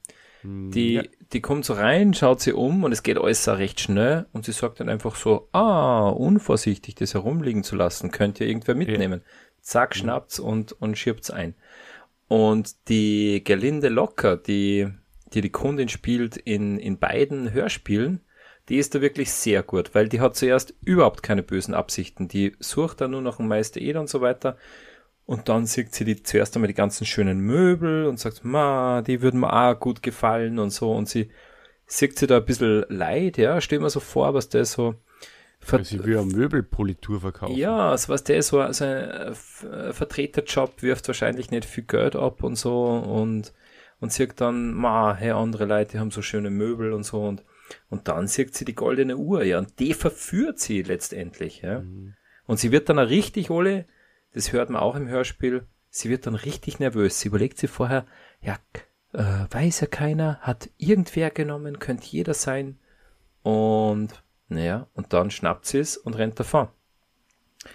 Hm, 0.43 0.71
die, 0.71 0.95
ja. 0.95 1.03
die 1.33 1.41
kommt 1.41 1.65
so 1.65 1.75
rein, 1.75 2.15
schaut 2.15 2.41
sie 2.41 2.53
um 2.53 2.85
und 2.85 2.93
es 2.93 3.03
geht 3.03 3.19
alles 3.19 3.47
recht 3.49 3.81
schnell 3.81 4.27
und 4.33 4.45
sie 4.45 4.53
sagt 4.53 4.81
dann 4.81 4.89
einfach 4.89 5.17
so, 5.17 5.49
ah, 5.53 6.09
unvorsichtig 6.09 6.95
das 6.95 7.15
herumliegen 7.15 7.65
zu 7.65 7.77
lassen, 7.77 8.11
könnt 8.11 8.41
ihr 8.41 8.47
irgendwer 8.47 8.75
mitnehmen. 8.75 9.23
Ja. 9.25 9.31
Zack, 9.61 9.95
hm. 9.95 10.01
schnappt's 10.01 10.39
und, 10.39 10.73
und 10.73 10.97
schiebt's 10.97 11.31
ein. 11.31 11.55
Und 12.29 12.89
die 12.89 13.43
Gerlinde 13.43 13.89
Locker, 13.89 14.37
die, 14.37 14.89
die 15.33 15.41
die 15.41 15.51
Kundin 15.51 15.89
spielt 15.89 16.37
in, 16.37 16.79
in 16.79 16.99
beiden 16.99 17.53
Hörspielen, 17.53 18.21
die 18.69 18.77
ist 18.77 18.95
da 18.95 19.01
wirklich 19.01 19.33
sehr 19.33 19.63
gut, 19.63 19.95
weil 19.95 20.09
die 20.09 20.21
hat 20.21 20.37
zuerst 20.37 20.75
überhaupt 20.83 21.23
keine 21.23 21.43
bösen 21.43 21.73
Absichten. 21.73 22.29
Die 22.29 22.55
sucht 22.61 23.01
da 23.01 23.09
nur 23.09 23.23
noch 23.23 23.39
einen 23.39 23.49
Meister 23.49 23.81
Eder 23.81 24.01
und 24.01 24.11
so 24.11 24.21
weiter 24.21 24.59
und 25.29 25.51
dann 25.51 25.67
sieht 25.67 25.95
sie 25.95 26.07
die 26.07 26.23
zuerst 26.23 26.57
einmal 26.57 26.69
die 26.69 26.75
ganzen 26.75 27.05
schönen 27.05 27.41
Möbel 27.41 28.07
und 28.07 28.19
sagt, 28.19 28.47
ma, 28.47 29.03
die 29.03 29.21
würden 29.21 29.41
mir 29.41 29.53
auch 29.53 29.79
gut 29.79 30.03
gefallen 30.03 30.59
und 30.59 30.71
so. 30.71 30.91
Und 30.91 31.07
sie 31.07 31.29
sieht 31.85 32.19
sie 32.19 32.27
da 32.27 32.39
ein 32.39 32.47
bisschen 32.47 32.87
leid, 32.89 33.37
ja, 33.37 33.61
stell 33.61 33.81
mir 33.81 33.91
so 33.91 34.01
vor, 34.01 34.33
was 34.33 34.49
der 34.49 34.65
so. 34.65 34.95
Ver 35.61 35.85
sie 35.85 36.03
will 36.03 36.17
eine 36.17 36.35
Möbelpolitur 36.35 37.21
verkaufen. 37.21 37.57
Ja, 37.57 37.91
also 37.91 38.09
was 38.09 38.25
der 38.25 38.43
so, 38.43 38.59
also 38.61 38.87
ein 38.87 39.35
Vertreterjob 39.93 40.83
wirft 40.83 41.09
wahrscheinlich 41.09 41.51
nicht 41.51 41.67
viel 41.67 41.85
Geld 41.85 42.17
ab 42.17 42.43
und 42.43 42.57
so 42.57 42.87
und, 42.87 43.53
und 44.01 44.11
sieht 44.11 44.41
dann, 44.41 44.73
ma, 44.73 45.15
hey, 45.15 45.33
andere 45.33 45.67
Leute 45.67 46.01
haben 46.01 46.11
so 46.11 46.23
schöne 46.23 46.49
Möbel 46.49 46.95
und 46.95 47.03
so 47.03 47.21
und, 47.23 47.45
und 47.91 48.09
dann 48.09 48.29
sieht 48.29 48.55
sie 48.55 48.65
die 48.65 48.75
goldene 48.75 49.19
Uhr, 49.19 49.45
ja, 49.45 49.59
und 49.59 49.79
die 49.79 49.93
verführt 49.93 50.59
sie 50.59 50.81
letztendlich, 50.81 51.61
ja. 51.61 51.81
Mhm. 51.81 52.15
Und 52.47 52.59
sie 52.59 52.73
wird 52.73 52.89
dann 52.89 52.99
auch 52.99 53.11
richtig 53.11 53.51
alle 53.51 53.85
das 54.39 54.53
hört 54.53 54.71
man 54.71 54.81
auch 54.81 54.95
im 54.95 55.09
Hörspiel, 55.09 55.67
sie 55.91 56.09
wird 56.11 56.29
dann 56.29 56.37
richtig 56.37 56.79
nervös. 56.79 57.19
Sie 57.19 57.27
überlegt 57.27 57.59
sich 57.59 57.69
vorher, 57.69 58.07
ja, 58.41 58.57
äh, 59.13 59.47
weiß 59.51 59.81
ja 59.81 59.89
keiner, 59.89 60.39
hat 60.43 60.71
irgendwer 60.77 61.31
genommen, 61.31 61.81
könnte 61.81 62.07
jeder 62.07 62.35
sein. 62.35 62.79
Und 63.43 64.23
naja, 64.49 64.87
und 64.95 65.13
dann 65.13 65.33
schnappt 65.33 65.67
sie 65.67 65.79
es 65.79 65.97
und 65.97 66.15
rennt 66.15 66.39
davon. 66.39 66.69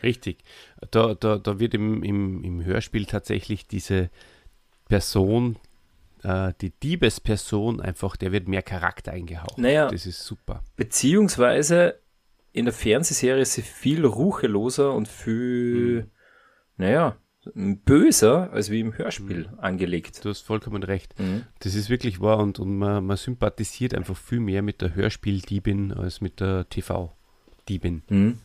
Richtig. 0.01 0.45
Da, 0.89 1.15
da, 1.15 1.37
da 1.37 1.59
wird 1.59 1.73
im, 1.73 2.01
im, 2.01 2.41
im 2.45 2.63
Hörspiel 2.63 3.07
tatsächlich 3.07 3.67
diese 3.67 4.09
Person, 4.87 5.57
äh, 6.23 6.53
die 6.61 6.69
Diebesperson 6.69 7.81
einfach, 7.81 8.15
der 8.15 8.31
wird 8.31 8.47
mehr 8.47 8.61
Charakter 8.61 9.11
eingehaucht. 9.11 9.57
Naja, 9.57 9.89
das 9.89 10.05
ist 10.05 10.23
super. 10.23 10.63
Beziehungsweise 10.77 11.99
in 12.53 12.63
der 12.63 12.73
Fernsehserie 12.73 13.41
ist 13.41 13.53
sie 13.53 13.63
viel 13.63 14.05
rucheloser 14.05 14.93
und 14.93 15.09
viel, 15.09 16.03
mhm 16.03 16.13
naja, 16.77 17.17
böser 17.53 18.51
als 18.51 18.69
wie 18.69 18.79
im 18.79 18.97
Hörspiel 18.97 19.49
mhm. 19.51 19.59
angelegt. 19.59 20.23
Du 20.23 20.29
hast 20.29 20.41
vollkommen 20.41 20.83
recht. 20.83 21.19
Mhm. 21.19 21.43
Das 21.59 21.75
ist 21.75 21.89
wirklich 21.89 22.21
wahr 22.21 22.39
und, 22.39 22.59
und 22.59 22.77
man, 22.77 23.05
man, 23.05 23.17
sympathisiert 23.17 23.93
einfach 23.93 24.15
viel 24.15 24.39
mehr 24.39 24.61
mit 24.61 24.81
der 24.81 24.95
Hörspieldiebin 24.95 25.91
als 25.91 26.21
mit 26.21 26.39
der 26.39 26.69
TV-Diebin. 26.69 28.03
Mhm. 28.09 28.39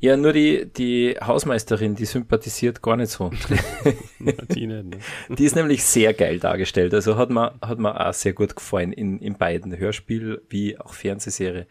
Ja, 0.00 0.16
nur 0.18 0.34
die, 0.34 0.66
die 0.66 1.16
Hausmeisterin, 1.18 1.94
die 1.94 2.04
sympathisiert 2.04 2.82
gar 2.82 2.96
nicht 2.96 3.10
so. 3.10 3.30
die, 4.54 4.66
nicht, 4.66 4.84
ne? 4.84 4.98
die 5.30 5.44
ist 5.44 5.56
nämlich 5.56 5.82
sehr 5.84 6.12
geil 6.12 6.38
dargestellt. 6.38 6.92
Also 6.92 7.16
hat 7.16 7.30
mir, 7.30 7.54
hat 7.62 7.78
mir 7.78 8.06
auch 8.06 8.12
sehr 8.12 8.34
gut 8.34 8.54
gefallen 8.54 8.92
in, 8.92 9.18
in 9.18 9.38
beiden 9.38 9.78
Hörspiel 9.78 10.42
wie 10.50 10.78
auch 10.78 10.92
Fernsehserie. 10.92 11.66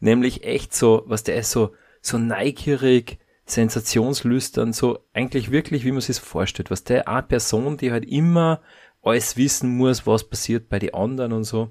Nämlich 0.00 0.44
echt 0.44 0.74
so, 0.74 1.04
was 1.06 1.24
der 1.24 1.36
ist 1.36 1.50
so, 1.50 1.74
so 2.02 2.18
neugierig, 2.18 3.18
sensationslüstern, 3.50 4.72
so 4.72 4.98
eigentlich 5.12 5.50
wirklich, 5.50 5.84
wie 5.84 5.92
man 5.92 6.00
sich 6.00 6.18
vorstellt. 6.18 6.70
Was 6.70 6.84
der 6.84 7.08
eine 7.08 7.22
Person, 7.22 7.76
die 7.76 7.92
halt 7.92 8.04
immer 8.04 8.62
alles 9.02 9.36
wissen 9.36 9.76
muss, 9.76 10.06
was 10.06 10.28
passiert 10.28 10.68
bei 10.68 10.78
den 10.78 10.94
anderen 10.94 11.32
und 11.32 11.44
so. 11.44 11.70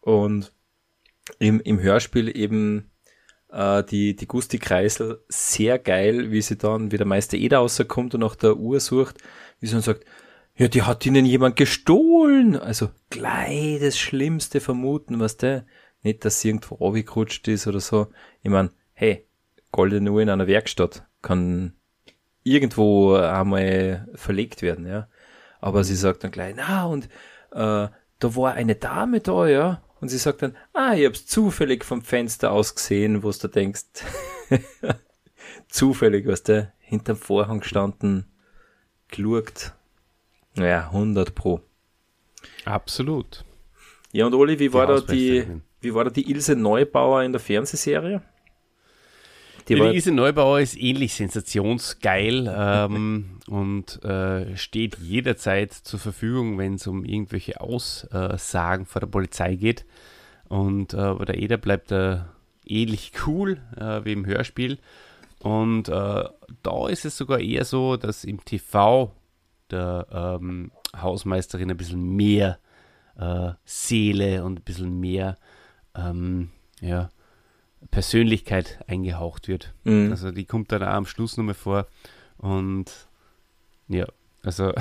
Und 0.00 0.52
im, 1.38 1.60
im 1.60 1.80
Hörspiel 1.80 2.36
eben 2.36 2.90
äh, 3.50 3.82
die, 3.84 4.16
die 4.16 4.26
Gusti 4.26 4.58
Kreisel 4.58 5.22
sehr 5.28 5.78
geil, 5.78 6.30
wie 6.30 6.42
sie 6.42 6.56
dann, 6.56 6.92
wie 6.92 6.96
der 6.96 7.06
Meister 7.06 7.36
Eder 7.36 7.58
rauskommt 7.58 8.14
und 8.14 8.20
nach 8.20 8.36
der 8.36 8.56
Uhr 8.56 8.80
sucht, 8.80 9.18
wie 9.60 9.66
sie 9.66 9.72
dann 9.72 9.82
sagt, 9.82 10.04
ja, 10.56 10.66
die 10.68 10.82
hat 10.82 11.06
ihnen 11.06 11.24
jemand 11.24 11.56
gestohlen. 11.56 12.56
Also 12.56 12.90
gleich 13.10 13.78
das 13.80 13.98
Schlimmste 13.98 14.60
vermuten, 14.60 15.20
was 15.20 15.36
der, 15.36 15.64
nicht, 16.02 16.24
dass 16.24 16.40
sie 16.40 16.48
irgendwo 16.48 16.76
runtergerutscht 16.76 17.46
ist 17.48 17.66
oder 17.66 17.80
so. 17.80 18.08
Ich 18.42 18.50
mein, 18.50 18.70
hey, 18.92 19.27
goldene 19.72 20.10
Uhr 20.10 20.22
in 20.22 20.30
einer 20.30 20.46
Werkstatt 20.46 21.06
kann 21.22 21.74
irgendwo 22.42 23.14
einmal 23.14 24.08
verlegt 24.14 24.62
werden, 24.62 24.86
ja. 24.86 25.08
Aber 25.60 25.84
sie 25.84 25.96
sagt 25.96 26.24
dann 26.24 26.30
gleich, 26.30 26.54
na, 26.56 26.86
und 26.86 27.06
äh, 27.50 27.88
da 28.18 28.36
war 28.36 28.54
eine 28.54 28.74
Dame 28.74 29.20
da, 29.20 29.46
ja. 29.46 29.82
Und 30.00 30.08
sie 30.08 30.18
sagt 30.18 30.42
dann, 30.42 30.56
ah, 30.72 30.94
ich 30.94 31.04
hab's 31.04 31.26
zufällig 31.26 31.84
vom 31.84 32.02
Fenster 32.02 32.52
aus 32.52 32.74
gesehen, 32.74 33.22
wo 33.22 33.30
du 33.32 33.48
denkst, 33.48 33.86
zufällig, 35.68 36.26
was 36.26 36.44
der 36.44 36.72
hinterm 36.78 37.16
Vorhang 37.16 37.60
gestanden, 37.60 38.26
geschaut. 39.08 39.72
Naja, 40.54 40.86
100 40.86 41.34
pro. 41.34 41.60
Absolut. 42.64 43.44
Ja, 44.12 44.26
und 44.26 44.34
Oli, 44.34 44.58
wie 44.58 44.72
war 44.72 44.86
da 44.86 45.00
die, 45.00 45.44
wie 45.80 45.94
war 45.94 46.04
da 46.04 46.10
die 46.10 46.30
Ilse 46.30 46.56
Neubauer 46.56 47.22
in 47.22 47.32
der 47.32 47.40
Fernsehserie? 47.40 48.22
Die 49.68 49.74
ja, 49.74 49.90
Lise 49.90 50.12
Neubauer 50.12 50.60
ist 50.60 50.76
ähnlich 50.76 51.14
sensationsgeil 51.14 52.52
ähm, 52.54 53.38
und 53.48 54.02
äh, 54.02 54.56
steht 54.56 54.98
jederzeit 54.98 55.72
zur 55.72 55.98
Verfügung, 55.98 56.58
wenn 56.58 56.74
es 56.74 56.86
um 56.86 57.04
irgendwelche 57.04 57.60
Aussagen 57.60 58.86
vor 58.86 59.00
der 59.00 59.08
Polizei 59.08 59.56
geht. 59.56 59.84
Und 60.48 60.94
äh, 60.94 61.24
der 61.24 61.36
Eder 61.36 61.58
bleibt 61.58 61.92
äh, 61.92 62.18
ähnlich 62.66 63.12
cool 63.26 63.58
äh, 63.76 64.04
wie 64.04 64.12
im 64.12 64.24
Hörspiel. 64.24 64.78
Und 65.40 65.88
äh, 65.88 66.24
da 66.62 66.88
ist 66.88 67.04
es 67.04 67.16
sogar 67.16 67.38
eher 67.38 67.64
so, 67.64 67.96
dass 67.96 68.24
im 68.24 68.44
TV 68.44 69.12
der 69.70 70.06
ähm, 70.40 70.72
Hausmeisterin 70.96 71.70
ein 71.70 71.76
bisschen 71.76 72.16
mehr 72.16 72.58
äh, 73.18 73.50
Seele 73.64 74.44
und 74.44 74.60
ein 74.60 74.64
bisschen 74.64 74.98
mehr 74.98 75.36
ähm, 75.94 76.50
ja, 76.80 77.10
Persönlichkeit 77.90 78.80
eingehaucht 78.86 79.48
wird. 79.48 79.74
Mhm. 79.84 80.10
Also 80.10 80.30
die 80.30 80.44
kommt 80.44 80.72
dann 80.72 80.82
auch 80.82 80.88
am 80.94 81.06
Schluss 81.06 81.36
nochmal 81.36 81.54
vor 81.54 81.86
und 82.38 83.08
ja, 83.88 84.06
also 84.42 84.72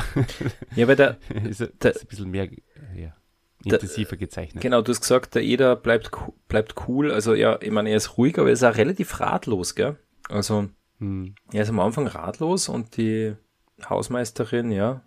ja, 0.75 0.87
weil 0.87 0.95
der, 0.95 1.17
ist, 1.43 1.61
ist 1.61 1.83
ein 1.83 2.07
bisschen 2.07 2.29
mehr 2.29 2.49
ja, 2.95 3.15
intensiver 3.63 4.11
der, 4.11 4.17
gezeichnet. 4.19 4.61
Genau, 4.61 4.81
du 4.81 4.91
hast 4.91 5.01
gesagt, 5.01 5.35
der 5.35 5.43
Eder 5.43 5.75
bleibt, 5.75 6.11
bleibt 6.47 6.75
cool. 6.87 7.11
Also 7.11 7.33
ja, 7.33 7.59
ich 7.61 7.71
meine, 7.71 7.89
er 7.89 7.97
ist 7.97 8.17
ruhig, 8.17 8.37
aber 8.37 8.47
er 8.47 8.53
ist 8.53 8.63
auch 8.63 8.75
relativ 8.75 9.19
ratlos, 9.19 9.75
gell? 9.75 9.97
Also 10.29 10.69
hm. 10.99 11.35
er 11.51 11.63
ist 11.63 11.69
am 11.69 11.79
Anfang 11.79 12.07
ratlos 12.07 12.69
und 12.69 12.97
die 12.97 13.35
Hausmeisterin, 13.87 14.71
ja, 14.71 15.01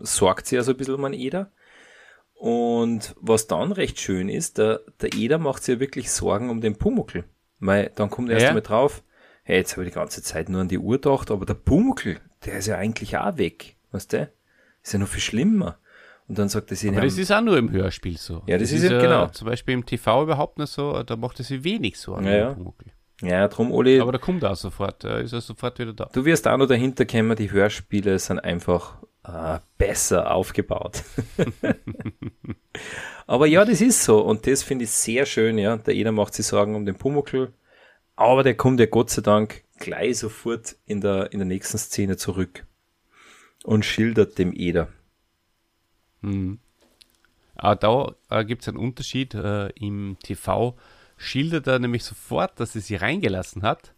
sorgt 0.00 0.46
sich 0.46 0.58
also 0.58 0.72
ein 0.72 0.76
bisschen 0.76 0.94
um 0.94 1.04
einen 1.04 1.14
Eder. 1.14 1.50
Und 2.38 3.16
was 3.20 3.48
dann 3.48 3.72
recht 3.72 3.98
schön 3.98 4.28
ist, 4.28 4.58
der, 4.58 4.80
der 5.00 5.12
Eder 5.14 5.38
macht 5.38 5.64
sich 5.64 5.74
ja 5.74 5.80
wirklich 5.80 6.12
Sorgen 6.12 6.50
um 6.50 6.60
den 6.60 6.76
Pumuckel. 6.76 7.24
Weil 7.58 7.90
dann 7.96 8.10
kommt 8.10 8.28
er 8.28 8.34
erst 8.34 8.44
ja. 8.44 8.48
einmal 8.50 8.62
drauf, 8.62 9.02
hey, 9.42 9.56
jetzt 9.56 9.72
habe 9.72 9.84
ich 9.84 9.90
die 9.90 9.94
ganze 9.96 10.22
Zeit 10.22 10.48
nur 10.48 10.60
an 10.60 10.68
die 10.68 10.78
Uhr 10.78 10.96
gedacht, 10.96 11.32
aber 11.32 11.44
der 11.46 11.54
Pumuckel, 11.54 12.20
der 12.44 12.58
ist 12.58 12.66
ja 12.66 12.76
eigentlich 12.76 13.16
auch 13.18 13.36
weg. 13.38 13.74
Weißt 13.90 14.12
du? 14.12 14.30
Ist 14.82 14.92
ja 14.92 15.00
noch 15.00 15.08
viel 15.08 15.20
schlimmer. 15.20 15.78
Und 16.28 16.38
dann 16.38 16.48
sagt 16.48 16.70
er 16.70 16.76
sich, 16.76 16.90
aber 16.90 17.00
das 17.00 17.18
ist 17.18 17.32
auch 17.32 17.40
nur 17.40 17.58
im 17.58 17.72
Hörspiel 17.72 18.16
so. 18.16 18.42
Ja, 18.46 18.56
das, 18.58 18.70
das 18.70 18.82
ist, 18.82 18.90
ja, 18.90 19.00
genau. 19.00 19.26
Zum 19.28 19.48
Beispiel 19.48 19.74
im 19.74 19.84
TV 19.84 20.22
überhaupt 20.22 20.58
nicht 20.58 20.70
so, 20.70 21.02
da 21.02 21.16
macht 21.16 21.40
er 21.40 21.44
sich 21.44 21.64
wenig 21.64 21.98
Sorgen 21.98 22.26
ja, 22.26 22.36
ja. 22.36 22.52
Pumuckel. 22.52 22.92
Ja, 23.20 23.48
drum, 23.48 23.72
Oli. 23.72 24.00
Aber 24.00 24.12
da 24.12 24.18
kommt 24.18 24.44
er 24.44 24.52
auch 24.52 24.56
sofort, 24.56 25.02
da 25.02 25.18
ist 25.18 25.32
er 25.32 25.40
sofort 25.40 25.78
wieder 25.80 25.92
da. 25.92 26.08
Du 26.12 26.24
wirst 26.24 26.46
auch 26.46 26.56
noch 26.56 26.68
dahinter 26.68 27.04
kommen, 27.04 27.36
die 27.36 27.50
Hörspiele 27.50 28.16
sind 28.20 28.38
einfach 28.38 28.98
äh, 29.28 29.58
besser 29.76 30.30
aufgebaut. 30.30 31.04
aber 33.26 33.46
ja, 33.46 33.64
das 33.64 33.80
ist 33.80 34.02
so 34.02 34.20
und 34.20 34.46
das 34.46 34.62
finde 34.62 34.84
ich 34.84 34.90
sehr 34.90 35.26
schön, 35.26 35.58
ja. 35.58 35.76
Der 35.76 35.94
Eder 35.94 36.12
macht 36.12 36.34
sich 36.34 36.46
Sorgen 36.46 36.74
um 36.74 36.86
den 36.86 36.96
Pumuckl, 36.96 37.52
aber 38.16 38.42
der 38.42 38.56
kommt 38.56 38.80
ja 38.80 38.86
Gott 38.86 39.10
sei 39.10 39.22
Dank 39.22 39.64
gleich 39.78 40.18
sofort 40.18 40.76
in 40.86 41.00
der, 41.00 41.32
in 41.32 41.38
der 41.38 41.46
nächsten 41.46 41.78
Szene 41.78 42.16
zurück 42.16 42.66
und 43.64 43.84
schildert 43.84 44.38
dem 44.38 44.52
Eder. 44.54 44.88
Mhm. 46.22 46.58
Aber 47.54 47.76
da 47.76 48.40
äh, 48.40 48.44
gibt 48.44 48.62
es 48.62 48.68
einen 48.68 48.76
Unterschied. 48.76 49.34
Äh, 49.34 49.68
Im 49.70 50.16
TV 50.22 50.76
schildert 51.16 51.66
er 51.66 51.80
nämlich 51.80 52.04
sofort, 52.04 52.58
dass 52.60 52.74
er 52.74 52.80
sie 52.80 52.96
reingelassen 52.96 53.62
hat 53.62 53.92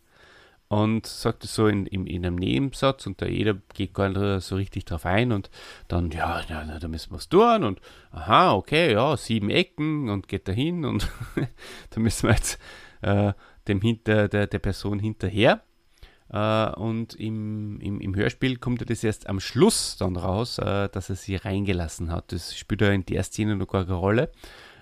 und 0.70 1.04
sagt 1.04 1.42
es 1.42 1.56
so 1.56 1.66
in, 1.66 1.84
in, 1.86 2.06
in, 2.06 2.24
einem 2.24 2.36
Nebensatz 2.36 3.04
und 3.04 3.20
der 3.20 3.28
jeder 3.28 3.54
geht 3.74 3.92
gar 3.92 4.08
nicht 4.08 4.44
so 4.44 4.54
richtig 4.54 4.84
drauf 4.84 5.04
ein 5.04 5.32
und 5.32 5.50
dann, 5.88 6.12
ja, 6.12 6.42
ja 6.48 6.78
da 6.78 6.86
müssen 6.86 7.10
wir 7.10 7.18
es 7.18 7.28
tun 7.28 7.64
und 7.64 7.80
aha, 8.12 8.52
okay, 8.52 8.92
ja, 8.92 9.16
sieben 9.16 9.50
Ecken 9.50 10.08
und 10.08 10.28
geht 10.28 10.46
dahin 10.46 10.84
und 10.84 11.08
da 11.90 12.00
müssen 12.00 12.28
wir 12.28 12.36
jetzt 12.36 12.60
äh, 13.02 13.32
dem 13.66 13.80
hinter, 13.80 14.28
der, 14.28 14.46
der 14.46 14.58
Person 14.60 15.00
hinterher. 15.00 15.62
Uh, 16.32 16.72
und 16.76 17.14
im, 17.14 17.80
im, 17.80 18.00
im, 18.00 18.14
Hörspiel 18.14 18.56
kommt 18.58 18.88
das 18.88 19.02
erst 19.02 19.28
am 19.28 19.40
Schluss 19.40 19.96
dann 19.96 20.14
raus, 20.14 20.60
uh, 20.60 20.86
dass 20.86 21.10
er 21.10 21.16
sie 21.16 21.34
reingelassen 21.34 22.12
hat. 22.12 22.30
Das 22.30 22.56
spielt 22.56 22.82
ja 22.82 22.92
in 22.92 23.04
der 23.04 23.24
Szene 23.24 23.56
noch 23.56 23.66
gar 23.66 23.82
keine 23.82 23.96
Rolle. 23.96 24.30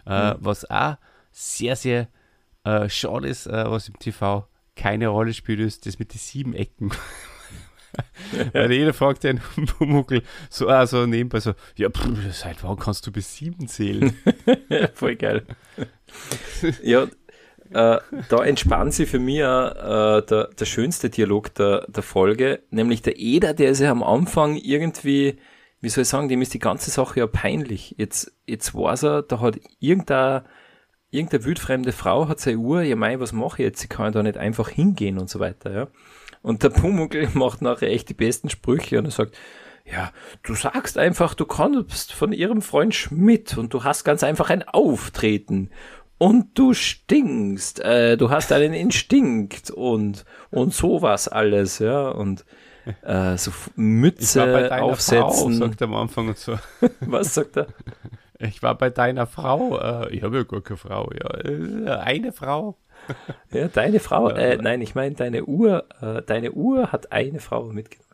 Uh, 0.06 0.10
mhm. 0.10 0.34
Was 0.40 0.70
auch 0.70 0.96
sehr, 1.30 1.74
sehr 1.74 2.08
schade 2.88 3.28
ist, 3.28 3.46
was 3.46 3.88
im 3.88 3.98
TV 3.98 4.46
keine 4.78 5.08
Rolle 5.08 5.34
spielt, 5.34 5.60
ist 5.60 5.84
das 5.84 5.98
mit 5.98 6.14
den 6.14 6.18
sieben 6.18 6.54
Ecken. 6.54 6.90
Weil 8.52 8.72
jeder 8.72 8.94
fragt 8.94 9.24
den 9.24 9.40
Pumuckl 9.78 10.22
so 10.48 10.68
also 10.68 11.06
nebenbei 11.06 11.40
so, 11.40 11.54
ja, 11.76 11.90
pff, 11.90 12.06
seit 12.32 12.62
wann 12.62 12.78
kannst 12.78 13.06
du 13.06 13.12
bis 13.12 13.34
sieben 13.34 13.66
zählen? 13.66 14.16
Voll 14.94 15.16
geil. 15.16 15.44
ja, 16.82 17.04
äh, 17.70 17.98
da 18.28 18.44
entspannt 18.44 18.94
sich 18.94 19.08
für 19.10 19.18
mich 19.18 19.38
äh, 19.38 19.42
der, 19.42 20.50
der 20.58 20.64
schönste 20.64 21.10
Dialog 21.10 21.54
der, 21.54 21.86
der 21.88 22.02
Folge, 22.02 22.60
nämlich 22.70 23.02
der 23.02 23.18
Eder, 23.18 23.54
der 23.54 23.70
ist 23.70 23.80
ja 23.80 23.90
am 23.90 24.02
Anfang 24.02 24.56
irgendwie, 24.56 25.38
wie 25.80 25.88
soll 25.88 26.02
ich 26.02 26.08
sagen, 26.08 26.28
dem 26.28 26.42
ist 26.42 26.54
die 26.54 26.60
ganze 26.60 26.90
Sache 26.90 27.20
ja 27.20 27.26
peinlich. 27.26 27.94
Jetzt, 27.98 28.32
jetzt 28.46 28.74
weiß 28.74 29.02
er, 29.04 29.22
da 29.22 29.40
hat 29.40 29.58
irgendein 29.80 30.42
irgendeine 31.10 31.44
wildfremde 31.44 31.92
Frau 31.92 32.28
hat 32.28 32.40
seine 32.40 32.58
Uhr, 32.58 32.82
ja 32.82 32.96
mei, 32.96 33.18
was 33.20 33.32
mache 33.32 33.62
ich 33.62 33.66
jetzt? 33.66 33.80
Sie 33.80 33.88
kann 33.88 34.12
da 34.12 34.22
nicht 34.22 34.38
einfach 34.38 34.68
hingehen 34.68 35.18
und 35.18 35.30
so 35.30 35.40
weiter, 35.40 35.72
ja. 35.72 35.86
Und 36.42 36.62
der 36.62 36.70
Pumuckl 36.70 37.28
macht 37.34 37.62
nachher 37.62 37.90
echt 37.90 38.08
die 38.08 38.14
besten 38.14 38.50
Sprüche 38.50 38.98
und 38.98 39.06
er 39.06 39.10
sagt, 39.10 39.36
ja, 39.90 40.12
du 40.42 40.54
sagst 40.54 40.98
einfach, 40.98 41.34
du 41.34 41.46
kommst 41.46 42.12
von 42.12 42.32
ihrem 42.32 42.60
Freund 42.60 42.94
Schmidt 42.94 43.56
und 43.56 43.72
du 43.72 43.84
hast 43.84 44.04
ganz 44.04 44.22
einfach 44.22 44.50
ein 44.50 44.62
Auftreten 44.68 45.70
und 46.18 46.58
du 46.58 46.74
stinkst, 46.74 47.80
äh, 47.80 48.16
du 48.16 48.30
hast 48.30 48.52
einen 48.52 48.74
Instinkt 48.74 49.70
und 49.70 50.24
und 50.50 50.74
sowas 50.74 51.28
alles, 51.28 51.78
ja 51.78 52.08
und 52.08 52.44
äh, 53.02 53.36
so 53.38 53.50
Mütze 53.76 54.72
aufsetzen. 54.82 55.54
Frau, 55.54 55.66
sagt 55.68 55.80
er 55.80 55.86
am 55.86 55.94
Anfang 55.94 56.28
und 56.28 56.38
so. 56.38 56.58
Was 57.00 57.34
sagt 57.34 57.56
er? 57.56 57.68
Ich 58.38 58.62
war 58.62 58.76
bei 58.76 58.90
deiner 58.90 59.26
Frau. 59.26 59.78
Äh, 59.78 60.14
ich 60.14 60.22
habe 60.22 60.36
ja 60.38 60.42
gar 60.44 60.60
keine 60.60 60.76
Frau. 60.76 61.10
Ja, 61.12 62.00
eine 62.00 62.32
Frau. 62.32 62.78
Ja, 63.52 63.68
deine 63.68 64.00
Frau. 64.00 64.28
Äh, 64.28 64.56
nein, 64.56 64.82
ich 64.82 64.94
meine, 64.94 65.14
deine 65.14 65.44
Uhr, 65.44 65.84
äh, 66.02 66.20
deine 66.22 66.52
Uhr 66.52 66.90
hat 66.92 67.12
eine 67.12 67.38
Frau 67.38 67.64
mitgenommen. 67.64 68.08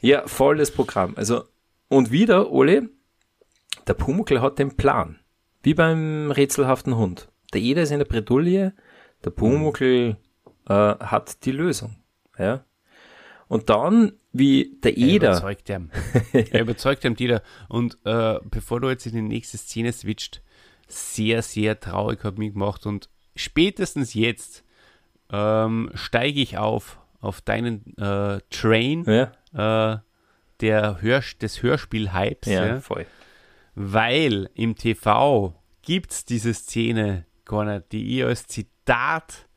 Ja, 0.00 0.26
volles 0.26 0.70
Programm. 0.70 1.14
Also, 1.16 1.44
und 1.88 2.10
wieder, 2.10 2.50
Ole, 2.52 2.88
der 3.86 3.94
Pumuckl 3.94 4.40
hat 4.40 4.58
den 4.58 4.76
Plan. 4.76 5.18
Wie 5.62 5.74
beim 5.74 6.30
rätselhaften 6.30 6.96
Hund. 6.96 7.28
Der 7.52 7.60
Eder 7.60 7.82
ist 7.82 7.90
in 7.90 7.98
der 7.98 8.06
Bredouille, 8.06 8.72
der 9.24 9.30
Pumuckl 9.30 10.16
äh, 10.68 10.72
hat 10.72 11.44
die 11.44 11.52
Lösung. 11.52 11.96
Ja. 12.38 12.64
Und 13.50 13.68
dann, 13.68 14.12
wie 14.32 14.78
der 14.84 14.96
Eder. 14.96 15.30
Er 15.30 15.32
überzeugt 15.32 15.68
ihn. 15.70 15.90
er 16.32 16.60
überzeugt 16.60 17.04
ihn 17.04 17.18
wieder. 17.18 17.42
Und 17.68 17.98
äh, 18.04 18.38
bevor 18.44 18.80
du 18.80 18.88
jetzt 18.88 19.06
in 19.06 19.14
die 19.16 19.22
nächste 19.22 19.58
Szene 19.58 19.92
switcht, 19.92 20.40
sehr, 20.86 21.42
sehr 21.42 21.80
traurig 21.80 22.22
hat 22.22 22.38
mich 22.38 22.52
gemacht. 22.52 22.86
Und 22.86 23.08
spätestens 23.34 24.14
jetzt 24.14 24.62
ähm, 25.32 25.90
steige 25.94 26.40
ich 26.40 26.58
auf, 26.58 27.00
auf 27.18 27.40
deinen 27.40 27.92
äh, 27.98 28.38
Train 28.50 29.32
ja. 29.52 29.94
äh, 29.94 29.98
der 30.60 31.02
Hör 31.02 31.20
des 31.42 31.60
Hörspiel-Hypes. 31.60 32.48
Ja, 32.48 32.66
ja, 32.66 32.80
voll. 32.80 33.04
Weil 33.74 34.48
im 34.54 34.76
TV 34.76 35.60
gibt 35.82 36.12
es 36.12 36.24
diese 36.24 36.54
Szene 36.54 37.26
gar 37.44 37.64
nicht, 37.64 37.90
die 37.90 38.16
ich 38.16 38.24
als 38.24 38.46
Zitat 38.46 39.48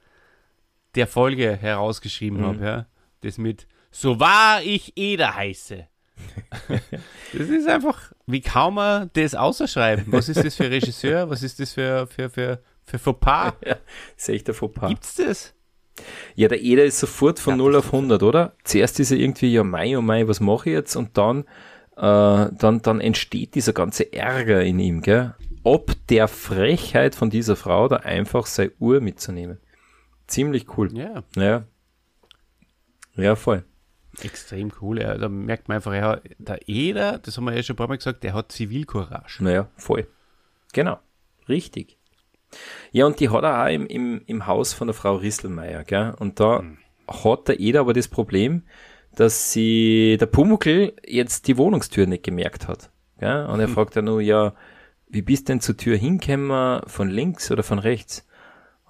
der 0.95 1.05
Folge 1.05 1.55
herausgeschrieben 1.55 2.39
mhm. 2.39 2.45
habe. 2.45 2.65
Ja? 2.65 2.85
Das 3.21 3.37
mit 3.37 3.67
so 3.93 4.19
wahr 4.19 4.61
ich 4.63 4.93
Eder 4.97 5.35
heiße. 5.35 5.87
das 6.67 7.49
ist 7.49 7.67
einfach, 7.67 8.11
wie 8.25 8.41
kann 8.41 8.73
man 8.73 9.09
das 9.13 9.35
außerschreiben? 9.35 10.05
Was 10.07 10.29
ist 10.29 10.43
das 10.43 10.55
für 10.55 10.69
Regisseur? 10.69 11.29
Was 11.29 11.43
ist 11.43 11.59
das 11.59 11.73
für, 11.73 12.07
für, 12.07 12.29
für, 12.29 12.59
für 12.83 12.99
Fauxpas? 12.99 13.53
Ja, 13.65 13.75
das 13.75 13.83
ist 14.17 14.29
echt 14.29 14.49
ein 14.49 14.55
Fauxpas. 14.55 14.89
Gibt's 14.89 15.15
das? 15.15 15.53
Ja, 16.35 16.47
der 16.47 16.61
Eder 16.61 16.85
ist 16.85 16.99
sofort 16.99 17.39
von 17.39 17.53
ja, 17.53 17.57
0 17.57 17.75
auf 17.75 17.85
100, 17.85 18.23
oder? 18.23 18.53
Zuerst 18.63 18.99
ist 18.99 19.11
er 19.11 19.17
irgendwie, 19.17 19.53
ja, 19.53 19.63
Mai, 19.63 19.95
oh 19.95 20.01
Mai, 20.01 20.27
was 20.27 20.39
mache 20.39 20.69
ich 20.69 20.73
jetzt? 20.73 20.95
Und 20.95 21.17
dann, 21.17 21.41
äh, 21.95 22.49
dann, 22.51 22.81
dann 22.81 22.99
entsteht 22.99 23.53
dieser 23.53 23.73
ganze 23.73 24.11
Ärger 24.11 24.63
in 24.63 24.79
ihm, 24.79 25.01
gell? 25.01 25.35
Ob 25.63 25.95
der 26.07 26.27
Frechheit 26.27 27.13
von 27.13 27.29
dieser 27.29 27.55
Frau 27.55 27.87
da 27.87 27.97
einfach 27.97 28.47
seine 28.47 28.71
Uhr 28.79 29.01
mitzunehmen. 29.01 29.59
Ziemlich 30.25 30.77
cool. 30.77 30.97
Ja. 30.97 31.23
Ja. 31.35 31.65
Ja, 33.15 33.35
voll. 33.35 33.63
Extrem 34.21 34.71
cool. 34.81 35.01
Ja, 35.01 35.17
da 35.17 35.27
merkt 35.27 35.67
man 35.67 35.75
einfach, 35.75 35.93
ja, 35.93 36.19
der 36.37 36.67
Eder, 36.67 37.17
das 37.17 37.37
haben 37.37 37.45
wir 37.45 37.55
ja 37.55 37.63
schon 37.63 37.73
ein 37.73 37.77
paar 37.77 37.87
Mal 37.87 37.97
gesagt, 37.97 38.23
der 38.23 38.33
hat 38.33 38.51
Zivilcourage. 38.51 39.43
Naja, 39.43 39.67
voll. 39.75 40.07
Genau. 40.71 40.99
Richtig. 41.49 41.97
Ja, 42.91 43.05
und 43.05 43.19
die 43.19 43.29
hat 43.29 43.43
er 43.43 43.63
auch 43.63 43.69
im, 43.69 43.87
im, 43.87 44.21
im 44.25 44.45
Haus 44.45 44.73
von 44.73 44.87
der 44.87 44.93
Frau 44.93 45.15
Risselmeier, 45.15 45.83
gell? 45.83 46.13
Und 46.19 46.39
da 46.39 46.61
mhm. 46.61 46.77
hat 47.07 47.47
der 47.47 47.59
Eder 47.59 47.81
aber 47.81 47.93
das 47.93 48.07
Problem, 48.07 48.63
dass 49.15 49.51
sie, 49.51 50.17
der 50.19 50.27
Pumuckl 50.27 50.93
jetzt 51.05 51.47
die 51.47 51.57
Wohnungstür 51.57 52.05
nicht 52.05 52.23
gemerkt 52.23 52.67
hat. 52.67 52.91
Gell? 53.19 53.45
Und 53.45 53.59
er 53.59 53.67
mhm. 53.67 53.73
fragt 53.73 53.95
ja 53.95 54.01
nur, 54.01 54.21
ja, 54.21 54.53
wie 55.07 55.21
bist 55.21 55.49
denn 55.49 55.61
zur 55.61 55.77
Tür 55.77 55.97
hingekommen? 55.97 56.81
Von 56.87 57.09
links 57.09 57.51
oder 57.51 57.63
von 57.63 57.79
rechts? 57.79 58.27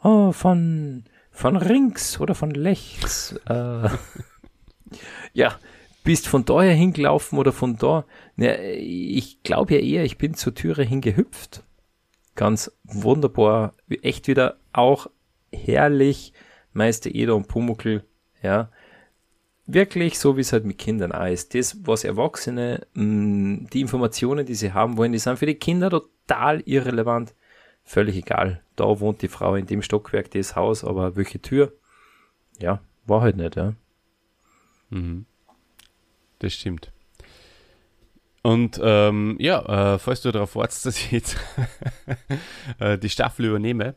Oh, 0.04 0.32
von, 0.32 1.04
von 1.32 1.56
links 1.60 2.20
oder 2.20 2.36
von 2.36 2.52
rechts. 2.54 3.36
Äh, 3.48 3.90
ja, 5.34 5.58
bist 6.04 6.28
von 6.28 6.46
daher 6.46 6.74
hingelaufen 6.74 7.40
oder 7.40 7.52
von 7.52 7.78
da? 7.78 8.06
Na, 8.36 8.60
ich 8.60 9.42
glaube 9.44 9.76
ja 9.76 9.80
eher, 9.80 10.04
ich 10.04 10.18
bin 10.18 10.34
zur 10.34 10.54
Türe 10.54 10.84
hingehüpft. 10.84 11.64
Ganz 12.36 12.72
wunderbar, 12.84 13.76
echt 14.02 14.28
wieder 14.28 14.58
auch 14.74 15.08
herrlich. 15.52 16.34
Meister 16.74 17.14
Eder 17.14 17.36
und 17.36 17.48
Pumuckl, 17.48 18.04
ja. 18.42 18.70
Wirklich 19.66 20.20
so, 20.20 20.36
wie 20.36 20.42
es 20.42 20.52
halt 20.52 20.66
mit 20.66 20.78
Kindern 20.78 21.14
auch 21.14 21.28
ist. 21.28 21.54
Das, 21.56 21.78
was 21.86 22.04
Erwachsene, 22.04 22.86
mh, 22.96 23.70
die 23.72 23.82
Informationen, 23.82 24.46
die 24.46 24.56
sie 24.56 24.74
haben 24.74 24.98
wollen, 24.98 25.14
die 25.14 25.20
sind 25.20 25.40
für 25.40 25.46
die 25.46 25.56
Kinder 25.56 25.90
total 25.90 26.62
irrelevant. 26.66 27.34
Völlig 27.84 28.18
egal. 28.18 28.62
Da 28.76 29.00
wohnt 29.00 29.22
die 29.22 29.28
Frau 29.28 29.56
in 29.56 29.68
dem 29.68 29.82
Stockwerk, 29.82 30.32
das 30.32 30.56
Haus, 30.56 30.84
aber 30.84 31.16
welche 31.16 31.42
Tür? 31.42 31.74
Ja, 32.60 32.82
war 33.06 33.22
halt 33.22 33.38
nicht, 33.38 33.56
ja. 33.56 33.74
Mhm. 34.94 35.26
Das 36.40 36.54
stimmt. 36.54 36.92
Und 38.42 38.80
ähm, 38.84 39.38
ja, 39.40 39.96
äh, 39.96 40.00
falls 40.00 40.22
du 40.22 40.32
darauf 40.32 40.56
wartest, 40.56 40.86
dass 40.86 40.98
ich 40.98 41.12
jetzt 41.12 41.38
äh, 42.80 42.98
die 42.98 43.10
Staffel 43.10 43.46
übernehme, 43.46 43.96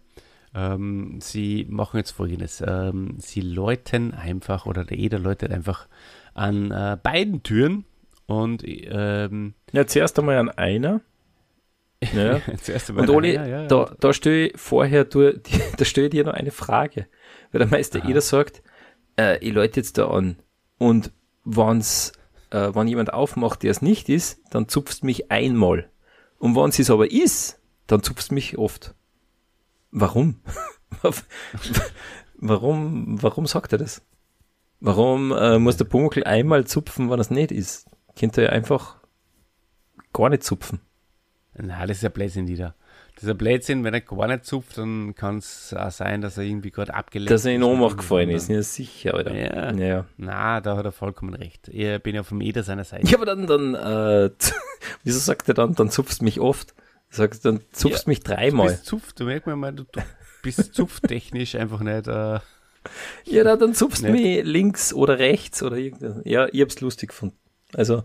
ähm, 0.55 1.19
sie 1.21 1.67
machen 1.69 1.99
jetzt 1.99 2.13
folgendes. 2.13 2.63
Ähm, 2.65 3.17
sie 3.19 3.41
läuten 3.41 4.15
einfach, 4.15 4.65
oder 4.65 4.85
der 4.85 4.99
Eder 4.99 5.19
läutet 5.19 5.53
einfach 5.53 5.89
an 6.35 6.71
äh, 6.71 6.97
beiden 7.03 7.43
Türen 7.43 7.85
und 8.27 8.63
ähm, 8.65 9.55
ja, 9.73 9.87
zuerst 9.87 10.19
einmal 10.19 10.39
an 10.39 10.51
einer. 10.51 11.01
Ja. 12.13 12.41
zuerst 12.61 12.91
einmal 12.91 13.09
Und 13.09 13.17
Oli, 13.17 13.39
einer, 13.39 13.49
ja, 13.49 13.67
da, 13.67 13.97
da 13.99 14.13
stelle 14.13 14.49
ich 14.49 14.61
vorher, 14.61 15.05
du, 15.05 15.33
die, 15.33 15.61
da 15.77 15.85
stelle 15.85 16.07
ich 16.07 16.11
dir 16.13 16.25
noch 16.25 16.35
eine 16.35 16.51
Frage. 16.51 17.07
Weil 17.51 17.61
der 17.61 17.69
Meister 17.69 18.01
Aha. 18.01 18.09
Eder 18.09 18.21
sagt, 18.21 18.63
äh, 19.19 19.39
ich 19.39 19.53
läute 19.53 19.81
jetzt 19.81 19.99
da 19.99 20.09
an 20.09 20.37
und 20.79 21.13
wenn's, 21.45 22.13
äh, 22.51 22.75
wenn 22.75 22.89
jemand 22.89 23.13
aufmacht, 23.13 23.63
der 23.63 23.71
es 23.71 23.83
nicht 23.83 24.09
ist, 24.09 24.41
dann 24.51 24.69
zupfst 24.69 25.03
mich 25.03 25.31
einmal. 25.31 25.91
Und 26.39 26.55
wenn 26.55 26.71
es 26.71 26.91
aber 26.91 27.11
ist, 27.11 27.61
dann 27.87 28.03
zupfst 28.03 28.33
mich 28.33 28.59
oft. 28.59 28.95
Warum? 29.91 30.41
warum, 32.37 33.23
warum 33.23 33.47
sagt 33.47 33.73
er 33.73 33.79
das? 33.79 34.03
Warum 34.81 35.33
äh, 35.33 35.59
muss 35.59 35.77
der 35.79 35.87
Pumuckl 35.87 36.25
einmal 36.25 36.67
zupfen, 36.67 37.11
wenn 37.11 37.21
es 37.21 37.31
nicht 37.31 37.51
ist? 37.51 37.89
Könnte 38.19 38.43
er 38.43 38.53
einfach 38.53 38.99
gar 40.13 40.29
nicht 40.29 40.43
zupfen. 40.43 40.81
Na, 41.55 41.87
das 41.87 41.99
ist 41.99 42.03
ja 42.03 42.09
Blödsinn 42.11 42.49
wieder. 42.49 42.67
Das 42.67 42.86
ist 43.25 43.31
ein 43.31 43.39
Blödsinn, 43.39 43.83
wenn 43.85 43.95
er 43.95 44.01
gar 44.03 44.27
nicht 44.29 44.45
zupft, 44.45 44.79
dann 44.79 45.15
kann 45.15 45.39
es 45.39 45.75
auch 45.75 45.91
sein, 45.91 46.21
dass 46.21 46.37
er 46.37 46.45
irgendwie 46.45 46.71
gerade 46.71 46.93
abgelenkt 46.95 47.31
Dass 47.31 47.45
er 47.45 47.53
in 47.55 47.63
ist 47.63 47.67
Ohnmacht 47.67 47.97
gefallen 47.99 48.31
ist, 48.31 48.49
ja 48.51 48.63
sicher, 48.63 49.15
Alter. 49.15 49.35
Ja. 49.35 49.73
ja. 49.73 50.05
Na, 50.17 50.61
da 50.61 50.77
hat 50.77 50.85
er 50.85 50.93
vollkommen 50.93 51.35
recht. 51.35 51.69
Ich 51.69 52.03
bin 52.03 52.15
ja 52.15 52.23
vom 52.23 52.41
Eder 52.41 52.63
seiner 52.63 52.85
Seite. 52.85 53.07
Ja, 53.07 53.17
aber 53.17 53.27
dann, 53.27 53.47
dann, 53.47 53.75
äh, 53.75 54.31
wieso 55.05 55.19
sagt 55.19 55.49
er 55.49 55.55
dann, 55.55 55.75
dann 55.75 55.91
zupfst 55.91 56.21
mich 56.23 56.41
oft? 56.41 56.75
Sagt, 57.09 57.45
dann 57.45 57.61
zupfst 57.73 58.05
Ja, 58.07 58.09
mich 58.11 58.21
Du 58.21 58.35
dreimal. 58.35 58.69
bist 58.69 58.85
zupft, 58.87 59.19
du 59.21 59.25
merkst 59.25 59.47
mal, 59.47 59.73
du, 59.73 59.85
du 59.85 60.01
bist 60.43 60.75
zupftechnisch 60.75 61.55
einfach 61.55 61.81
nicht. 61.81 62.09
Äh, 62.09 62.41
Ja, 63.25 63.43
na, 63.45 63.57
dann 63.57 63.75
zupfst 63.75 64.03
Nicht. 64.03 64.13
mich 64.13 64.45
links 64.45 64.93
oder 64.93 65.19
rechts 65.19 65.63
oder 65.63 65.77
irgendwas. 65.77 66.17
Ja, 66.25 66.49
ich 66.53 66.61
hab's 66.61 66.81
lustig 66.81 67.09
gefunden. 67.11 67.39
Also, 67.75 68.05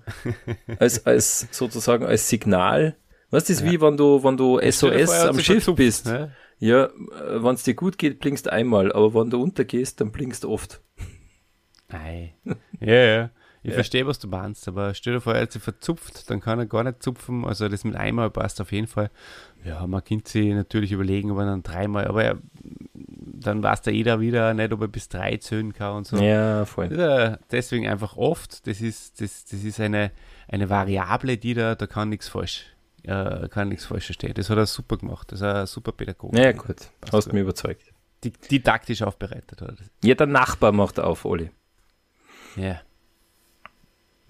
als, 0.79 1.05
als, 1.05 1.47
sozusagen 1.51 2.05
als 2.05 2.29
Signal. 2.29 2.95
Weißt 3.31 3.49
du, 3.49 3.53
ist 3.53 3.65
wie 3.65 3.81
wenn 3.81 3.97
du, 3.97 4.23
wenn 4.23 4.37
du 4.37 4.59
SOS 4.59 5.09
am 5.09 5.39
Schiff 5.39 5.63
verzupft, 5.63 5.77
bist. 5.77 6.05
ne? 6.05 6.33
Ja, 6.59 6.89
wenn 7.27 7.55
es 7.55 7.63
dir 7.63 7.73
gut 7.73 7.97
geht, 7.97 8.19
blinkst 8.19 8.49
einmal, 8.49 8.91
aber 8.91 9.13
wenn 9.15 9.29
du 9.31 9.41
untergehst, 9.41 9.99
dann 9.99 10.11
blinkst 10.11 10.45
oft. 10.45 10.81
Nein. 11.89 12.31
Ja, 12.79 12.95
ja. 12.95 13.29
Ich 13.63 13.75
verstehe, 13.75 14.07
was 14.07 14.17
du 14.17 14.27
meinst, 14.27 14.67
aber 14.67 14.95
stell 14.95 15.13
dir 15.13 15.21
vor, 15.21 15.35
er 15.35 15.43
hat 15.43 15.51
sich 15.51 15.61
verzupft, 15.61 16.31
dann 16.31 16.39
kann 16.39 16.57
er 16.57 16.65
gar 16.65 16.83
nicht 16.83 17.03
zupfen. 17.03 17.45
Also 17.45 17.69
das 17.69 17.83
mit 17.83 17.95
einmal 17.95 18.31
passt 18.31 18.59
auf 18.59 18.71
jeden 18.71 18.87
Fall. 18.87 19.11
Ja, 19.63 19.85
man 19.85 20.03
könnte 20.03 20.31
sich 20.31 20.51
natürlich 20.51 20.91
überlegen, 20.91 21.29
ob 21.29 21.37
er 21.37 21.45
dann 21.45 21.61
dreimal, 21.61 22.07
aber 22.07 22.23
er, 22.23 22.37
dann 22.93 23.61
weiß 23.61 23.83
der 23.83 23.93
jeder 23.93 24.19
wieder 24.19 24.55
nicht, 24.55 24.73
ob 24.73 24.81
er 24.81 24.87
bis 24.87 25.09
drei 25.09 25.37
zählen 25.37 25.73
kann 25.73 25.97
und 25.97 26.07
so. 26.07 26.17
Ja, 26.17 26.65
voll. 26.65 26.91
ja 26.91 27.37
deswegen 27.51 27.87
einfach 27.87 28.17
oft, 28.17 28.65
das 28.65 28.81
ist, 28.81 29.21
das, 29.21 29.45
das 29.45 29.63
ist 29.63 29.79
eine, 29.79 30.09
eine 30.47 30.71
Variable, 30.71 31.37
die 31.37 31.53
da, 31.53 31.75
da 31.75 31.85
kann 31.85 32.09
nichts 32.09 32.29
falsch, 32.29 32.65
äh, 33.03 33.47
kann 33.49 33.69
nichts 33.69 33.85
falsch 33.85 34.11
stehen. 34.11 34.33
Das 34.33 34.49
hat 34.49 34.57
er 34.57 34.65
super 34.65 34.97
gemacht, 34.97 35.31
das 35.31 35.39
ist 35.39 35.45
ein 35.45 35.65
super 35.67 35.91
Pädagoge. 35.91 36.41
Ja, 36.41 36.51
gut. 36.51 36.91
Hast 37.11 37.25
gut. 37.25 37.33
mich 37.33 37.41
überzeugt. 37.41 37.93
Die, 38.23 38.31
didaktisch 38.31 39.01
aufbereitet 39.01 39.61
hat. 39.61 39.77
Ja, 40.03 40.15
der 40.15 40.27
Nachbar 40.27 40.71
macht 40.71 40.99
auf, 40.99 41.25
Oli. 41.25 41.49
Ja. 42.55 42.81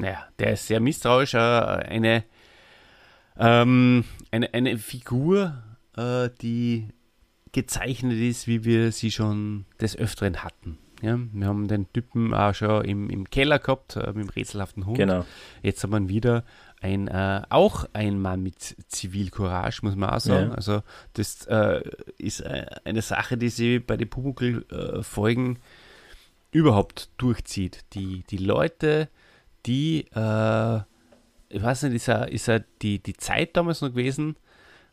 Ja, 0.02 0.28
der 0.40 0.54
ist 0.54 0.68
sehr 0.68 0.80
misstrauisch. 0.80 1.34
Äh, 1.34 1.38
eine, 1.38 2.24
ähm, 3.38 4.06
eine, 4.32 4.54
eine 4.54 4.78
Figur, 4.78 5.62
äh, 5.98 6.30
die 6.42 6.90
gezeichnet 7.52 8.18
ist, 8.18 8.48
wie 8.48 8.64
wir 8.64 8.92
sie 8.92 9.12
schon 9.12 9.66
des 9.80 9.98
Öfteren 9.98 10.44
hatten. 10.44 10.78
Ja, 11.02 11.18
wir 11.34 11.48
haben 11.48 11.68
den 11.68 11.92
Typen 11.92 12.34
auch 12.34 12.54
schon 12.54 12.86
im, 12.86 13.10
im 13.10 13.30
Keller 13.30 13.60
gehabt, 13.60 13.96
äh, 13.96 14.08
mit 14.14 14.28
dem 14.28 14.30
rätselhaften 14.30 14.86
Hund. 14.86 14.98
Genau. 14.98 15.26
Jetzt 15.64 15.84
haben 15.84 15.92
wir 15.92 16.10
wieder 16.10 16.46
ein, 16.82 17.08
äh, 17.08 17.44
auch 17.50 17.86
ein 17.94 18.20
Mann 18.20 18.42
mit 18.42 18.76
Zivilcourage, 18.88 19.80
muss 19.84 19.96
man 19.96 20.10
auch 20.10 20.20
sagen. 20.20 20.50
Ja. 20.50 20.56
Also 20.56 20.82
das 21.14 21.46
äh, 21.46 21.82
ist 22.18 22.42
äh, 22.42 22.66
eine 22.84 23.04
Sache, 23.04 23.38
die 23.38 23.50
sie 23.50 23.80
bei 23.80 23.98
den 23.98 24.10
Pumuckl-Folgen 24.10 25.60
überhaupt 26.50 27.10
durchzieht. 27.18 27.86
Die, 27.94 28.24
die 28.30 28.38
Leute, 28.38 29.10
die, 29.68 30.08
äh, 30.16 30.78
ich 31.50 31.62
weiß 31.62 31.84
nicht, 31.84 31.94
ist 31.94 32.08
ja, 32.08 32.24
ist 32.24 32.48
ja 32.48 32.60
die, 32.82 32.98
die 32.98 33.14
Zeit 33.14 33.56
damals 33.56 33.82
noch 33.82 33.90
gewesen, 33.90 34.36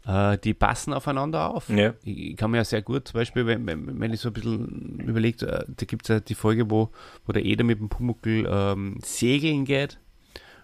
äh, 0.07 0.36
die 0.36 0.53
passen 0.53 0.93
aufeinander 0.93 1.55
auf. 1.55 1.70
Ja. 1.70 1.95
Ich, 2.05 2.36
kann 2.36 2.51
mir 2.51 2.59
ja 2.59 2.64
sehr 2.64 2.82
gut, 2.82 3.09
zum 3.09 3.18
Beispiel, 3.18 3.47
wenn, 3.47 3.66
wenn, 3.66 3.99
wenn 3.99 4.12
ich 4.12 4.20
so 4.20 4.28
ein 4.28 4.34
bisschen 4.34 5.01
überlegt, 5.01 5.43
äh, 5.43 5.64
da 5.66 5.86
gibt 5.86 6.03
es 6.03 6.09
ja 6.09 6.20
die 6.20 6.34
Folge, 6.34 6.70
wo, 6.70 6.91
wo 7.24 7.32
der 7.32 7.47
Eder 7.47 7.64
mit 7.64 7.80
dem 7.80 7.89
Pumuckl 7.89 8.47
ähm, 8.47 8.99
segeln 9.03 9.64
geht 9.64 9.99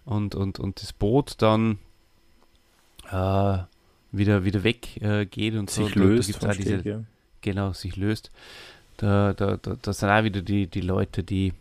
und, 0.05 0.35
und, 0.35 0.59
und 0.59 0.81
das 0.83 0.93
Boot 0.93 1.35
dann 1.43 1.79
äh, 3.11 3.59
wieder, 4.13 4.45
wieder 4.45 4.63
weg 4.65 5.01
äh, 5.03 5.27
geht 5.27 5.55
und 5.55 5.71
so. 5.71 5.85
Sich 5.85 5.95
Da- 5.95 6.01
da 6.01 6.07
löst. 6.07 6.37
vom 6.37 6.51
auch 6.51 6.55
diese, 6.55 6.81
Steg, 6.81 6.85
ja. 6.85 7.01
genau, 7.41 7.73
sich 7.73 7.97
löst. 7.97 8.31
Da, 8.97 9.33
da, 9.33 9.57
da, 9.57 9.77
da 9.81 9.93
sind 9.93 10.09
auch 10.09 10.23
wieder 10.25 10.41
die, 10.43 10.69
die 10.69 10.81
Leute, 10.81 11.25
die, 11.25 11.53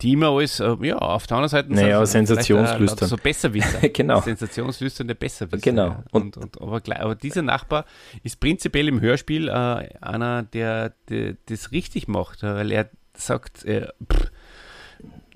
die 0.00 0.12
immer 0.12 0.30
alles, 0.30 0.60
äh, 0.60 0.74
ja, 0.80 0.96
auf 0.96 1.26
der 1.26 1.36
anderen 1.36 1.50
Seite 1.50 1.74
Naja, 1.74 2.04
sind 2.06 2.22
auch 2.24 2.28
sensationslüstern. 2.30 3.08
So 3.08 3.16
Besserwisser. 3.18 3.86
Genau. 3.92 4.20
Sensationslüsternde 4.22 5.14
Besserwisser. 5.14 5.60
Genau. 5.62 5.86
Ja. 5.88 6.04
Und, 6.12 6.38
und, 6.38 6.58
aber, 6.60 6.80
gleich- 6.80 7.00
aber 7.00 7.14
dieser 7.16 7.42
Nachbar 7.42 7.84
ist 8.22 8.40
prinzipiell 8.40 8.88
im 8.88 9.00
Hörspiel 9.02 9.48
äh, 9.48 9.52
einer, 10.00 10.42
der, 10.44 10.94
der 11.10 11.36
das 11.46 11.70
richtig 11.72 12.08
macht, 12.08 12.42
äh, 12.42 12.54
weil 12.54 12.72
er 12.72 12.88
sagt, 13.12 13.62
äh, 13.66 13.88
pff, 14.10 14.30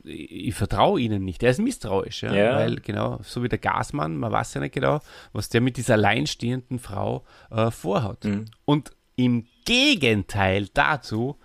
ich, 0.05 0.55
vertraue 0.55 1.01
ihnen 1.01 1.25
nicht. 1.25 1.43
Er 1.43 1.51
ist 1.51 1.61
misstrauisch, 1.61 2.23
ja, 2.23 2.35
Ja. 2.35 2.57
weil 2.57 2.77
genau, 2.77 3.19
so 3.23 3.43
wie 3.43 3.49
der 3.49 3.59
Gasmann, 3.59 4.17
man 4.17 4.33
weiß 4.33 4.55
ja 4.55 4.61
nicht 4.61 4.75
genau, 4.75 5.01
was 5.33 5.49
der 5.49 5.61
mit 5.61 5.77
dieser 5.77 5.95
alleinstehenden 5.95 6.79
Frau 6.79 7.25
äh, 7.51 7.71
vorhat. 7.71 8.25
Mhm. 8.25 8.47
Und 8.65 8.93
im 9.17 9.47
Gegenteil 9.65 10.69
dazu 10.75 11.39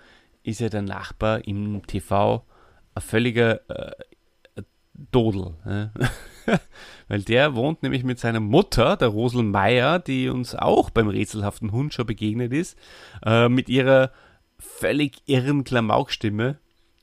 ist 0.43 0.59
ja 0.59 0.69
der 0.69 0.81
Nachbar 0.81 1.47
im 1.47 1.85
TV 1.87 2.45
ein 2.95 3.01
völliger 3.01 3.61
äh, 3.69 3.91
Dodel. 5.11 5.53
Ja. 5.65 5.91
Weil 7.07 7.21
der 7.21 7.55
wohnt 7.55 7.83
nämlich 7.83 8.03
mit 8.03 8.19
seiner 8.19 8.39
Mutter, 8.39 8.97
der 8.97 9.07
Rosel 9.09 9.43
Meier, 9.43 9.99
die 9.99 10.29
uns 10.29 10.55
auch 10.55 10.89
beim 10.89 11.07
rätselhaften 11.07 11.71
Hund 11.71 11.93
schon 11.93 12.05
begegnet 12.05 12.51
ist, 12.53 12.77
äh, 13.25 13.47
mit 13.49 13.69
ihrer 13.69 14.11
völlig 14.57 15.21
irren 15.25 15.63
Klamaukstimme 15.63 16.57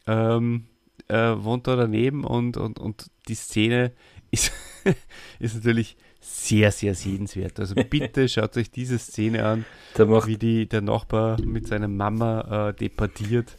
ähm, 0.07 0.66
äh, 1.09 1.34
wohnt 1.36 1.66
da 1.66 1.76
daneben 1.76 2.24
und, 2.24 2.57
und, 2.57 2.78
und 2.78 3.11
die 3.28 3.34
Szene 3.34 3.92
ist, 4.30 4.52
ist 5.38 5.54
natürlich 5.57 5.96
sehr, 6.20 6.72
sehr 6.72 6.94
sehenswert. 6.94 7.61
Also 7.61 7.74
bitte 7.90 8.28
schaut 8.28 8.57
euch 8.57 8.70
diese 8.70 8.98
Szene 8.98 9.44
an, 9.44 9.64
wie 9.96 10.36
die, 10.36 10.68
der 10.68 10.82
Nachbar 10.82 11.40
mit 11.40 11.66
seiner 11.68 11.88
Mama 11.88 12.68
äh, 12.68 12.74
debattiert 12.74 13.57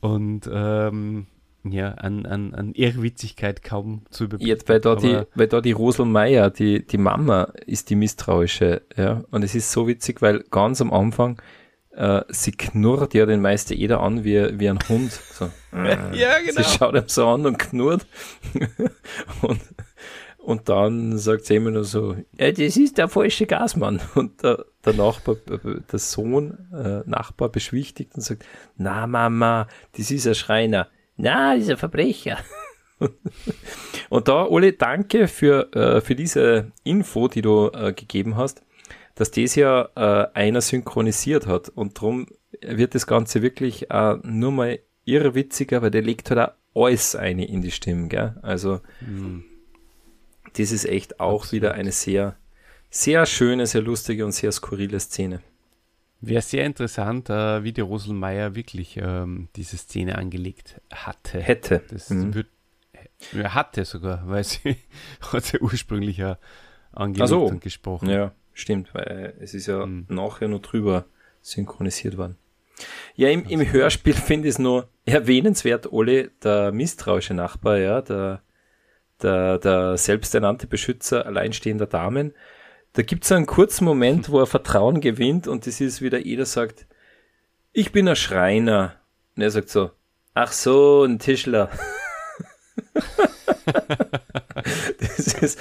und 0.00 0.48
ähm, 0.52 1.26
ja, 1.64 1.92
an, 1.92 2.26
an, 2.26 2.54
an 2.54 2.72
Irrwitzigkeit 2.74 3.62
kaum 3.62 4.02
zu 4.10 4.24
überbieten. 4.24 4.48
Jetzt, 4.48 4.68
weil 4.68 4.80
da 4.80 4.94
die, 4.94 5.22
weil 5.34 5.48
da 5.48 5.60
die 5.60 5.72
Rosel 5.72 6.06
Meier, 6.06 6.50
die, 6.50 6.86
die 6.86 6.98
Mama, 6.98 7.52
ist 7.66 7.90
die 7.90 7.96
misstrauische, 7.96 8.82
ja. 8.96 9.24
Und 9.30 9.42
es 9.42 9.54
ist 9.54 9.72
so 9.72 9.88
witzig, 9.88 10.22
weil 10.22 10.44
ganz 10.50 10.80
am 10.80 10.92
Anfang, 10.92 11.40
äh, 11.96 12.22
sie 12.28 12.52
knurrt 12.52 13.14
ja 13.14 13.26
den 13.26 13.40
Meister 13.40 13.74
Eder 13.74 14.00
an 14.00 14.24
wie, 14.24 14.58
wie 14.58 14.68
ein 14.68 14.78
Hund. 14.88 15.12
So. 15.12 15.50
Ja, 16.12 16.38
genau. 16.38 16.62
Sie 16.62 16.64
schaut 16.64 16.94
ihm 16.94 17.04
so 17.06 17.26
an 17.28 17.44
und 17.44 17.58
knurrt. 17.58 18.06
und, 19.42 19.60
Und 20.46 20.68
dann 20.68 21.18
sagt 21.18 21.44
sie 21.44 21.56
immer 21.56 21.72
nur 21.72 21.82
so, 21.82 22.14
ja, 22.38 22.52
das 22.52 22.76
ist 22.76 22.98
der 22.98 23.08
falsche 23.08 23.46
Gasmann. 23.46 24.00
Und 24.14 24.44
der, 24.44 24.64
der 24.84 24.92
Nachbar, 24.92 25.34
der 25.34 25.98
Sohn, 25.98 26.56
äh, 26.72 27.00
Nachbar 27.04 27.48
beschwichtigt 27.48 28.14
und 28.14 28.20
sagt, 28.20 28.44
na 28.76 29.08
Mama, 29.08 29.66
das 29.96 30.12
ist 30.12 30.24
ein 30.24 30.36
Schreiner. 30.36 30.86
Na, 31.16 31.54
das 31.54 31.64
ist 31.64 31.70
ein 31.70 31.76
Verbrecher. 31.78 32.38
und 34.08 34.28
da, 34.28 34.46
Ole, 34.46 34.74
danke 34.74 35.26
für, 35.26 35.74
äh, 35.74 36.00
für 36.00 36.14
diese 36.14 36.70
Info, 36.84 37.26
die 37.26 37.42
du 37.42 37.70
äh, 37.74 37.92
gegeben 37.92 38.36
hast, 38.36 38.62
dass 39.16 39.32
das 39.32 39.56
ja 39.56 39.88
äh, 39.96 40.28
einer 40.34 40.60
synchronisiert 40.60 41.46
hat. 41.48 41.68
Und 41.68 41.98
darum 41.98 42.26
wird 42.62 42.94
das 42.94 43.08
Ganze 43.08 43.42
wirklich 43.42 43.90
äh, 43.90 44.16
nur 44.22 44.52
mal 44.52 44.78
irrwitziger, 45.04 45.82
weil 45.82 45.90
der 45.90 46.02
legt 46.02 46.30
halt 46.30 46.52
auch 46.74 46.86
alles 46.86 47.16
eine 47.16 47.48
in 47.48 47.62
die 47.62 47.72
Stimmen, 47.72 48.08
gell? 48.08 48.36
Also, 48.42 48.80
mhm 49.00 49.44
das 50.58 50.72
ist 50.72 50.84
echt 50.86 51.20
auch 51.20 51.42
Absolut. 51.42 51.52
wieder 51.52 51.74
eine 51.74 51.92
sehr, 51.92 52.36
sehr 52.90 53.26
schöne, 53.26 53.66
sehr 53.66 53.82
lustige 53.82 54.24
und 54.24 54.32
sehr 54.32 54.52
skurrile 54.52 55.00
Szene. 55.00 55.40
Wäre 56.20 56.42
sehr 56.42 56.64
interessant, 56.64 57.28
äh, 57.28 57.62
wie 57.62 57.72
die 57.72 57.82
Roselmeier 57.82 58.54
wirklich 58.54 58.96
ähm, 58.96 59.48
diese 59.54 59.76
Szene 59.76 60.16
angelegt 60.16 60.80
hatte. 60.92 61.40
Hätte. 61.40 61.82
Das 61.90 62.10
mhm. 62.10 62.34
wird, 62.34 62.48
ja, 63.32 63.54
hatte 63.54 63.84
sogar, 63.84 64.26
weil 64.26 64.44
sie 64.44 64.76
hat 65.32 65.52
ja 65.52 65.60
ursprünglich 65.60 66.16
ja 66.16 66.38
angelegt 66.92 67.28
so. 67.28 67.44
und 67.44 67.60
gesprochen. 67.60 68.08
Ja, 68.08 68.32
stimmt, 68.58 68.94
weil 68.94 69.34
es 69.40 69.54
ist 69.54 69.66
ja 69.66 69.86
mhm. 69.86 70.06
nachher 70.08 70.48
noch 70.48 70.62
drüber 70.62 71.06
synchronisiert 71.40 72.16
worden. 72.16 72.36
Ja, 73.14 73.28
im, 73.28 73.44
im 73.46 73.72
Hörspiel 73.72 74.14
finde 74.14 74.48
ich 74.48 74.54
es 74.54 74.58
nur 74.58 74.88
erwähnenswert, 75.04 75.92
Ole, 75.92 76.30
der 76.42 76.72
misstrauische 76.72 77.34
Nachbar, 77.34 77.78
ja, 77.78 78.02
der 78.02 78.42
der, 79.22 79.58
der 79.58 79.96
selbsternannte 79.96 80.66
Beschützer 80.66 81.26
alleinstehender 81.26 81.86
Damen. 81.86 82.34
Da 82.92 83.02
gibt 83.02 83.24
es 83.24 83.32
einen 83.32 83.46
kurzen 83.46 83.84
Moment, 83.84 84.28
wo 84.30 84.40
er 84.40 84.46
Vertrauen 84.46 85.00
gewinnt 85.00 85.48
und 85.48 85.66
das 85.66 85.80
ist 85.80 86.02
wieder 86.02 86.18
jeder 86.18 86.46
sagt, 86.46 86.86
ich 87.72 87.92
bin 87.92 88.08
ein 88.08 88.16
Schreiner. 88.16 88.94
Und 89.36 89.42
er 89.42 89.50
sagt 89.50 89.68
so, 89.68 89.90
ach 90.34 90.52
so, 90.52 91.04
ein 91.04 91.18
Tischler. 91.18 91.70
das, 94.98 95.34
ist, 95.34 95.58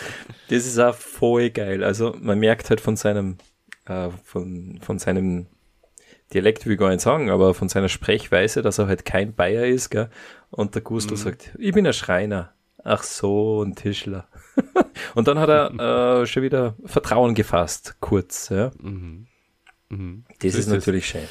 das 0.50 0.66
ist 0.66 0.80
auch 0.80 0.96
voll 0.96 1.50
geil. 1.50 1.84
Also 1.84 2.16
man 2.20 2.40
merkt 2.40 2.70
halt 2.70 2.82
von 2.82 2.96
seinem, 2.96 3.38
äh, 3.86 4.10
von, 4.24 4.80
von 4.82 5.00
seinem 5.00 5.48
Dialekt 6.34 6.66
will 6.66 6.74
ich 6.74 6.80
gar 6.80 6.90
nicht 6.90 7.02
sagen, 7.02 7.30
aber 7.30 7.54
von 7.54 7.70
seiner 7.70 7.90
Sprechweise, 7.90 8.62
dass 8.62 8.80
er 8.80 8.88
halt 8.88 9.06
kein 9.06 9.34
Bayer 9.34 9.66
ist, 9.66 9.90
gell? 9.90 10.10
Und 10.50 10.74
der 10.74 10.82
Gustl 10.82 11.14
mhm. 11.14 11.18
sagt, 11.18 11.54
ich 11.58 11.74
bin 11.74 11.86
ein 11.86 11.94
Schreiner. 11.94 12.54
Ach 12.84 13.04
so, 13.04 13.64
ein 13.64 13.76
Tischler. 13.76 14.28
und 15.16 15.28
dann 15.28 15.40
hat 15.40 15.50
er 15.50 16.22
äh, 16.22 16.26
schon 16.28 16.44
wieder 16.44 16.76
Vertrauen 16.86 17.36
gefasst, 17.36 17.96
kurz. 18.00 18.50
Ja. 18.50 18.72
Mhm. 18.82 19.28
Mhm. 19.90 20.26
Das 20.40 20.54
so 20.54 20.60
ist, 20.60 20.66
ist 20.66 20.68
natürlich 20.68 21.08
schön. 21.08 21.28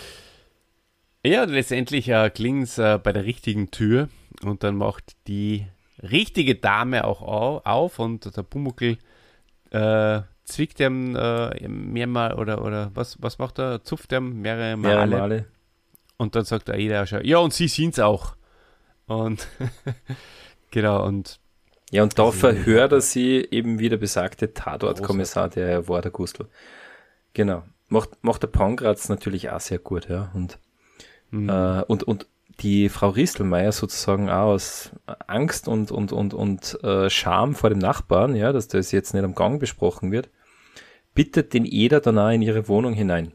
Ja, 1.25 1.45
letztendlich 1.45 2.09
äh, 2.09 2.31
klingt 2.31 2.65
es 2.65 2.79
äh, 2.79 2.99
bei 3.03 3.13
der 3.13 3.25
richtigen 3.25 3.71
Tür 3.71 4.09
und 4.43 4.63
dann 4.63 4.77
macht 4.77 5.17
die 5.27 5.67
richtige 6.11 6.55
Dame 6.55 7.05
auch 7.05 7.23
auf 7.65 7.99
und 7.99 8.37
der 8.37 8.43
Pumuckel 8.43 8.99
äh, 9.71 10.21
zwickt 10.45 10.81
ihm 10.81 11.17
äh, 11.17 11.69
mehrmal 11.69 12.35
oder, 12.35 12.65
oder 12.65 12.91
was, 12.95 13.21
was 13.21 13.39
macht 13.39 13.59
er? 13.59 13.83
Zupft 13.83 14.13
ihm 14.13 14.41
mehrere 14.41 14.77
Male. 14.77 15.07
Mehrere 15.07 15.21
Male. 15.21 15.45
Und 16.17 16.37
dann 16.37 16.45
sagt 16.45 16.69
der 16.69 16.77
Aida 16.77 17.07
schon, 17.07 17.25
ja, 17.25 17.39
und 17.39 17.53
sie 17.53 17.69
sind 17.69 17.95
es 17.95 18.01
auch. 18.01 18.37
Und 19.07 19.49
genau, 20.71 21.05
und 21.05 21.41
ja, 21.91 22.03
und 22.03 22.19
da 22.19 22.31
verhört 22.31 22.93
er 22.93 23.01
sie 23.01 23.47
eben 23.51 23.79
wie 23.79 23.89
der 23.89 23.99
besagte 23.99 24.53
Tatortkommissar, 24.53 25.49
der 25.49 25.69
ja 25.71 25.89
war, 25.89 26.03
der 26.03 26.11
Gustl. 26.11 26.47
Genau. 27.35 27.63
Macht, 27.89 28.11
macht 28.23 28.43
der 28.43 28.49
Pangratz 28.49 29.09
natürlich 29.09 29.51
auch 29.51 29.61
sehr 29.61 29.79
gut, 29.79 30.09
ja. 30.09 30.31
Und, 30.35 30.59
mhm. 31.31 31.49
äh, 31.49 31.83
und, 31.83 32.03
und 32.03 32.27
die 32.61 32.89
Frau 32.89 33.09
Ristelmeier 33.09 33.73
sozusagen 33.73 34.31
auch 34.31 34.53
aus 34.53 34.91
Angst 35.27 35.69
und, 35.69 35.91
und, 35.91 36.13
und, 36.13 36.35
und 36.35 36.79
äh, 36.83 37.11
Scham 37.11 37.55
vor 37.55 37.71
dem 37.71 37.79
Nachbarn, 37.79 38.37
ja, 38.37 38.53
dass 38.53 38.69
das 38.69 38.93
jetzt 38.93 39.15
nicht 39.15 39.25
am 39.25 39.35
Gang 39.35 39.61
besprochen 39.61 40.13
wird, 40.13 40.31
bittet 41.15 41.55
den 41.55 41.65
Eder 41.65 42.01
dann 42.01 42.19
auch 42.19 42.31
in 42.31 42.43
ihre 42.43 42.69
Wohnung 42.69 42.95
hinein. 42.95 43.33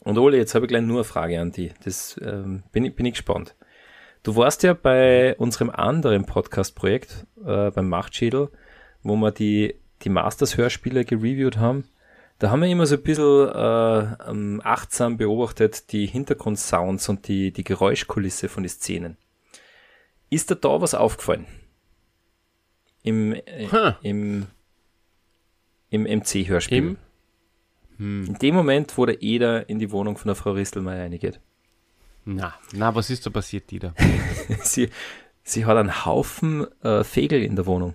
Und 0.00 0.18
Ole, 0.18 0.36
jetzt 0.36 0.54
habe 0.54 0.66
ich 0.66 0.68
gleich 0.68 0.82
nur 0.82 0.98
eine 0.98 1.04
Frage 1.04 1.40
an 1.40 1.50
die. 1.50 1.72
Das 1.84 2.20
ähm, 2.22 2.62
bin, 2.72 2.84
ich, 2.84 2.94
bin 2.94 3.06
ich 3.06 3.14
gespannt. 3.14 3.54
Du 4.22 4.36
warst 4.36 4.62
ja 4.62 4.74
bei 4.74 5.34
unserem 5.36 5.70
anderen 5.70 6.24
Podcast-Projekt, 6.24 7.26
äh, 7.44 7.70
beim 7.70 7.88
Machtschädel, 7.88 8.48
wo 9.02 9.16
wir 9.16 9.30
die, 9.30 9.76
die 10.02 10.08
Masters-Hörspiele 10.08 11.04
gereviewt 11.04 11.58
haben. 11.58 11.84
Da 12.38 12.50
haben 12.50 12.62
wir 12.62 12.68
immer 12.68 12.86
so 12.86 12.96
ein 12.96 13.02
bisschen 13.02 13.48
äh, 13.48 14.30
ähm, 14.30 14.60
achtsam 14.64 15.16
beobachtet 15.16 15.92
die 15.92 16.06
Hintergrundsounds 16.06 17.08
und 17.08 17.28
die, 17.28 17.52
die 17.52 17.64
Geräuschkulisse 17.64 18.48
von 18.48 18.64
den 18.64 18.70
Szenen. 18.70 19.16
Ist 20.30 20.50
da 20.50 20.56
da 20.56 20.80
was 20.80 20.94
aufgefallen? 20.94 21.46
Im, 23.02 23.34
äh, 23.34 23.68
huh. 23.70 23.92
im, 24.02 24.46
im 25.90 26.02
MC-Hörspiel. 26.02 26.96
Hm. 27.98 28.24
In 28.26 28.34
dem 28.34 28.54
Moment, 28.54 28.98
wo 28.98 29.06
der 29.06 29.22
Eder 29.22 29.68
in 29.68 29.78
die 29.78 29.92
Wohnung 29.92 30.16
von 30.16 30.28
der 30.28 30.34
Frau 30.34 30.52
Ristelmeier 30.52 31.04
reingeht. 31.04 31.40
Na, 32.24 32.54
na, 32.72 32.94
was 32.94 33.10
ist 33.10 33.26
da 33.26 33.30
passiert, 33.30 33.70
Dieter? 33.70 33.94
sie, 34.62 34.90
sie 35.42 35.66
hat 35.66 35.76
einen 35.76 36.04
Haufen 36.04 36.66
äh, 36.82 37.04
Vögel 37.04 37.42
in 37.42 37.54
der 37.54 37.66
Wohnung. 37.66 37.94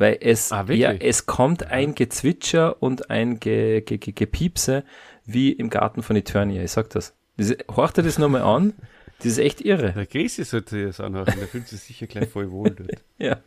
Weil 0.00 0.16
es, 0.22 0.50
ah, 0.50 0.64
ja, 0.70 0.92
es 0.92 1.26
kommt 1.26 1.64
ein 1.64 1.94
Gezwitscher 1.94 2.82
und 2.82 3.10
ein 3.10 3.38
Ge, 3.38 3.82
Ge, 3.82 3.98
Ge, 3.98 4.14
Gepiepse 4.14 4.82
wie 5.26 5.52
im 5.52 5.68
Garten 5.68 6.02
von 6.02 6.16
Eternia. 6.16 6.62
Ich 6.62 6.72
sag 6.72 6.88
das. 6.88 7.14
das 7.36 7.54
horcht 7.70 7.98
dir 7.98 8.02
das 8.02 8.18
nochmal 8.18 8.40
an? 8.40 8.72
Das 9.18 9.26
ist 9.26 9.38
echt 9.38 9.60
irre. 9.60 9.92
Der 9.92 10.06
Grisi 10.06 10.44
sollte 10.44 10.86
das 10.86 11.00
anhören, 11.00 11.34
der 11.38 11.46
fühlt 11.46 11.68
sich 11.68 11.80
sicher 11.80 12.06
gleich 12.06 12.30
voll 12.30 12.50
wohl 12.50 12.70
dort. 12.70 13.04
ja, 13.18 13.40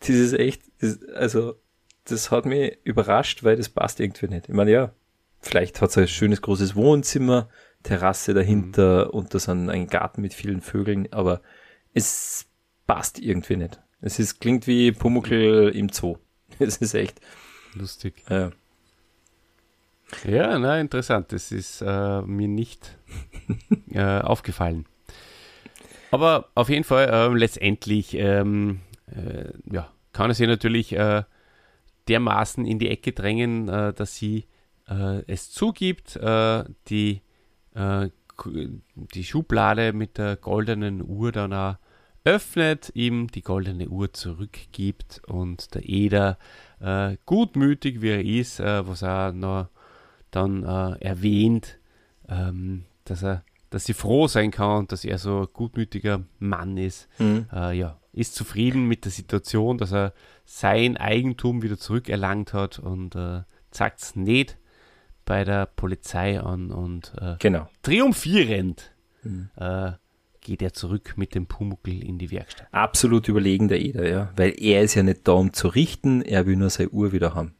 das 0.00 0.08
ist 0.08 0.32
echt, 0.32 0.62
das, 0.80 1.04
also, 1.14 1.56
das 2.04 2.30
hat 2.30 2.46
mich 2.46 2.78
überrascht, 2.84 3.44
weil 3.44 3.56
das 3.56 3.68
passt 3.68 4.00
irgendwie 4.00 4.28
nicht. 4.28 4.48
Ich 4.48 4.54
meine, 4.54 4.70
ja, 4.70 4.92
vielleicht 5.40 5.82
hat 5.82 5.90
es 5.90 5.98
ein 5.98 6.08
schönes 6.08 6.40
großes 6.40 6.74
Wohnzimmer, 6.74 7.50
Terrasse 7.82 8.32
dahinter 8.32 9.08
mhm. 9.08 9.10
und 9.10 9.34
da 9.34 9.38
sind 9.38 9.68
ein 9.68 9.88
Garten 9.88 10.22
mit 10.22 10.32
vielen 10.32 10.62
Vögeln, 10.62 11.12
aber 11.12 11.42
es 11.92 12.46
passt 12.86 13.18
irgendwie 13.18 13.56
nicht. 13.56 13.78
Es 14.02 14.18
ist, 14.18 14.40
klingt 14.40 14.66
wie 14.66 14.92
Pumuckl 14.92 15.72
im 15.74 15.88
Zoo. 15.88 16.18
Es 16.58 16.76
ist 16.76 16.94
echt 16.94 17.20
lustig. 17.74 18.22
Ja, 18.28 18.50
ja 20.24 20.58
na, 20.58 20.78
interessant. 20.80 21.32
Das 21.32 21.50
ist 21.50 21.80
äh, 21.80 22.22
mir 22.22 22.48
nicht 22.48 22.98
äh, 23.90 24.20
aufgefallen. 24.20 24.86
Aber 26.10 26.50
auf 26.54 26.68
jeden 26.68 26.84
Fall, 26.84 27.08
äh, 27.08 27.34
letztendlich, 27.34 28.14
ähm, 28.14 28.80
äh, 29.06 29.50
ja, 29.72 29.90
kann 30.12 30.30
es 30.30 30.36
sie 30.36 30.46
natürlich 30.46 30.92
äh, 30.92 31.22
dermaßen 32.08 32.66
in 32.66 32.78
die 32.78 32.90
Ecke 32.90 33.12
drängen, 33.12 33.68
äh, 33.68 33.94
dass 33.94 34.16
sie 34.16 34.46
es 35.26 35.50
zugibt, 35.50 36.18
die 36.20 37.22
äh, 37.74 38.10
die 39.14 39.24
Schublade 39.24 39.92
mit 39.92 40.18
der 40.18 40.36
goldenen 40.36 41.02
Uhr 41.08 41.32
dann 41.32 41.52
auch 41.52 41.76
öffnet, 42.24 42.92
ihm 42.94 43.28
die 43.28 43.42
goldene 43.42 43.88
Uhr 43.88 44.12
zurückgibt 44.12 45.22
und 45.26 45.74
der 45.74 45.88
Eder 45.88 46.38
äh, 46.80 47.16
gutmütig 47.26 48.00
wie 48.02 48.10
er 48.10 48.24
ist, 48.24 48.60
äh, 48.60 48.86
was 48.86 49.02
er 49.02 49.32
noch 49.32 49.68
dann 50.30 50.62
äh, 50.64 50.98
erwähnt, 51.04 51.78
ähm, 52.28 52.84
dass 53.04 53.22
er, 53.22 53.44
dass 53.70 53.84
sie 53.84 53.94
froh 53.94 54.28
sein 54.28 54.50
kann, 54.50 54.86
dass 54.86 55.04
er 55.04 55.18
so 55.18 55.40
ein 55.40 55.48
gutmütiger 55.52 56.22
Mann 56.38 56.76
ist. 56.76 57.08
Mhm. 57.18 57.46
Äh, 57.52 57.76
ja, 57.76 57.98
ist 58.12 58.34
zufrieden 58.34 58.86
mit 58.86 59.04
der 59.04 59.12
Situation, 59.12 59.78
dass 59.78 59.92
er 59.92 60.12
sein 60.44 60.96
Eigentum 60.96 61.62
wieder 61.62 61.78
zurückerlangt 61.78 62.52
hat 62.52 62.78
und 62.78 63.14
äh, 63.14 63.42
sagt 63.70 64.00
es 64.00 64.16
nicht 64.16 64.58
bei 65.24 65.44
der 65.44 65.66
Polizei 65.66 66.40
an 66.40 66.70
und 66.70 67.12
äh, 67.20 67.36
genau. 67.38 67.68
triumphierend 67.82 68.92
mhm. 69.22 69.50
äh, 69.56 69.92
geht 70.42 70.60
er 70.60 70.72
zurück 70.72 71.14
mit 71.16 71.34
dem 71.34 71.46
Pumuckel 71.46 72.04
in 72.04 72.18
die 72.18 72.30
Werkstatt. 72.30 72.66
Absolut 72.72 73.28
überlegen 73.28 73.68
der 73.68 73.80
Eder, 73.80 74.08
ja, 74.08 74.30
weil 74.36 74.54
er 74.58 74.82
ist 74.82 74.94
ja 74.94 75.02
nicht 75.02 75.26
da, 75.26 75.32
um 75.32 75.52
zu 75.52 75.68
richten, 75.68 76.20
er 76.20 76.46
will 76.46 76.56
nur 76.56 76.70
seine 76.70 76.90
Uhr 76.90 77.12
wieder 77.12 77.34
haben. 77.34 77.54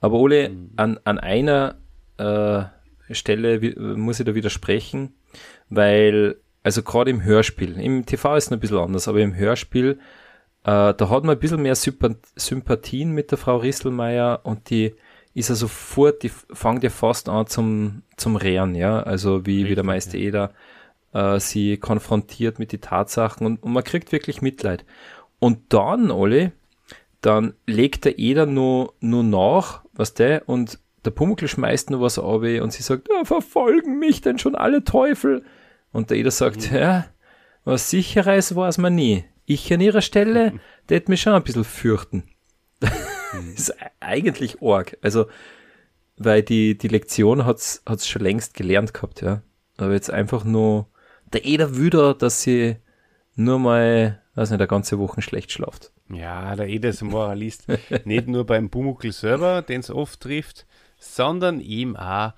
Aber 0.00 0.18
Ole, 0.18 0.50
mhm. 0.50 0.70
an, 0.76 1.00
an 1.04 1.18
einer 1.18 1.76
äh, 2.18 2.64
Stelle 3.12 3.74
muss 3.96 4.20
ich 4.20 4.26
da 4.26 4.34
widersprechen, 4.34 5.14
weil, 5.68 6.36
also 6.62 6.82
gerade 6.82 7.10
im 7.10 7.24
Hörspiel, 7.24 7.78
im 7.80 8.04
TV 8.04 8.36
ist 8.36 8.46
es 8.46 8.52
ein 8.52 8.60
bisschen 8.60 8.78
anders, 8.78 9.08
aber 9.08 9.20
im 9.20 9.34
Hörspiel, 9.34 9.98
äh, 10.64 10.94
da 10.94 11.08
hat 11.10 11.24
man 11.24 11.36
ein 11.36 11.40
bisschen 11.40 11.62
mehr 11.62 11.74
Sympathien 11.76 13.12
mit 13.12 13.30
der 13.30 13.38
Frau 13.38 13.56
Risselmeier 13.56 14.40
und 14.44 14.70
die 14.70 14.94
ist 15.32 15.50
er 15.50 15.56
sofort, 15.56 16.22
die 16.22 16.30
fangt 16.30 16.82
ja 16.82 16.90
fast 16.90 17.28
an 17.28 17.46
zum, 17.46 18.02
zum 18.16 18.36
Rehren, 18.36 18.74
ja, 18.74 19.02
also 19.02 19.44
wie, 19.46 19.56
Richtig, 19.56 19.70
wie 19.70 19.74
der 19.74 19.84
Meister 19.84 20.18
ja. 20.18 20.28
Eder 20.28 20.52
äh, 21.12 21.40
sie 21.40 21.76
konfrontiert 21.76 22.58
mit 22.58 22.72
den 22.72 22.80
Tatsachen 22.80 23.46
und, 23.46 23.62
und 23.62 23.72
man 23.72 23.84
kriegt 23.84 24.12
wirklich 24.12 24.42
Mitleid. 24.42 24.84
Und 25.38 25.72
dann, 25.72 26.10
Olli, 26.10 26.52
dann 27.20 27.54
legt 27.66 28.04
der 28.04 28.18
Eder 28.18 28.46
nur, 28.46 28.94
nur 29.00 29.24
nach, 29.24 29.84
was 29.92 30.14
der, 30.14 30.48
und 30.48 30.78
der 31.04 31.10
Pumuckl 31.10 31.48
schmeißt 31.48 31.90
nur 31.90 32.00
was 32.00 32.18
ab 32.18 32.42
und 32.42 32.72
sie 32.72 32.82
sagt, 32.82 33.08
ja, 33.08 33.24
verfolgen 33.24 33.98
mich 33.98 34.20
denn 34.20 34.38
schon 34.38 34.54
alle 34.54 34.84
Teufel? 34.84 35.44
Und 35.92 36.10
der 36.10 36.18
Eder 36.18 36.30
sagt, 36.30 36.70
mhm. 36.70 36.76
ja, 36.76 37.06
was 37.64 37.90
sicheres 37.90 38.54
weiß 38.54 38.78
man 38.78 38.94
nie. 38.94 39.24
Ich 39.44 39.72
an 39.72 39.80
ihrer 39.80 40.02
Stelle, 40.02 40.52
mhm. 40.52 40.60
hätte 40.88 41.10
mich 41.10 41.20
schon 41.22 41.32
ein 41.32 41.44
bisschen 41.44 41.64
fürchten. 41.64 42.24
Mhm. 42.80 43.52
ist 43.56 43.74
eigentlich 44.00 44.62
arg. 44.62 44.98
Also, 45.02 45.26
weil 46.16 46.42
die, 46.42 46.76
die 46.76 46.88
Lektion 46.88 47.44
hat's, 47.44 47.82
hat's 47.86 48.08
schon 48.08 48.22
längst 48.22 48.54
gelernt 48.54 48.94
gehabt, 48.94 49.22
ja. 49.22 49.42
Aber 49.76 49.92
jetzt 49.92 50.10
einfach 50.10 50.44
nur, 50.44 50.88
der 51.32 51.44
Eder 51.44 51.76
wieder, 51.76 52.14
dass 52.14 52.42
sie 52.42 52.76
nur 53.34 53.58
mal, 53.58 54.20
weiß 54.34 54.50
nicht, 54.50 54.60
eine 54.60 54.68
ganze 54.68 54.98
Woche 54.98 55.22
schlecht 55.22 55.52
schlaft. 55.52 55.92
Ja, 56.08 56.54
der 56.54 56.68
Eder 56.68 56.90
ist 56.90 57.02
ein 57.02 57.08
Moralist. 57.08 57.66
nicht 58.04 58.28
nur 58.28 58.46
beim 58.46 58.70
Pumuckl 58.70 59.12
selber, 59.12 59.62
den 59.62 59.80
es 59.80 59.90
oft 59.90 60.20
trifft, 60.20 60.66
sondern 60.98 61.60
ihm 61.60 61.96
auch 61.96 62.32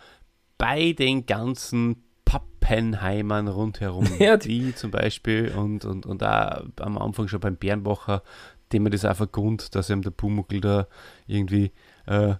bei 0.56 0.92
den 0.92 1.26
ganzen 1.26 2.02
Pappenheimern 2.24 3.48
rundherum. 3.48 4.06
ja, 4.18 4.36
die 4.36 4.74
zum 4.74 4.90
Beispiel 4.90 5.52
und, 5.56 5.84
und, 5.84 6.06
und 6.06 6.22
auch 6.24 6.64
am 6.80 6.98
Anfang 6.98 7.28
schon 7.28 7.40
beim 7.40 7.56
Bernbacher, 7.56 8.22
dem 8.72 8.82
man 8.82 8.92
das 8.92 9.04
einfach 9.04 9.30
Grund, 9.30 9.74
dass 9.74 9.90
ihm 9.90 10.02
der 10.02 10.10
Pumuckl 10.10 10.60
da 10.60 10.88
irgendwie 11.26 11.72
äh, 12.06 12.34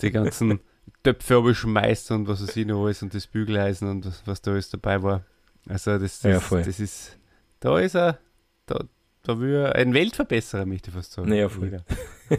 die 0.00 0.10
ganzen 0.10 0.60
Töpfe 1.02 1.54
schmeißt 1.54 2.12
und 2.12 2.28
was 2.28 2.42
weiß 2.42 2.56
ich 2.56 2.66
noch 2.66 2.84
alles 2.84 3.02
und 3.02 3.14
das 3.14 3.26
Bügeleisen 3.26 3.88
und 3.88 4.06
was, 4.06 4.22
was 4.26 4.42
da 4.42 4.52
alles 4.52 4.70
dabei 4.70 5.02
war. 5.02 5.24
Also 5.68 5.98
das, 5.98 6.20
das, 6.20 6.50
ja, 6.50 6.58
das 6.58 6.80
ist, 6.80 7.18
da 7.60 7.78
ist 7.78 7.94
er, 7.94 8.18
da, 8.66 8.84
da 9.22 9.38
will 9.38 9.54
er 9.54 9.74
ein 9.76 9.94
Weltverbesserer, 9.94 10.66
möchte 10.66 10.90
ich 10.90 10.96
fast 10.96 11.12
sagen. 11.12 11.28
Naja, 11.28 11.48
voll. 11.48 11.82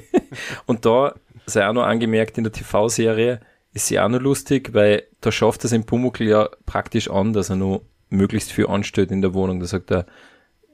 und 0.65 0.85
da 0.85 1.15
sei 1.45 1.67
auch 1.67 1.73
noch 1.73 1.83
angemerkt, 1.83 2.37
in 2.37 2.43
der 2.43 2.53
TV-Serie 2.53 3.39
ist 3.73 3.87
sie 3.87 3.99
auch 3.99 4.09
noch 4.09 4.21
lustig, 4.21 4.73
weil 4.73 5.03
da 5.21 5.31
schafft 5.31 5.65
es 5.65 5.71
im 5.71 5.85
Pumuckl 5.85 6.23
ja 6.23 6.49
praktisch 6.65 7.09
an, 7.09 7.33
dass 7.33 7.49
er 7.49 7.55
noch 7.55 7.83
möglichst 8.09 8.51
viel 8.51 8.67
anstellt 8.67 9.11
in 9.11 9.21
der 9.21 9.33
Wohnung. 9.33 9.59
Da 9.59 9.65
sagt 9.65 9.91
er, 9.91 10.05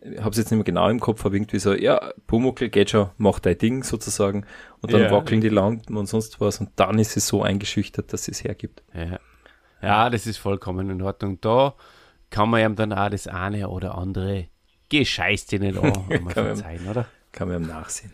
ich 0.02 0.20
habe 0.20 0.30
es 0.30 0.38
jetzt 0.38 0.52
nicht 0.52 0.58
mehr 0.58 0.64
genau 0.64 0.90
im 0.90 1.00
Kopf, 1.00 1.26
aber 1.26 1.36
irgendwie 1.36 1.60
so, 1.60 1.74
ja, 1.74 2.14
Pumuckl 2.28 2.70
geht 2.70 2.90
schon, 2.90 3.10
mach 3.18 3.40
dein 3.40 3.58
Ding 3.58 3.84
sozusagen 3.84 4.46
und 4.82 4.94
dann 4.94 5.04
ja. 5.04 5.12
wackeln 5.12 5.42
die 5.42 5.50
Lampen 5.50 5.98
und 5.98 6.08
sonst 6.08 6.40
was 6.42 6.60
und 6.60 6.72
dann 6.78 7.00
ist 7.00 7.12
sie 7.12 7.20
so 7.20 7.44
eingeschüchtert, 7.44 8.12
dass 8.14 8.26
sie 8.26 8.32
es 8.32 8.44
hergibt. 8.44 8.84
Ja. 8.94 9.20
ja, 9.82 10.10
das 10.10 10.26
ist 10.26 10.38
vollkommen 10.38 10.90
in 10.90 11.02
Ordnung. 11.02 11.40
Da 11.42 11.76
kann 12.30 12.50
man 12.50 12.62
ihm 12.62 12.76
dann 12.76 12.94
auch 12.94 13.10
das 13.10 13.28
eine 13.28 13.70
oder 13.70 13.96
andere 13.98 14.48
Gescheißte 14.90 15.60
nicht 15.60 15.78
an, 15.78 15.94
kann 16.10 16.30
verzeihen, 16.30 16.88
oder? 16.88 17.06
Kann 17.32 17.48
man 17.48 17.64
ihm 17.64 17.68
nachsehen. 17.68 18.14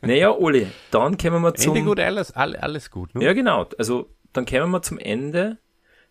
naja, 0.00 0.30
Oli, 0.30 0.66
dann 0.90 1.16
kommen 1.16 1.42
wir 1.42 1.54
zum... 1.54 1.76
Ende 1.76 1.88
gut, 1.88 2.00
alles, 2.00 2.32
alles 2.32 2.90
gut. 2.90 3.14
Ne? 3.14 3.24
Ja, 3.24 3.32
genau. 3.32 3.66
Also, 3.78 4.08
dann 4.32 4.46
kommen 4.46 4.70
wir 4.70 4.82
zum 4.82 4.98
Ende 4.98 5.58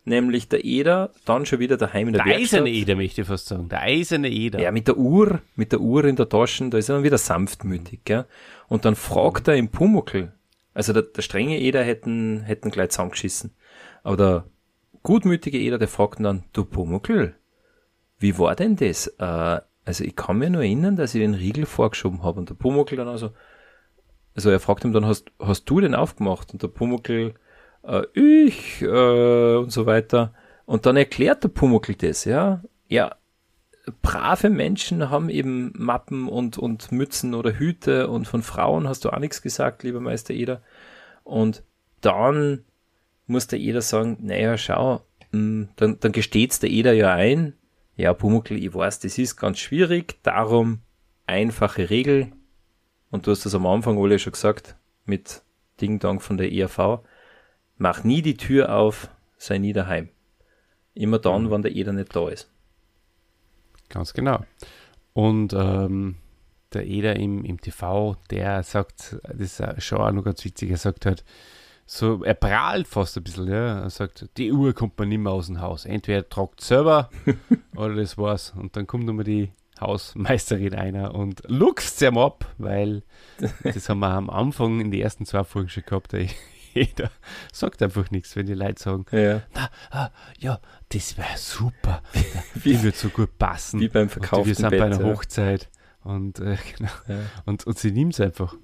nämlich 0.04 0.50
der 0.50 0.66
Eder, 0.66 1.12
dann 1.26 1.46
schon 1.46 1.60
wieder 1.60 1.78
daheim 1.78 2.08
in 2.08 2.14
der, 2.14 2.24
der 2.24 2.34
Werkstatt. 2.34 2.52
Der 2.52 2.64
eiserne 2.64 2.70
Eder, 2.72 2.96
möchte 2.96 3.22
ich 3.22 3.28
fast 3.28 3.48
sagen. 3.48 3.70
Der 3.70 3.82
eiserne 3.82 4.30
Eder. 4.30 4.60
Ja, 4.60 4.72
mit 4.72 4.88
der 4.88 4.98
Uhr, 4.98 5.42
mit 5.56 5.72
der 5.72 5.80
Uhr 5.80 6.06
in 6.06 6.16
der 6.16 6.28
Tasche, 6.28 6.70
da 6.70 6.78
ist 6.78 6.90
er 6.90 6.96
dann 6.96 7.04
wieder 7.04 7.18
sanftmütig, 7.18 8.02
gell? 8.04 8.26
Und 8.68 8.86
dann 8.86 8.96
fragt 8.96 9.48
er 9.48 9.56
im 9.56 9.70
Pumuckel, 9.70 10.34
also 10.74 10.94
der, 10.94 11.04
der 11.04 11.22
strenge 11.22 11.60
Eder 11.60 11.84
hätten, 11.84 12.42
hätten 12.42 12.72
gleich 12.72 12.90
zusammengeschissen. 12.90 13.56
Aber 14.04 14.18
der 14.18 14.46
gutmütige 15.04 15.60
Eder, 15.60 15.78
der 15.78 15.88
fragt 15.88 16.20
dann, 16.20 16.44
du 16.54 16.66
Pumuckel, 16.66 17.36
wie 18.20 18.38
war 18.38 18.56
denn 18.56 18.76
das? 18.76 19.08
Äh, 19.18 19.62
also 19.86 20.04
ich 20.04 20.16
kann 20.16 20.38
mir 20.38 20.50
nur 20.50 20.62
erinnern, 20.62 20.96
dass 20.96 21.16
ich 21.16 21.22
den 21.22 21.34
Riegel 21.34 21.66
vorgeschoben 21.66 22.24
habe. 22.24 22.40
Und 22.40 22.50
der 22.50 22.56
Pumuckel 22.56 22.98
dann 22.98 23.08
also, 23.08 23.32
also 24.36 24.50
er 24.50 24.60
fragt 24.60 24.84
ihm 24.84 24.94
dann, 24.94 25.06
hast, 25.06 25.32
hast 25.40 25.66
du 25.66 25.80
den 25.80 25.96
aufgemacht? 25.96 26.54
Und 26.54 26.62
der 26.62 26.68
Pumuckel, 26.68 27.34
äh, 27.84 28.04
ich 28.14 28.82
äh, 28.82 29.56
und 29.56 29.72
so 29.72 29.86
weiter. 29.86 30.34
Und 30.66 30.86
dann 30.86 30.98
erklärt 30.98 31.44
der 31.44 31.50
Pumuckl 31.50 31.96
das, 31.96 32.26
ja. 32.26 32.62
Ja, 32.88 33.16
brave 34.02 34.50
Menschen 34.50 35.10
haben 35.10 35.30
eben 35.30 35.74
Mappen 35.76 36.28
und, 36.28 36.58
und 36.58 36.92
Mützen 36.92 37.34
oder 37.34 37.58
Hüte 37.58 38.10
und 38.10 38.28
von 38.28 38.44
Frauen 38.44 38.88
hast 38.88 39.06
du 39.06 39.10
auch 39.10 39.20
nichts 39.20 39.42
gesagt, 39.42 39.84
lieber 39.84 40.00
Meister 40.00 40.34
Eder. 40.34 40.62
Und 41.24 41.64
dann 42.02 42.64
muss 43.28 43.48
der 43.48 43.60
Eder 43.60 43.82
sagen, 43.82 44.18
naja, 44.22 44.58
schau, 44.58 45.06
mh, 45.32 45.40
hm, 45.40 45.70
dann, 45.76 46.00
dann 46.00 46.12
gesteht's 46.12 46.60
der 46.60 46.70
Eder 46.70 46.94
ja 46.94 47.14
ein, 47.14 47.54
ja, 47.96 48.14
Pumuckl, 48.14 48.58
ich 48.58 48.74
weiß, 48.74 49.00
das 49.00 49.18
ist 49.18 49.36
ganz 49.36 49.60
schwierig, 49.60 50.18
darum 50.24 50.82
einfache 51.28 51.90
Regel. 51.90 52.32
Und 53.10 53.28
du 53.28 53.32
hast 53.32 53.46
das 53.46 53.56
am 53.56 53.66
Anfang 53.66 53.98
alle 53.98 54.20
schon 54.20 54.34
gesagt, 54.34 54.76
mit 55.06 55.44
Ding 55.80 56.00
Dong 56.00 56.20
von 56.20 56.38
der 56.38 56.52
ERV. 56.52 57.02
Mach 57.78 58.04
nie 58.04 58.22
die 58.22 58.38
Tür 58.38 58.76
auf, 58.76 59.10
sei 59.38 59.58
nie 59.58 59.74
daheim. 59.74 60.10
Immer 60.94 61.20
dann, 61.20 61.46
mhm. 61.46 61.52
wenn 61.52 61.62
der 61.62 61.76
Eder 61.76 61.94
nicht 61.94 62.16
da 62.16 62.30
ist. 62.30 62.50
Ganz 63.90 64.14
genau. 64.14 64.46
Und 65.14 65.54
ähm, 65.54 66.16
der 66.74 66.86
Eder 66.86 67.18
im, 67.18 67.44
im 67.44 67.60
TV, 67.60 68.16
der 68.30 68.64
sagt, 68.64 69.18
das 69.24 69.60
ist 69.60 69.84
schon 69.84 70.00
auch 70.00 70.12
noch 70.12 70.24
ganz 70.24 70.44
witzig, 70.46 70.72
er 70.72 70.78
sagt 70.78 71.06
halt, 71.06 71.26
so, 71.94 72.24
er 72.24 72.36
prahlt 72.36 72.88
fast 72.88 73.18
ein 73.18 73.24
bisschen, 73.24 73.50
ja. 73.50 73.82
Er 73.82 73.90
sagt, 73.90 74.30
die 74.38 74.54
Uhr 74.54 74.74
kommt 74.74 74.98
man 74.98 75.10
nicht 75.10 75.20
mehr 75.20 75.34
aus 75.34 75.48
dem 75.48 75.60
Haus. 75.60 75.84
Entweder 75.84 76.28
tragt 76.30 76.62
selber 76.62 77.10
oder 77.76 77.96
das 77.96 78.18
war's. 78.18 78.54
Und 78.56 78.78
dann 78.78 78.88
kommt 78.88 79.06
nochmal 79.06 79.26
die 79.26 79.52
Hausmeisterin 79.78 80.74
einer 80.74 81.14
und 81.14 81.44
luchst 81.48 82.00
sie 82.00 82.08
ab, 82.08 82.50
weil 82.58 83.04
das 83.64 83.90
haben 83.90 84.00
wir 84.00 84.08
am 84.08 84.30
Anfang 84.30 84.80
in 84.80 84.90
den 84.90 85.02
ersten 85.02 85.26
zwei 85.26 85.44
Folgen 85.44 85.68
schon 85.68 85.84
gehabt. 85.84 86.14
Ey 86.14 86.30
jeder 86.74 87.12
sagt 87.52 87.82
einfach 87.82 88.10
nichts, 88.10 88.38
wenn 88.38 88.46
die 88.46 88.54
Leute 88.54 88.82
sagen, 88.82 89.06
ja, 89.12 89.42
na, 89.54 89.70
ah, 89.90 90.12
ja 90.40 90.62
das 90.88 91.18
wäre 91.18 91.36
super, 91.36 92.02
die 92.64 92.82
wird 92.84 92.96
so 92.96 93.10
gut 93.10 93.38
passen. 93.38 93.82
Wie 93.82 93.90
beim 93.90 94.08
Verkauf. 94.08 94.46
Wir 94.46 94.56
sind 94.56 94.70
Bett, 94.70 94.80
bei 94.80 94.86
einer 94.86 95.02
ja. 95.02 95.08
Hochzeit 95.08 95.70
und, 96.06 96.40
äh, 96.40 96.56
genau. 96.78 96.92
ja. 97.10 97.20
und, 97.46 97.68
und 97.68 97.78
sie 97.78 97.92
nimmt 97.92 98.14
es 98.14 98.22
einfach. 98.22 98.56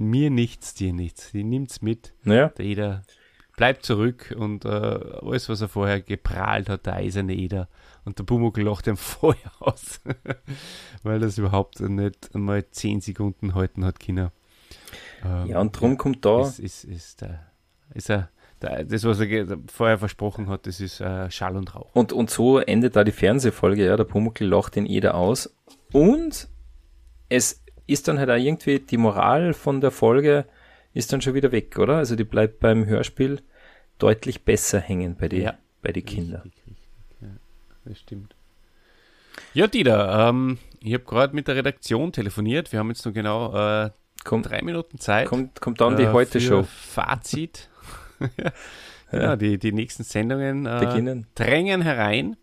Mir 0.00 0.30
nichts, 0.30 0.72
dir 0.72 0.94
nichts. 0.94 1.28
Sie 1.30 1.44
nimmt 1.44 1.70
es 1.70 1.82
mit. 1.82 2.14
Ja. 2.24 2.48
Der 2.48 2.64
Eder 2.64 3.02
bleibt 3.54 3.84
zurück 3.84 4.34
und 4.34 4.64
äh, 4.64 4.68
alles, 4.68 5.50
was 5.50 5.60
er 5.60 5.68
vorher 5.68 6.00
geprahlt 6.00 6.70
hat, 6.70 6.86
der 6.86 6.94
eiserne 6.94 7.34
Eder. 7.34 7.68
Und 8.06 8.18
der 8.18 8.24
Pumuckl 8.24 8.62
lacht 8.62 8.86
ihm 8.86 8.96
voll 8.96 9.36
aus, 9.58 10.00
weil 11.02 11.20
das 11.20 11.36
überhaupt 11.36 11.80
nicht 11.80 12.34
einmal 12.34 12.66
10 12.70 13.02
Sekunden 13.02 13.54
halten 13.54 13.84
hat 13.84 14.00
Kinder. 14.00 14.32
Ähm, 15.22 15.48
ja, 15.48 15.60
und 15.60 15.78
drum 15.78 15.98
kommt 15.98 16.24
da. 16.24 16.40
Ist, 16.40 16.60
ist, 16.60 16.84
ist, 16.84 17.20
der, 17.20 17.46
ist 17.92 18.08
er, 18.08 18.30
das, 18.60 19.04
was 19.04 19.20
er 19.20 19.58
vorher 19.70 19.98
versprochen 19.98 20.48
hat, 20.48 20.66
das 20.66 20.80
ist 20.80 21.02
äh, 21.02 21.30
Schall 21.30 21.58
und 21.58 21.74
Rauch. 21.74 21.94
Und, 21.94 22.14
und 22.14 22.30
so 22.30 22.58
endet 22.58 22.96
da 22.96 23.04
die 23.04 23.12
Fernsehfolge, 23.12 23.84
ja. 23.84 23.98
Der 23.98 24.04
Pumuckl 24.04 24.46
lacht 24.46 24.76
den 24.76 24.86
jeder 24.86 25.14
aus. 25.14 25.54
Und 25.92 26.48
es 27.28 27.59
ist 27.90 28.08
dann 28.08 28.18
halt 28.18 28.30
auch 28.30 28.36
irgendwie 28.36 28.78
die 28.78 28.96
Moral 28.96 29.52
von 29.54 29.80
der 29.80 29.90
Folge 29.90 30.46
ist 30.92 31.12
dann 31.12 31.20
schon 31.20 31.34
wieder 31.34 31.52
weg, 31.52 31.78
oder? 31.78 31.96
Also 31.96 32.16
die 32.16 32.24
bleibt 32.24 32.60
beim 32.60 32.86
Hörspiel 32.86 33.40
deutlich 33.98 34.44
besser 34.44 34.80
hängen 34.80 35.16
bei 35.16 35.28
den 35.28 35.42
ja. 35.42 35.54
bei 35.82 35.92
die 35.92 36.02
Kindern. 36.02 36.42
Richtig, 36.42 36.66
richtig. 36.66 36.88
Ja, 37.20 37.28
das 37.84 37.98
stimmt. 38.00 38.34
Ja, 39.54 39.66
Dieter, 39.66 40.28
ähm, 40.28 40.58
ich 40.80 40.94
habe 40.94 41.04
gerade 41.04 41.34
mit 41.34 41.48
der 41.48 41.56
Redaktion 41.56 42.12
telefoniert. 42.12 42.72
Wir 42.72 42.78
haben 42.78 42.88
jetzt 42.88 43.04
nur 43.04 43.14
genau 43.14 43.54
äh, 43.54 43.90
kommt, 44.24 44.48
drei 44.48 44.62
Minuten 44.62 44.98
Zeit. 44.98 45.28
Kommt, 45.28 45.60
kommt 45.60 45.80
dann 45.80 45.96
die 45.96 46.04
äh, 46.04 46.12
Heute-Show. 46.12 46.64
Fazit. 46.64 47.68
ja, 48.20 48.52
genau, 49.10 49.36
die, 49.36 49.58
die 49.58 49.72
nächsten 49.72 50.02
Sendungen 50.02 50.66
äh, 50.66 50.78
Beginnen. 50.80 51.26
drängen 51.34 51.82
herein. 51.82 52.36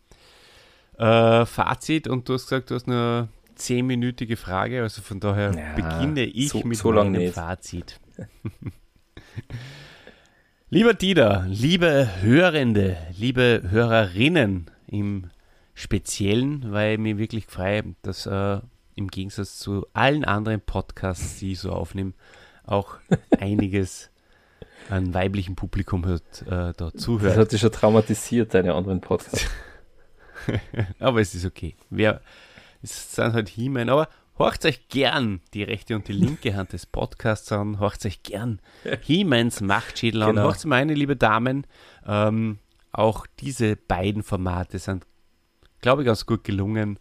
Äh, 0.97 1.45
Fazit 1.45 2.07
und 2.07 2.27
du 2.27 2.33
hast 2.33 2.45
gesagt, 2.45 2.71
du 2.71 2.75
hast 2.75 2.87
nur 2.87 3.29
zehnminütige 3.57 4.37
Frage, 4.37 4.81
also 4.81 5.01
von 5.01 5.19
daher 5.19 5.53
ja, 5.53 5.73
beginne 5.75 6.23
ich 6.23 6.49
so, 6.49 6.61
mit 6.63 6.77
so 6.77 6.91
meinem. 6.91 7.31
Fazit. 7.31 7.99
Lieber 10.69 10.93
Dieter, 10.93 11.45
liebe 11.47 12.09
Hörende, 12.21 12.97
liebe 13.17 13.63
Hörerinnen 13.69 14.69
im 14.87 15.29
Speziellen, 15.73 16.73
weil 16.73 16.97
mir 16.97 17.17
wirklich 17.17 17.45
frei, 17.45 17.83
dass 18.01 18.25
äh, 18.25 18.59
im 18.95 19.07
Gegensatz 19.07 19.59
zu 19.59 19.85
allen 19.93 20.25
anderen 20.25 20.59
Podcasts, 20.59 21.39
die 21.39 21.53
ich 21.53 21.59
so 21.59 21.71
aufnehme, 21.71 22.13
auch 22.65 22.97
einiges 23.39 24.09
an 24.89 25.13
weiblichem 25.13 25.55
Publikum 25.55 26.05
hört, 26.05 26.41
äh, 26.47 26.73
da 26.75 26.91
zuhört. 26.93 27.31
Das 27.31 27.37
hat 27.37 27.51
dich 27.51 27.61
schon 27.61 27.71
traumatisiert, 27.71 28.53
deine 28.53 28.73
anderen 28.73 29.01
Podcasts. 29.01 29.49
aber 30.99 31.21
es 31.21 31.35
ist 31.35 31.45
okay. 31.45 31.75
Wer, 31.89 32.21
es 32.81 33.15
sind 33.15 33.33
halt 33.33 33.49
He-Man, 33.49 33.89
aber 33.89 34.09
horcht 34.37 34.65
euch 34.65 34.87
gern 34.89 35.41
die 35.53 35.63
rechte 35.63 35.95
und 35.95 36.07
die 36.07 36.13
linke 36.13 36.55
Hand 36.55 36.73
des 36.73 36.85
Podcasts 36.85 37.51
an, 37.51 37.79
horcht 37.79 38.05
euch 38.05 38.23
gern 38.23 38.59
He-Mans 39.01 39.61
Machtschädel 39.61 40.23
an, 40.23 40.35
genau. 40.35 40.47
horcht 40.47 40.65
meine 40.65 40.93
liebe 40.93 41.15
Damen, 41.15 41.65
ähm, 42.05 42.59
auch 42.91 43.27
diese 43.39 43.75
beiden 43.75 44.23
Formate 44.23 44.79
sind, 44.79 45.05
glaube 45.81 46.01
ich, 46.01 46.05
ganz 46.07 46.25
gut 46.25 46.43
gelungen. 46.43 46.99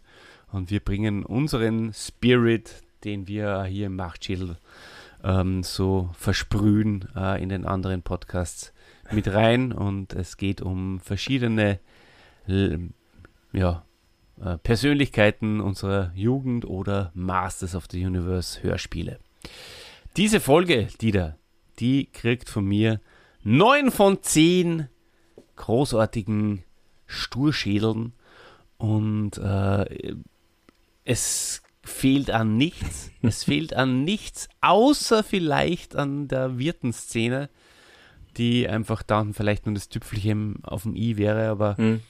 Und 0.51 0.71
wir 0.71 0.79
bringen 0.79 1.25
unseren 1.25 1.93
Spirit 1.93 2.83
den 3.03 3.27
wir 3.27 3.63
hier 3.63 3.87
im 3.87 3.95
Machtschädel 3.95 4.57
ähm, 5.23 5.63
so 5.63 6.09
versprühen 6.17 7.07
äh, 7.15 7.41
in 7.41 7.49
den 7.49 7.65
anderen 7.65 8.01
Podcasts 8.01 8.73
mit 9.11 9.27
rein. 9.27 9.71
Und 9.71 10.13
es 10.13 10.37
geht 10.37 10.61
um 10.61 10.99
verschiedene 10.99 11.79
ja, 13.51 13.83
äh, 14.43 14.57
Persönlichkeiten 14.57 15.61
unserer 15.61 16.11
Jugend 16.15 16.65
oder 16.65 17.11
Masters 17.13 17.75
of 17.75 17.85
the 17.91 18.05
Universe 18.05 18.61
Hörspiele. 18.61 19.19
Diese 20.15 20.39
Folge, 20.39 20.87
Dieter, 21.01 21.37
die 21.79 22.05
kriegt 22.11 22.49
von 22.49 22.65
mir 22.65 22.99
9 23.43 23.91
von 23.91 24.21
10 24.21 24.87
großartigen 25.55 26.63
Sturschädeln 27.05 28.13
und 28.77 29.37
äh, 29.37 30.15
es 31.03 31.61
fehlt 31.83 32.29
an 32.31 32.57
nichts. 32.57 33.11
es 33.21 33.43
fehlt 33.45 33.73
an 33.73 34.03
nichts, 34.03 34.49
außer 34.61 35.23
vielleicht 35.23 35.95
an 35.95 36.27
der 36.27 36.59
Wirtenszene, 36.59 37.49
die 38.37 38.67
einfach 38.67 39.01
dann 39.03 39.33
vielleicht 39.33 39.65
nur 39.65 39.75
das 39.75 39.89
Tüpfelchen 39.89 40.63
auf 40.63 40.83
dem 40.83 40.95
i 40.95 41.17
wäre, 41.17 41.49
aber 41.49 41.77
hm. 41.77 42.01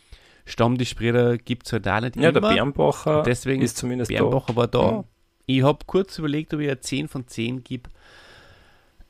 Stammtischbrüder 0.47 1.37
gibt 1.37 1.67
es 1.67 1.73
halt 1.73 1.85
da 1.85 2.01
nicht 2.01 2.15
ja, 2.15 2.29
immer. 2.29 2.41
Ja, 2.41 2.49
der 2.49 2.55
Bernbacher 2.55 3.23
Deswegen 3.23 3.61
ist 3.61 3.77
zumindest 3.77 4.09
Bernbacher 4.09 4.53
da. 4.53 4.55
war 4.55 4.67
da. 4.67 4.91
Mhm. 4.91 5.03
Ich 5.45 5.63
habe 5.63 5.79
kurz 5.85 6.17
überlegt, 6.17 6.53
ob 6.53 6.61
ich 6.61 6.67
eine 6.67 6.79
10 6.79 7.07
von 7.07 7.27
10 7.27 7.63
gebe. 7.63 7.89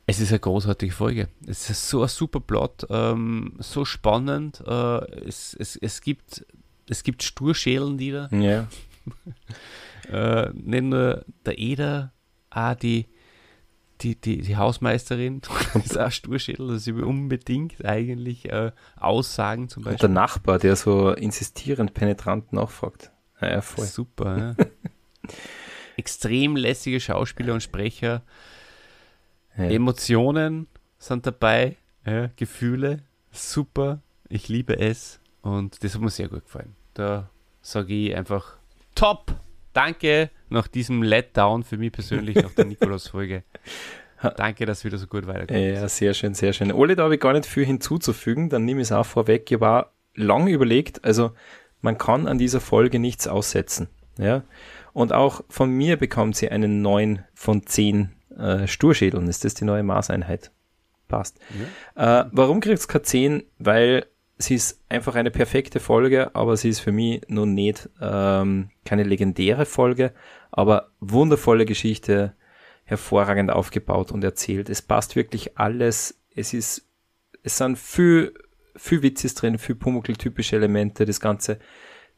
Es 0.06 0.20
ist 0.20 0.30
eine 0.30 0.40
großartige 0.40 0.92
Folge. 0.92 1.28
Es 1.46 1.68
ist 1.70 1.88
so 1.88 2.02
ein 2.02 2.08
super 2.08 2.40
Plot, 2.40 2.86
ähm, 2.90 3.54
so 3.58 3.84
spannend. 3.84 4.62
Äh, 4.66 5.26
es, 5.26 5.54
es, 5.54 5.76
es, 5.76 6.00
gibt, 6.00 6.44
es 6.88 7.02
gibt 7.02 7.22
Sturschälen, 7.22 7.98
die 7.98 8.12
da. 8.12 8.28
Ja. 8.32 8.68
äh, 10.10 10.50
nicht 10.54 10.84
nur 10.84 11.24
der 11.44 11.58
Eder, 11.58 12.12
auch 12.50 12.74
die, 12.74 13.06
die, 14.00 14.14
die, 14.14 14.42
die 14.42 14.56
Hausmeisterin 14.56 15.42
ist 15.84 15.98
auch 15.98 16.10
Sturschädel, 16.10 16.68
dass 16.68 16.84
sie 16.84 16.92
unbedingt 16.92 17.84
eigentlich 17.84 18.50
äh, 18.50 18.72
Aussagen 18.96 19.68
zum 19.68 19.82
Beispiel. 19.82 19.94
Und 19.94 20.02
der 20.02 20.08
Nachbar, 20.22 20.58
der 20.58 20.76
so 20.76 21.12
insistierend 21.12 21.94
penetrant 21.94 22.52
nachfragt. 22.52 23.10
Ja, 23.40 23.60
voll. 23.60 23.86
Super, 23.86 24.56
ja. 24.58 24.66
Extrem 25.96 26.56
lässige 26.56 27.00
Schauspieler 27.00 27.54
und 27.54 27.62
Sprecher. 27.62 28.22
Ja. 29.56 29.64
Emotionen 29.64 30.68
sind 30.98 31.26
dabei, 31.26 31.76
ja, 32.06 32.30
Gefühle, 32.36 33.02
super, 33.32 34.00
ich 34.28 34.48
liebe 34.48 34.78
es 34.78 35.20
und 35.42 35.82
das 35.82 35.94
hat 35.94 36.00
mir 36.00 36.10
sehr 36.10 36.28
gut 36.28 36.44
gefallen. 36.44 36.76
Da 36.94 37.30
sage 37.60 37.94
ich 37.94 38.14
einfach 38.14 38.56
top, 38.94 39.40
danke 39.78 40.30
nach 40.48 40.66
diesem 40.66 41.02
Letdown 41.02 41.62
für 41.62 41.76
mich 41.76 41.92
persönlich 41.92 42.34
nach 42.34 42.52
der 42.52 42.64
Nikolaus-Folge. 42.64 43.44
Danke, 44.36 44.66
dass 44.66 44.84
wieder 44.84 44.98
so 44.98 45.06
gut 45.06 45.28
weiterkommt. 45.28 45.60
Ja, 45.60 45.88
sehr 45.88 46.12
schön, 46.12 46.34
sehr 46.34 46.52
schön. 46.52 46.72
Ole, 46.72 46.96
da 46.96 47.04
habe 47.04 47.14
ich 47.14 47.20
gar 47.20 47.32
nicht 47.32 47.46
viel 47.46 47.64
hinzuzufügen, 47.64 48.48
dann 48.48 48.64
nehme 48.64 48.80
ich 48.80 48.88
es 48.88 48.92
auch 48.92 49.06
vorweg. 49.06 49.48
Ich 49.52 49.60
war 49.60 49.92
lang 50.16 50.48
überlegt, 50.48 51.04
also 51.04 51.30
man 51.80 51.96
kann 51.96 52.26
an 52.26 52.38
dieser 52.38 52.60
Folge 52.60 52.98
nichts 52.98 53.28
aussetzen. 53.28 53.86
Ja? 54.18 54.42
Und 54.92 55.12
auch 55.12 55.44
von 55.48 55.70
mir 55.70 55.96
bekommt 55.96 56.34
sie 56.34 56.48
einen 56.48 56.82
9 56.82 57.24
von 57.34 57.64
10 57.64 58.10
äh, 58.36 58.66
Sturschädeln. 58.66 59.28
Ist 59.28 59.44
das 59.44 59.54
die 59.54 59.64
neue 59.64 59.84
Maßeinheit? 59.84 60.50
Passt. 61.06 61.38
Ja. 61.94 62.22
Äh, 62.22 62.28
warum 62.32 62.58
kriegt 62.58 62.80
es 62.80 62.88
keine 62.88 63.02
10? 63.02 63.42
Weil 63.60 64.06
sie 64.38 64.54
ist 64.54 64.80
einfach 64.88 65.16
eine 65.16 65.30
perfekte 65.30 65.80
Folge, 65.80 66.34
aber 66.34 66.56
sie 66.56 66.68
ist 66.68 66.80
für 66.80 66.92
mich 66.92 67.22
nun 67.28 67.54
nicht 67.54 67.88
ähm, 68.00 68.70
keine 68.84 69.02
legendäre 69.02 69.66
Folge, 69.66 70.12
aber 70.50 70.90
wundervolle 71.00 71.66
Geschichte, 71.66 72.34
hervorragend 72.84 73.50
aufgebaut 73.50 74.12
und 74.12 74.24
erzählt. 74.24 74.70
Es 74.70 74.80
passt 74.80 75.16
wirklich 75.16 75.58
alles. 75.58 76.18
Es 76.34 76.54
ist, 76.54 76.86
es 77.42 77.58
sind 77.58 77.78
viel, 77.78 78.32
viel 78.76 79.02
Witzes 79.02 79.34
drin, 79.34 79.58
viel 79.58 79.74
Pumuckl-typische 79.74 80.56
Elemente, 80.56 81.04
das 81.04 81.20
Ganze, 81.20 81.58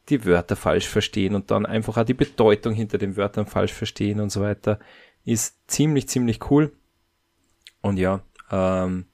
die 0.09 0.23
Wörter 0.25 0.55
falsch 0.55 0.87
verstehen 0.87 1.35
und 1.35 1.51
dann 1.51 1.65
einfach 1.65 1.97
auch 1.97 2.05
die 2.05 2.13
Bedeutung 2.13 2.73
hinter 2.73 2.97
den 2.97 3.17
Wörtern 3.17 3.47
falsch 3.47 3.73
verstehen 3.73 4.19
und 4.19 4.31
so 4.31 4.41
weiter, 4.41 4.79
ist 5.25 5.57
ziemlich, 5.67 6.07
ziemlich 6.07 6.49
cool. 6.49 6.71
Und 7.81 7.97
ja, 7.97 8.23
ähm, 8.51 9.05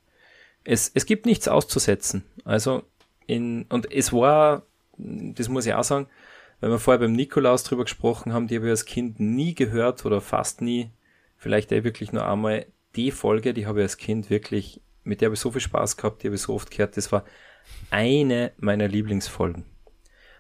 es, 0.64 0.92
es 0.94 1.06
gibt 1.06 1.26
nichts 1.26 1.48
auszusetzen. 1.48 2.24
Also 2.44 2.84
in, 3.28 3.64
und 3.70 3.92
es 3.92 4.12
war, 4.12 4.64
das 4.98 5.50
muss 5.50 5.66
ich 5.66 5.74
auch 5.74 5.84
sagen, 5.84 6.08
weil 6.60 6.72
wir 6.72 6.80
vorher 6.80 7.00
beim 7.00 7.12
Nikolaus 7.12 7.64
drüber 7.64 7.84
gesprochen 7.84 8.34
haben, 8.34 8.48
die 8.48 8.56
habe 8.56 8.66
ich 8.66 8.72
als 8.72 8.86
Kind 8.86 9.20
nie 9.20 9.54
gehört 9.54 10.06
oder 10.06 10.22
fast 10.22 10.62
nie 10.62 10.90
vielleicht 11.36 11.72
eh 11.72 11.84
wirklich 11.84 12.12
nur 12.12 12.28
einmal 12.28 12.66
die 12.96 13.12
Folge, 13.12 13.54
die 13.54 13.68
habe 13.68 13.80
ich 13.80 13.84
als 13.84 13.98
Kind 13.98 14.30
wirklich, 14.30 14.82
mit 15.04 15.22
der 15.22 15.28
habe 15.28 15.36
ich 15.36 15.40
so 15.40 15.52
viel 15.52 15.62
Spaß 15.62 15.98
gehabt, 15.98 16.24
die 16.24 16.28
habe 16.28 16.36
ich 16.36 16.42
so 16.42 16.56
oft 16.56 16.72
gehört, 16.72 16.98
das 16.98 17.12
war 17.12 17.26
eine 17.92 18.52
meiner 18.58 18.88
Lieblingsfolgen. 18.88 19.66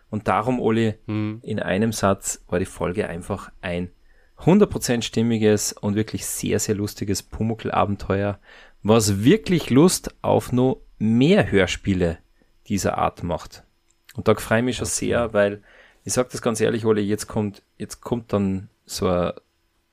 Und 0.10 0.28
darum, 0.28 0.60
Oli, 0.60 0.96
hm. 1.06 1.42
in 1.44 1.60
einem 1.60 1.92
Satz 1.92 2.44
war 2.48 2.60
die 2.60 2.66
Folge 2.66 3.08
einfach 3.08 3.52
ein 3.62 3.92
100% 4.40 5.02
stimmiges 5.02 5.74
und 5.74 5.96
wirklich 5.96 6.26
sehr, 6.26 6.60
sehr 6.60 6.76
lustiges 6.76 7.24
Pumuckl-Abenteuer, 7.24 8.40
was 8.84 9.24
wirklich 9.24 9.70
Lust 9.70 10.16
auf 10.22 10.52
noch 10.52 10.82
mehr 10.98 11.52
Hörspiele 11.52 12.20
dieser 12.70 12.98
Art 12.98 13.24
macht. 13.24 13.64
Und 14.16 14.28
da 14.28 14.36
freue 14.36 14.60
ich 14.60 14.66
mich 14.66 14.78
schon 14.78 14.88
sehr, 14.88 15.34
weil 15.34 15.62
ich 16.04 16.14
sage 16.14 16.30
das 16.32 16.42
ganz 16.42 16.62
ehrlich, 16.62 16.86
Oli, 16.86 17.02
jetzt 17.02 17.28
kommt, 17.28 17.62
jetzt 17.78 18.02
kommt 18.02 18.34
dann 18.34 18.70
so 18.86 19.08
ein 19.10 19.34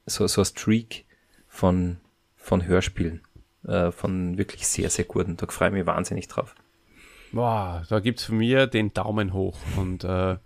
so, 0.07 0.27
so 0.27 0.43
ein 0.43 0.45
Streak 0.45 1.05
von, 1.49 1.99
von 2.37 2.67
Hörspielen, 2.67 3.23
äh, 3.67 3.91
von 3.91 4.39
wirklich 4.39 4.67
sehr, 4.67 4.91
sehr 4.91 5.05
guten. 5.05 5.37
Da 5.37 5.47
freue 5.47 5.69
ich 5.69 5.75
mich 5.75 5.87
wahnsinnig 5.87 6.29
drauf. 6.29 6.55
Boah, 7.33 7.83
da 7.89 8.01
gibt 8.01 8.21
es 8.21 8.27
von 8.27 8.39
mir 8.39 8.67
den 8.67 8.93
Daumen 8.93 9.33
hoch. 9.33 9.59
Und 9.77 10.05
äh, 10.05 10.37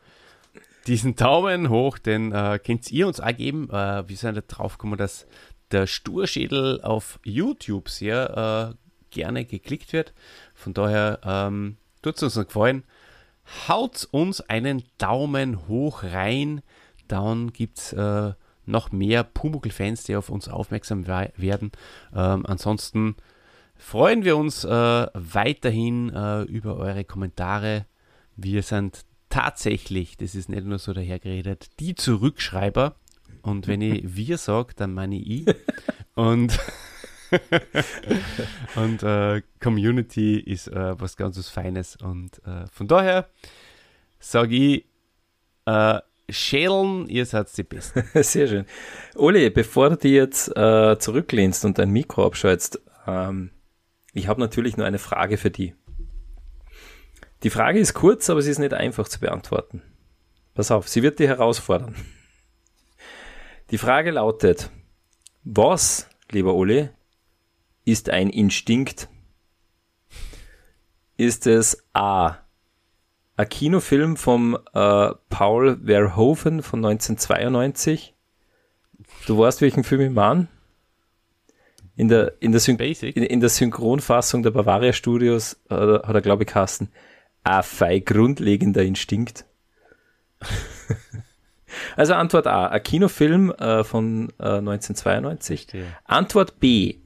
diesen 0.87 1.17
Daumen 1.17 1.69
hoch, 1.69 1.99
den 1.99 2.33
äh, 2.33 2.59
könnt 2.65 2.91
ihr 2.91 3.07
uns 3.07 3.21
auch 3.21 3.37
geben. 3.37 3.69
Äh, 3.71 4.09
wir 4.09 4.17
sind 4.17 4.37
da 4.37 4.41
drauf 4.41 4.79
gekommen, 4.79 4.97
dass 4.97 5.27
der 5.71 5.87
Sturschädel 5.87 6.81
auf 6.81 7.21
YouTube 7.25 7.91
sehr 7.91 8.75
äh, 8.75 8.89
gerne 9.11 9.45
geklickt 9.45 9.93
wird. 9.93 10.15
Von 10.55 10.73
daher 10.73 11.21
ähm, 11.25 11.77
tut 12.03 12.23
uns 12.23 12.37
noch 12.37 12.47
gefallen. 12.47 12.85
Haut 13.69 14.07
uns 14.11 14.41
einen 14.43 14.83
Daumen 14.99 15.69
hoch 15.69 16.03
rein. 16.03 16.63
Dann 17.07 17.53
gibt 17.53 17.79
es 17.79 17.93
äh, 17.93 18.33
noch 18.67 18.93
mehr 18.93 19.25
Pumuckl-Fans, 19.25 20.05
die 20.05 20.17
auf 20.17 20.29
uns 20.29 20.49
aufmerksam 20.49 21.07
werden. 21.07 21.73
Ähm, 22.15 22.45
ansonsten 22.47 23.17
freuen 23.77 24.25
wir 24.25 24.37
uns 24.37 24.65
äh, 24.65 24.69
weiterhin 25.15 26.11
äh, 26.11 26.43
über 26.43 26.77
eure 26.77 27.05
Kommentare. 27.05 27.87
Wir 28.37 28.63
sind 28.63 29.05
tatsächlich, 29.31 30.17
das 30.17 30.35
ist 30.35 30.49
nicht 30.49 30.65
nur 30.65 30.79
so 30.79 30.93
dahergeredet, 30.93 31.69
die 31.81 31.95
Zurückschreiber. 31.95 32.97
Und 33.43 33.67
wenn 33.67 33.81
ich 33.81 34.03
wir 34.17 34.39
sage, 34.39 34.75
dann 34.77 34.93
meine 34.95 35.17
ich. 35.17 35.47
Und, 36.15 36.59
und 38.77 39.03
äh, 39.03 39.43
Community 39.61 40.39
ist 40.39 40.69
äh, 40.69 41.01
was 41.01 41.17
ganz 41.17 41.39
was 41.39 41.49
Feines. 41.49 41.97
Und 41.97 42.41
äh, 42.47 42.67
von 42.73 42.89
daher 42.89 43.29
sage 44.19 44.55
ich, 44.55 44.85
äh, 45.67 46.01
schälen, 46.31 47.09
ihr 47.09 47.27
seid 47.27 47.57
die 47.57 47.63
Besten. 47.63 48.05
Sehr 48.23 48.49
schön. 48.49 48.67
Uli, 49.15 49.51
bevor 49.51 49.91
du 49.91 49.97
dich 49.97 50.13
jetzt 50.13 50.57
äh, 50.57 50.99
zurücklehnst 50.99 51.65
und 51.65 51.79
dein 51.79 51.91
Mikro 51.91 52.27
abschaltest, 52.27 52.81
ähm, 53.07 53.51
ich 54.13 54.29
habe 54.29 54.41
natürlich 54.41 54.77
nur 54.77 54.87
eine 54.87 54.99
Frage 54.99 55.37
für 55.37 55.51
die. 55.51 55.75
Die 57.45 57.51
Frage 57.51 57.79
ist 57.79 57.95
kurz, 57.95 58.29
aber 58.31 58.43
sie 58.43 58.51
ist 58.51 58.59
nicht 58.59 58.75
einfach 58.75 59.09
zu 59.09 59.21
beantworten. 59.21 59.83
Pass 60.55 60.71
auf, 60.71 60.89
sie 60.89 61.03
wird 61.03 61.19
dich 61.19 61.29
herausfordern. 61.29 61.95
Die 63.71 63.79
Frage 63.79 64.11
lautet, 64.11 64.71
was, 65.45 66.09
lieber 66.31 66.55
Uli, 66.55 66.89
ist 67.89 68.11
ein 68.11 68.29
Instinkt? 68.29 69.09
Ist 71.17 71.47
es 71.47 71.85
A, 71.95 72.37
ein 73.37 73.49
Kinofilm 73.49 74.17
vom 74.17 74.59
äh, 74.75 75.11
Paul 75.31 75.79
Verhoeven 75.85 76.63
von 76.63 76.85
1992. 76.85 78.15
Du 79.27 79.39
weißt, 79.39 79.63
welchen 79.63 79.85
Film 79.85 80.01
ich 80.03 80.11
meine? 80.11 80.49
In 81.97 82.09
der, 82.09 82.35
in, 82.41 82.53
der 82.53 82.69
in, 82.69 83.23
in, 83.25 83.41
der 83.41 83.49
Synchronfassung 83.49 84.43
der 84.43 84.51
Bavaria 84.51 84.93
Studios 84.93 85.55
äh, 85.69 85.75
hat 85.75 86.15
er, 86.15 86.21
glaube 86.21 86.45
ich, 86.45 86.49
Kasten. 86.49 86.91
A 87.43 87.63
fei 87.63 88.01
grundlegender 88.01 88.83
Instinkt. 88.83 89.47
also 91.97 92.15
Antwort 92.15 92.47
A, 92.47 92.67
ein 92.67 92.83
Kinofilm 92.83 93.51
äh, 93.53 93.83
von 93.83 94.29
äh, 94.39 94.59
1992. 94.59 95.63
Verstehe. 95.63 95.87
Antwort 96.05 96.61
B, 96.61 96.99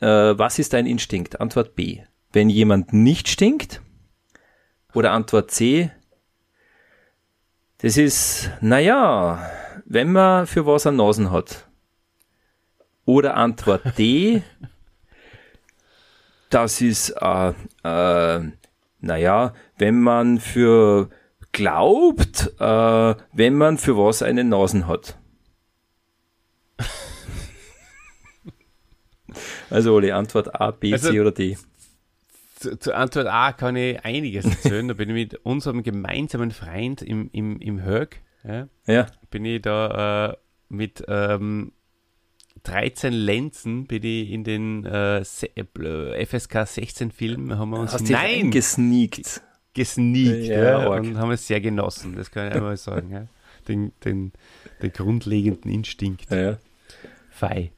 äh, 0.00 0.06
was 0.06 0.58
ist 0.58 0.74
ein 0.74 0.86
Instinkt? 0.86 1.40
Antwort 1.40 1.74
B, 1.74 2.00
wenn 2.32 2.48
jemand 2.48 2.92
nicht 2.92 3.28
stinkt, 3.28 3.82
oder 4.94 5.12
Antwort 5.12 5.50
C, 5.50 5.90
das 7.78 7.98
ist, 7.98 8.50
naja, 8.60 9.50
wenn 9.84 10.12
man 10.12 10.46
für 10.46 10.66
was 10.66 10.86
eine 10.86 10.96
Nasen 10.96 11.30
hat. 11.30 11.68
Oder 13.04 13.36
Antwort 13.36 13.98
D, 13.98 14.42
das 16.50 16.80
ist, 16.80 17.10
äh, 17.10 17.52
äh, 17.84 18.50
naja, 19.00 19.52
wenn 19.76 20.00
man 20.00 20.40
für 20.40 21.10
glaubt, 21.52 22.52
äh, 22.58 23.14
wenn 23.32 23.54
man 23.54 23.78
für 23.78 23.96
was 23.96 24.22
eine 24.22 24.44
Nasen 24.44 24.86
hat. 24.86 25.18
Also 29.70 29.94
Oli, 29.94 30.12
Antwort 30.12 30.60
A, 30.60 30.70
B, 30.70 30.92
also, 30.92 31.10
C 31.10 31.20
oder 31.20 31.32
D? 31.32 31.56
Zu, 32.56 32.78
zur 32.78 32.96
Antwort 32.96 33.26
A 33.26 33.52
kann 33.52 33.76
ich 33.76 34.04
einiges 34.04 34.44
erzählen. 34.44 34.88
da 34.88 34.94
bin 34.94 35.10
ich 35.10 35.14
mit 35.14 35.34
unserem 35.44 35.82
gemeinsamen 35.82 36.50
Freund 36.50 37.02
im, 37.02 37.28
im, 37.32 37.60
im 37.60 37.84
Höck, 37.84 38.22
ja, 38.44 38.68
ja. 38.86 39.06
bin 39.30 39.44
ich 39.44 39.62
da 39.62 40.30
äh, 40.30 40.36
mit 40.68 41.04
ähm, 41.08 41.72
13 42.62 43.12
Lenzen 43.12 43.86
bin 43.86 44.02
ich 44.02 44.30
in 44.30 44.42
den 44.42 44.84
äh, 44.86 45.22
FSK 45.24 46.66
16 46.66 47.10
Film 47.12 47.56
haben 47.56 47.70
wir 47.70 47.78
uns 47.78 47.92
Hast 47.92 48.10
nein 48.10 48.50
gesneakt 48.50 49.40
gesneakt 49.76 50.46
ja, 50.46 50.80
ja, 50.80 50.88
und 50.88 51.18
haben 51.18 51.30
es 51.30 51.46
sehr 51.46 51.60
genossen, 51.60 52.16
das 52.16 52.30
kann 52.30 52.48
ich 52.48 52.54
einmal 52.54 52.76
sagen. 52.76 53.10
Ja. 53.10 53.26
Den, 53.68 53.92
den, 54.04 54.32
den 54.82 54.92
grundlegenden 54.92 55.70
Instinkt. 55.70 56.30
Ja. 56.30 56.56
Fei. 57.30 57.72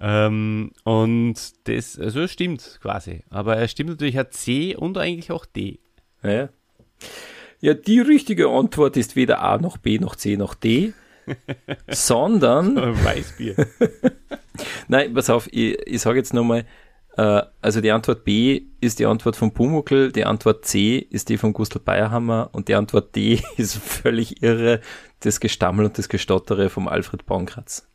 Ähm, 0.00 0.72
und 0.84 1.34
das, 1.64 1.98
also 1.98 2.26
stimmt 2.28 2.78
quasi. 2.80 3.24
Aber 3.30 3.56
er 3.56 3.68
stimmt 3.68 3.90
natürlich 3.90 4.20
auch 4.20 4.30
C 4.30 4.76
und 4.76 4.96
eigentlich 4.96 5.32
auch 5.32 5.46
D. 5.46 5.80
Ja. 6.22 6.48
ja, 7.60 7.74
die 7.74 8.00
richtige 8.00 8.48
Antwort 8.48 8.96
ist 8.96 9.16
weder 9.16 9.40
A 9.40 9.58
noch 9.58 9.76
B 9.76 9.98
noch 9.98 10.16
C 10.16 10.36
noch 10.36 10.54
D, 10.54 10.92
sondern. 11.88 12.76
Weißbier. 12.76 13.54
Nein, 14.88 15.14
pass 15.14 15.30
auf, 15.30 15.48
ich, 15.52 15.78
ich 15.86 16.00
sage 16.00 16.18
jetzt 16.18 16.34
nochmal, 16.34 16.64
äh, 17.16 17.42
also 17.60 17.80
die 17.80 17.90
Antwort 17.90 18.24
B 18.24 18.62
ist 18.80 18.98
die 18.98 19.06
Antwort 19.06 19.36
von 19.36 19.52
Pumuckl, 19.52 20.12
die 20.12 20.24
Antwort 20.24 20.64
C 20.64 20.98
ist 20.98 21.28
die 21.28 21.36
von 21.36 21.52
Gustl 21.52 21.80
Bayerhammer 21.80 22.50
und 22.52 22.68
die 22.68 22.74
Antwort 22.74 23.14
D 23.14 23.40
ist 23.56 23.76
völlig 23.76 24.42
irre, 24.42 24.80
das 25.20 25.40
Gestammel 25.40 25.86
und 25.86 25.98
das 25.98 26.08
Gestottere 26.08 26.70
vom 26.70 26.88
Alfred 26.88 27.26
Baumkratz. 27.26 27.88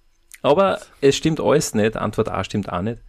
Aber 0.43 0.81
es 1.01 1.15
stimmt 1.15 1.39
alles 1.39 1.73
nicht, 1.73 1.97
Antwort 1.97 2.29
A 2.29 2.43
stimmt 2.43 2.71
auch 2.71 2.81
nicht, 2.81 3.01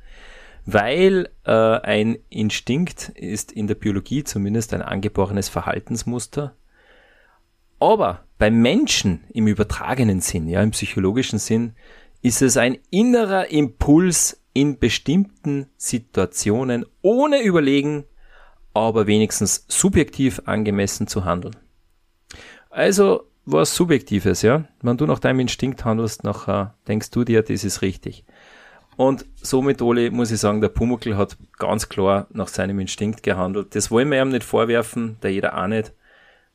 weil 0.65 1.29
äh, 1.45 1.51
ein 1.51 2.17
Instinkt 2.31 3.11
ist 3.11 3.53
in 3.53 3.67
der 3.67 3.75
Biologie 3.75 4.25
zumindest 4.25 4.73
ein 4.73 4.81
angeborenes 4.81 5.49
Verhaltensmuster. 5.49 6.55
Aber 7.81 8.25
beim 8.39 8.63
Menschen 8.63 9.25
im 9.35 9.49
übertragenen 9.49 10.21
Sinn, 10.21 10.49
ja, 10.49 10.63
im 10.63 10.71
psychologischen 10.71 11.41
Sinn, 11.41 11.75
ist 12.23 12.41
es 12.41 12.57
ein 12.57 12.79
innerer 12.91 13.51
Impuls 13.51 14.41
in 14.55 14.79
bestimmten 14.79 15.67
Situationen 15.77 16.87
ohne 17.03 17.43
überlegen, 17.43 18.05
aber 18.73 19.09
wenigstens 19.09 19.67
subjektiv 19.69 20.41
angemessen 20.47 21.09
zu 21.09 21.25
handeln. 21.25 21.57
Also 22.71 23.29
was 23.47 23.75
Subjektives, 23.75 24.43
ja. 24.43 24.65
Wenn 24.83 24.97
du 24.97 25.07
nach 25.07 25.19
deinem 25.19 25.41
Instinkt 25.41 25.85
handelst, 25.85 26.25
nachher 26.25 26.75
denkst 26.89 27.11
du 27.11 27.25
dir, 27.25 27.43
das 27.43 27.65
ist 27.65 27.83
richtig. 27.83 28.25
Und 28.97 29.27
somit, 29.35 29.83
Oli, 29.83 30.11
muss 30.11 30.31
ich 30.31 30.41
sagen, 30.41 30.61
der 30.61 30.69
Pumuckl 30.69 31.17
hat 31.17 31.37
ganz 31.59 31.89
klar 31.89 32.27
nach 32.31 32.49
seinem 32.49 32.79
Instinkt 32.79 33.23
gehandelt. 33.23 33.75
Das 33.75 33.91
wollen 33.91 34.11
wir 34.11 34.23
ihm 34.23 34.29
nicht 34.31 34.45
vorwerfen, 34.45 35.19
der 35.23 35.33
jeder 35.33 35.61
auch 35.61 35.67
nicht, 35.67 35.93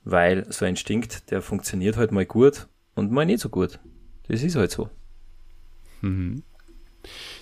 weil 0.04 0.46
so 0.52 0.66
ein 0.66 0.70
Instinkt, 0.72 1.32
der 1.32 1.42
funktioniert 1.42 1.98
halt 1.98 2.12
mal 2.12 2.26
gut 2.26 2.68
und 2.96 3.12
mal 3.12 3.26
nicht 3.26 3.42
so 3.42 3.50
gut. 3.50 3.80
Das 4.28 4.42
ist 4.42 4.56
halt 4.56 4.72
so. 4.72 4.90
Mhm. 6.02 6.44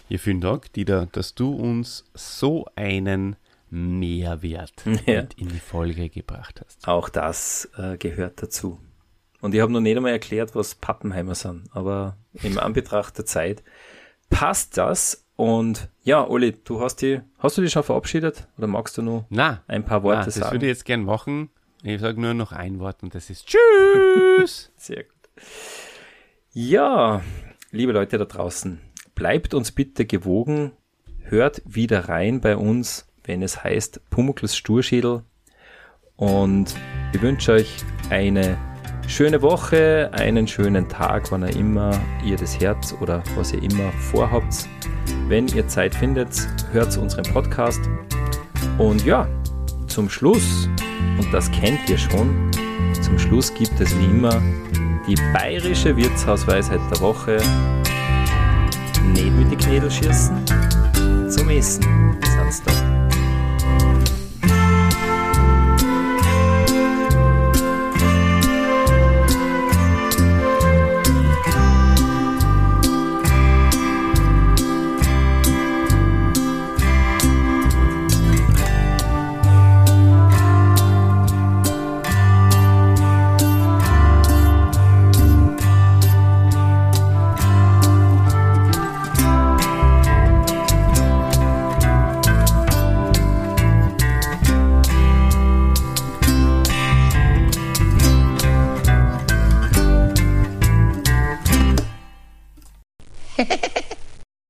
Ja, 0.09 0.17
vielen 0.17 0.41
Dank, 0.41 0.71
Dieter, 0.73 1.07
dass 1.11 1.35
du 1.35 1.53
uns 1.53 2.05
so 2.13 2.65
einen 2.75 3.35
Mehrwert 3.69 4.83
ja. 5.05 5.25
in 5.35 5.49
die 5.49 5.59
Folge 5.59 6.09
gebracht 6.09 6.61
hast. 6.65 6.87
Auch 6.87 7.09
das 7.09 7.69
äh, 7.77 7.97
gehört 7.97 8.41
dazu. 8.41 8.79
Und 9.41 9.53
ich 9.53 9.61
habe 9.61 9.71
noch 9.71 9.79
nicht 9.79 9.95
einmal 9.95 10.11
erklärt, 10.11 10.55
was 10.55 10.75
Pappenheimer 10.75 11.35
sind, 11.35 11.69
aber 11.71 12.17
im 12.33 12.57
Anbetracht 12.57 13.17
der 13.17 13.25
Zeit 13.25 13.63
passt 14.29 14.77
das. 14.77 15.25
Und 15.35 15.89
ja, 16.01 16.27
Oli, 16.27 16.53
du 16.63 16.81
hast 16.81 16.97
die, 16.97 17.21
hast 17.38 17.57
du 17.57 17.61
dich 17.61 17.71
schon 17.71 17.83
verabschiedet 17.83 18.47
oder 18.57 18.67
magst 18.67 18.97
du 18.97 19.03
noch 19.03 19.25
na, 19.29 19.61
ein 19.67 19.85
paar 19.85 20.01
Worte 20.01 20.19
na, 20.19 20.25
das 20.25 20.33
sagen? 20.35 20.45
Das 20.45 20.51
würde 20.53 20.65
ich 20.65 20.71
jetzt 20.71 20.85
gern 20.85 21.03
machen. 21.03 21.49
Ich 21.83 22.01
sage 22.01 22.19
nur 22.19 22.33
noch 22.33 22.51
ein 22.51 22.79
Wort 22.79 23.03
und 23.03 23.13
das 23.13 23.29
ist 23.29 23.47
Tschüss. 23.47 24.71
Sehr 24.77 25.03
gut. 25.03 25.13
Ja, 26.51 27.21
liebe 27.71 27.91
Leute 27.91 28.17
da 28.17 28.25
draußen, 28.25 28.81
bleibt 29.13 29.53
uns 29.53 29.71
bitte 29.71 30.05
gewogen, 30.05 30.71
hört 31.21 31.61
wieder 31.65 32.09
rein 32.09 32.41
bei 32.41 32.57
uns, 32.57 33.07
wenn 33.23 33.43
es 33.43 33.63
heißt 33.63 34.09
Pumuckls 34.09 34.57
Sturschädel. 34.57 35.21
Und 36.15 36.73
ich 37.13 37.21
wünsche 37.21 37.51
euch 37.51 37.69
eine 38.09 38.57
schöne 39.08 39.41
Woche, 39.41 40.10
einen 40.12 40.47
schönen 40.47 40.88
Tag, 40.88 41.32
wann 41.32 41.41
ihr 41.43 41.55
immer 41.55 41.91
ihr 42.24 42.36
das 42.36 42.60
Herz 42.60 42.93
oder 42.99 43.24
was 43.36 43.53
ihr 43.53 43.64
immer 43.64 43.91
vorhabt. 44.12 44.68
Wenn 45.28 45.47
ihr 45.47 45.68
Zeit 45.68 45.95
findet, 45.95 46.47
hört 46.72 46.95
unseren 46.97 47.24
Podcast. 47.34 47.82
Und 48.78 49.03
ja, 49.05 49.28
zum 49.88 50.10
Schluss, 50.10 50.70
und 51.18 51.34
das 51.34 51.49
kennt 51.51 51.89
ihr 51.89 51.97
schon, 51.97 52.51
zum 53.01 53.18
Schluss 53.18 53.53
gibt 53.53 53.80
es 53.80 53.97
wie 53.97 54.05
immer 54.05 54.41
die 55.08 55.16
bayerische 55.34 55.95
Wirtshausweisheit 55.95 56.82
der 56.91 56.99
Woche 56.99 57.38
nicht 59.14 59.32
mit 59.32 59.51
den 59.51 59.58
Knädel 59.58 59.89
schießen, 59.89 60.45
zum 61.30 61.49
Essen. 61.49 62.18
Sonst 62.38 62.64